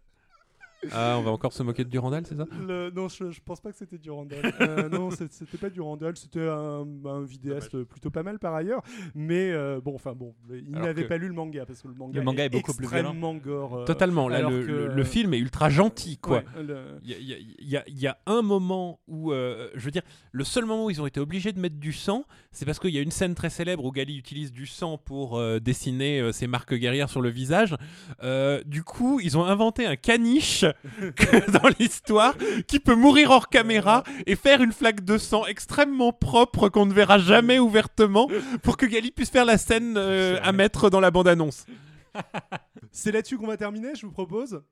Ah, 0.92 1.16
on 1.18 1.23
va 1.23 1.31
encore 1.31 1.53
se 1.53 1.62
moquer 1.62 1.85
de 1.85 1.88
Durandal, 1.90 2.25
c'est 2.27 2.37
ça? 2.37 2.47
Le- 2.66 2.90
non, 2.90 3.09
je, 3.09 3.31
je 3.31 3.40
pense 3.44 3.61
pas 3.61 3.70
que 3.70 3.77
c'était 3.79 3.99
Durandal. 3.99 4.40
Euh, 4.61 4.88
non, 4.88 5.11
c'est- 5.11 5.33
c'était 5.33 5.59
pas 5.59 5.70
Durandal, 5.70 6.16
c'était 6.16 6.47
un, 6.49 6.87
un 7.05 7.23
vidéaste 7.23 7.83
plutôt 7.85 8.11
pas 8.11 8.23
mal 8.23 8.38
par 8.38 8.55
ailleurs. 8.55 8.83
Mais 9.14 9.51
euh, 9.53 9.81
bon, 9.83 9.94
enfin 9.94 10.12
bon, 10.14 10.35
il 10.51 10.75
Alors 10.75 10.87
n'avait 10.87 11.03
que- 11.05 11.09
pas 11.09 11.16
lu 11.18 11.29
le 11.29 11.35
manga 11.35 11.66
parce 11.66 11.83
que 11.83 11.88
le 11.88 11.94
manga, 11.94 12.18
Le 12.18 12.25
manga 12.25 12.44
est 12.44 12.49
beaucoup 12.49 12.73
plus 12.75 12.85
extrêmement 12.87 13.35
gore. 13.35 13.79
euh, 13.79 13.85
Totalement. 13.85 14.29
Là, 14.29 14.38
alors 14.38 14.51
le, 14.51 14.62
que- 14.66 14.70
le- 14.73 14.88
le 14.94 15.05
film 15.05 15.35
est 15.35 15.38
ultra 15.38 15.68
gentil, 15.70 16.18
quoi. 16.18 16.38
ouais, 16.38 16.62
le- 16.62 16.99
Il 17.03 17.11
y 17.11 17.14
a, 17.14 17.18
il 17.18 17.27
y 17.29 17.33
a- 17.35 17.38
il 17.59 17.68
y 17.68 17.77
a- 17.77 17.85
il 17.88 17.99
y 18.01 18.07
a 18.07 18.18
un 18.27 18.42
moment 18.42 19.01
où, 19.09 19.33
euh, 19.33 19.68
je 19.75 19.85
veux 19.85 19.90
dire, 19.90 20.03
le 20.33 20.44
seul 20.44 20.64
moment 20.64 20.87
où 20.87 20.90
ils 20.90 21.01
ont 21.03 21.07
été 21.07 21.20
obligés 21.20 21.53
de 21.53 21.61
mettre 21.61 21.77
du 21.77 21.92
sang, 21.92 22.25
c'est 22.53 22.64
parce 22.64 22.79
qu'il 22.79 22.90
y 22.90 22.99
a 22.99 23.03
une 23.03 23.11
scène 23.11 23.35
très 23.35 23.51
célèbre 23.51 23.85
où 23.85 23.90
Gali 23.92 24.16
utilise 24.16 24.53
du 24.53 24.66
sang 24.66 24.99
pour 24.99 25.38
euh, 25.38 25.59
dessiner 25.61 26.20
euh, 26.20 26.33
ses 26.33 26.47
marques 26.47 26.75
guerrières 26.75 27.09
sur 27.11 27.20
le 27.20 27.29
visage. 27.31 27.77
Euh, 28.23 28.62
du 28.66 28.83
coup, 28.83 29.20
ils 29.23 29.37
ont 29.38 29.44
inventé 29.44 29.87
un 29.87 29.97
caniche 29.97 30.64
que- 31.17 31.51
dans 31.51 31.69
l'histoire 31.79 32.35
qui 32.67 32.81
peut 32.81 32.95
mourir 32.95 33.31
hors 33.31 33.49
caméra 33.49 34.05
et 34.27 34.37
faire 34.37 34.63
une 34.63 34.73
flaque 34.73 35.05
de 35.05 35.19
sang 35.19 35.47
extrêmement 35.47 36.13
propre 36.13 36.69
qu'on 36.69 36.87
ne 36.87 36.93
verra 36.93 37.19
jamais 37.19 37.59
ouvertement 37.59 38.29
pour 38.63 38.77
que 38.77 38.87
Gali 38.87 39.11
puisse 39.11 39.31
faire 39.31 39.45
la 39.45 39.59
scène 39.59 39.95
euh, 39.97 40.39
à 40.43 40.53
mettre 40.53 40.91
dans 40.91 41.01
la 41.01 41.11
bande-annonce. 41.11 41.67
C'est 42.93 43.13
là-dessus 43.13 43.39
qu'on 43.39 43.47
va 43.47 43.57
terminer, 43.57 43.95
je 43.97 44.07
vous 44.07 44.13
propose. 44.13 44.63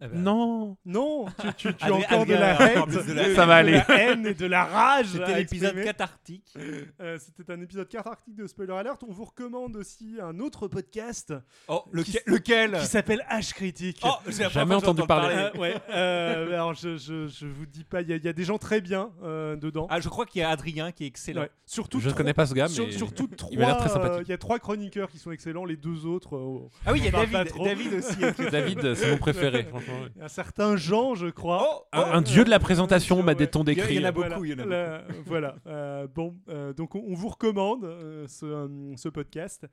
Ah 0.00 0.08
bah, 0.08 0.14
Non. 0.16 0.76
Non, 0.84 1.26
tu, 1.56 1.68
tu, 1.68 1.74
tu 1.74 1.84
as 1.84 1.86
Adrien- 1.86 2.04
encore 2.06 2.26
de 2.26 2.32
Adrien 2.34 2.40
la 2.40 2.60
haine, 2.70 2.78
encore 2.78 2.86
plus 2.88 3.06
de 3.06 3.12
la 3.14 3.28
de- 3.28 3.34
Ça 3.34 3.46
va 3.46 3.62
de 3.62 3.68
aller. 3.68 3.72
la 3.88 4.00
haine 4.00 4.26
et 4.26 4.34
de 4.34 4.46
la 4.46 4.64
rage. 4.64 5.06
à 5.06 5.12
C'était 5.18 5.34
l'épisode 5.36 5.64
exprimer. 5.68 5.84
cathartique. 5.84 6.54
Euh, 7.00 7.18
C'était 7.18 7.52
un 7.52 7.60
épisode 7.60 7.88
cathartique 7.88 8.36
de 8.36 8.46
Spoiler 8.46 8.74
Alert. 8.74 9.02
On 9.08 9.12
vous 9.12 9.24
recommande 9.24 9.76
aussi 9.76 10.16
un 10.22 10.38
autre 10.40 10.68
podcast 10.68 11.32
Oh, 11.68 11.84
lequel- 11.92 12.22
lequel 12.26 12.78
qui 12.78 12.86
s'appelle 12.86 13.24
H 13.30 13.52
Critique. 13.54 14.00
Oh, 14.04 14.08
la 14.26 14.30
Jamais 14.32 14.50
première 14.50 14.66
fois 14.66 14.66
que 14.80 14.84
entendu 14.84 15.00
j'entends 15.00 15.06
parler. 15.06 15.34
Euh, 15.36 15.58
ouais, 15.58 15.74
euh, 15.90 16.52
alors 16.52 16.74
je, 16.74 16.96
je, 16.96 17.26
je 17.28 17.46
vous 17.46 17.66
dis 17.66 17.84
pas, 17.84 18.02
il 18.02 18.08
y, 18.08 18.12
a- 18.12 18.16
il 18.16 18.24
y 18.24 18.28
a 18.28 18.32
des 18.32 18.44
gens 18.44 18.58
très 18.58 18.80
bien 18.80 19.10
euh, 19.22 19.56
dedans. 19.56 19.86
Ah, 19.90 20.00
je 20.00 20.08
crois 20.08 20.26
qu'il 20.26 20.40
y 20.40 20.44
a 20.44 20.50
Adrien 20.50 20.92
qui 20.92 21.04
est 21.04 21.06
excellent. 21.08 21.42
Ouais. 21.42 21.50
Surtout 21.64 22.00
Je 22.00 22.08
ne 22.10 22.14
connais 22.14 22.34
pas 22.34 22.46
ce 22.46 22.54
gars, 22.54 22.68
sur- 22.68 22.86
mais 22.86 22.92
surtout 22.92 23.28
il 23.50 23.58
m'a 23.58 23.66
l'air 23.66 23.76
très 23.78 23.88
trois, 23.88 24.02
sympathique. 24.02 24.20
euh, 24.20 24.24
Il 24.26 24.30
y 24.30 24.34
a 24.34 24.38
trois 24.38 24.58
chroniqueurs 24.58 25.08
qui 25.08 25.18
sont 25.18 25.30
excellents, 25.32 25.64
les 25.64 25.76
deux 25.76 26.06
autres. 26.06 26.36
euh, 26.36 26.68
Ah 26.84 26.92
oui, 26.92 26.98
il 27.00 27.04
y 27.04 27.06
a 27.06 27.10
On 27.10 27.12
parle 27.12 27.26
pas 27.28 27.38
David. 27.44 27.52
trop. 27.52 27.64
David 27.64 27.94
aussi. 27.94 28.50
David, 28.50 28.94
c'est 28.94 29.10
mon 29.10 29.18
préféré, 29.18 29.64
franchement. 29.64 29.85
Il 30.14 30.18
y 30.18 30.20
a 30.20 30.24
un 30.24 30.28
certain 30.28 30.76
Jean, 30.76 31.14
je 31.14 31.26
crois. 31.28 31.62
Oh, 31.68 31.84
Un, 31.92 32.00
oh, 32.02 32.04
un 32.14 32.22
dieu 32.22 32.44
de 32.44 32.50
la 32.50 32.56
euh, 32.56 32.60
présentation, 32.60 33.16
ouais. 33.18 33.22
m'a-t-on 33.22 33.62
Il 33.62 33.68
y 33.68 33.70
a- 33.70 33.74
décrit. 33.74 33.94
il 33.96 34.00
y 34.00 34.04
en 34.04 34.08
a 34.08 34.10
Voilà, 34.12 34.28
beaucoup, 34.36 34.44
il 34.44 34.50
y 34.50 34.54
en 34.54 34.58
a 34.58 34.66
la- 34.66 35.04
voilà. 35.24 35.56
euh, 35.66 36.06
bon, 36.06 36.36
euh, 36.48 36.72
donc 36.72 36.94
on, 36.94 37.04
on 37.06 37.14
vous 37.14 37.28
recommande 37.28 37.84
euh, 37.84 38.26
ce, 38.28 38.46
euh, 38.46 38.96
ce 38.96 39.08
podcast. 39.08 39.66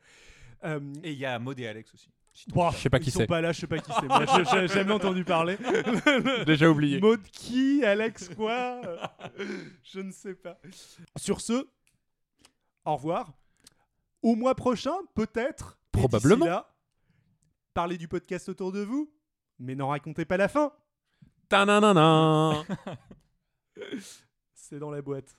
Euh, 0.63 0.79
Et 1.03 1.11
il 1.11 1.17
y 1.19 1.25
a 1.25 1.37
Maud 1.39 1.59
et 1.59 1.67
Alex 1.67 1.93
aussi. 1.93 2.09
bon, 2.47 2.69
Je 2.71 2.77
sais 2.77 2.89
pas 2.89 2.99
qui 2.99 3.09
ils 3.09 3.11
sont 3.11 3.19
c'est. 3.19 3.27
pas 3.27 3.41
là, 3.41 3.51
je 3.51 3.59
sais 3.59 3.67
pas 3.67 3.79
qui 3.79 3.91
c'est. 3.99 4.07
Moi, 4.07 4.25
je- 4.25 4.49
j'ai 4.49 4.67
jamais 4.67 4.93
entendu 4.93 5.23
parler. 5.25 5.57
Déjà 6.45 6.69
oublié. 6.69 6.99
Maud 7.01 7.21
qui 7.23 7.83
Alex 7.83 8.29
quoi 8.35 8.81
Je 9.83 9.99
ne 9.99 10.11
sais 10.11 10.33
pas. 10.35 10.57
Sur 11.17 11.41
ce, 11.41 11.67
au 12.85 12.95
revoir. 12.95 13.33
Au 14.21 14.35
mois 14.35 14.55
prochain, 14.55 14.95
peut-être. 15.15 15.77
Probablement. 15.91 16.45
là, 16.45 16.69
Parlez 17.73 17.97
du 17.97 18.07
podcast 18.07 18.47
autour 18.49 18.71
de 18.71 18.81
vous, 18.81 19.11
mais 19.63 19.75
n'en 19.75 19.87
racontez 19.87 20.25
pas 20.25 20.37
la 20.37 20.47
fin. 20.47 20.71
Ta-na-na-na. 21.49 22.63
C'est 24.53 24.79
dans 24.79 24.91
la 24.91 25.01
boîte. 25.01 25.37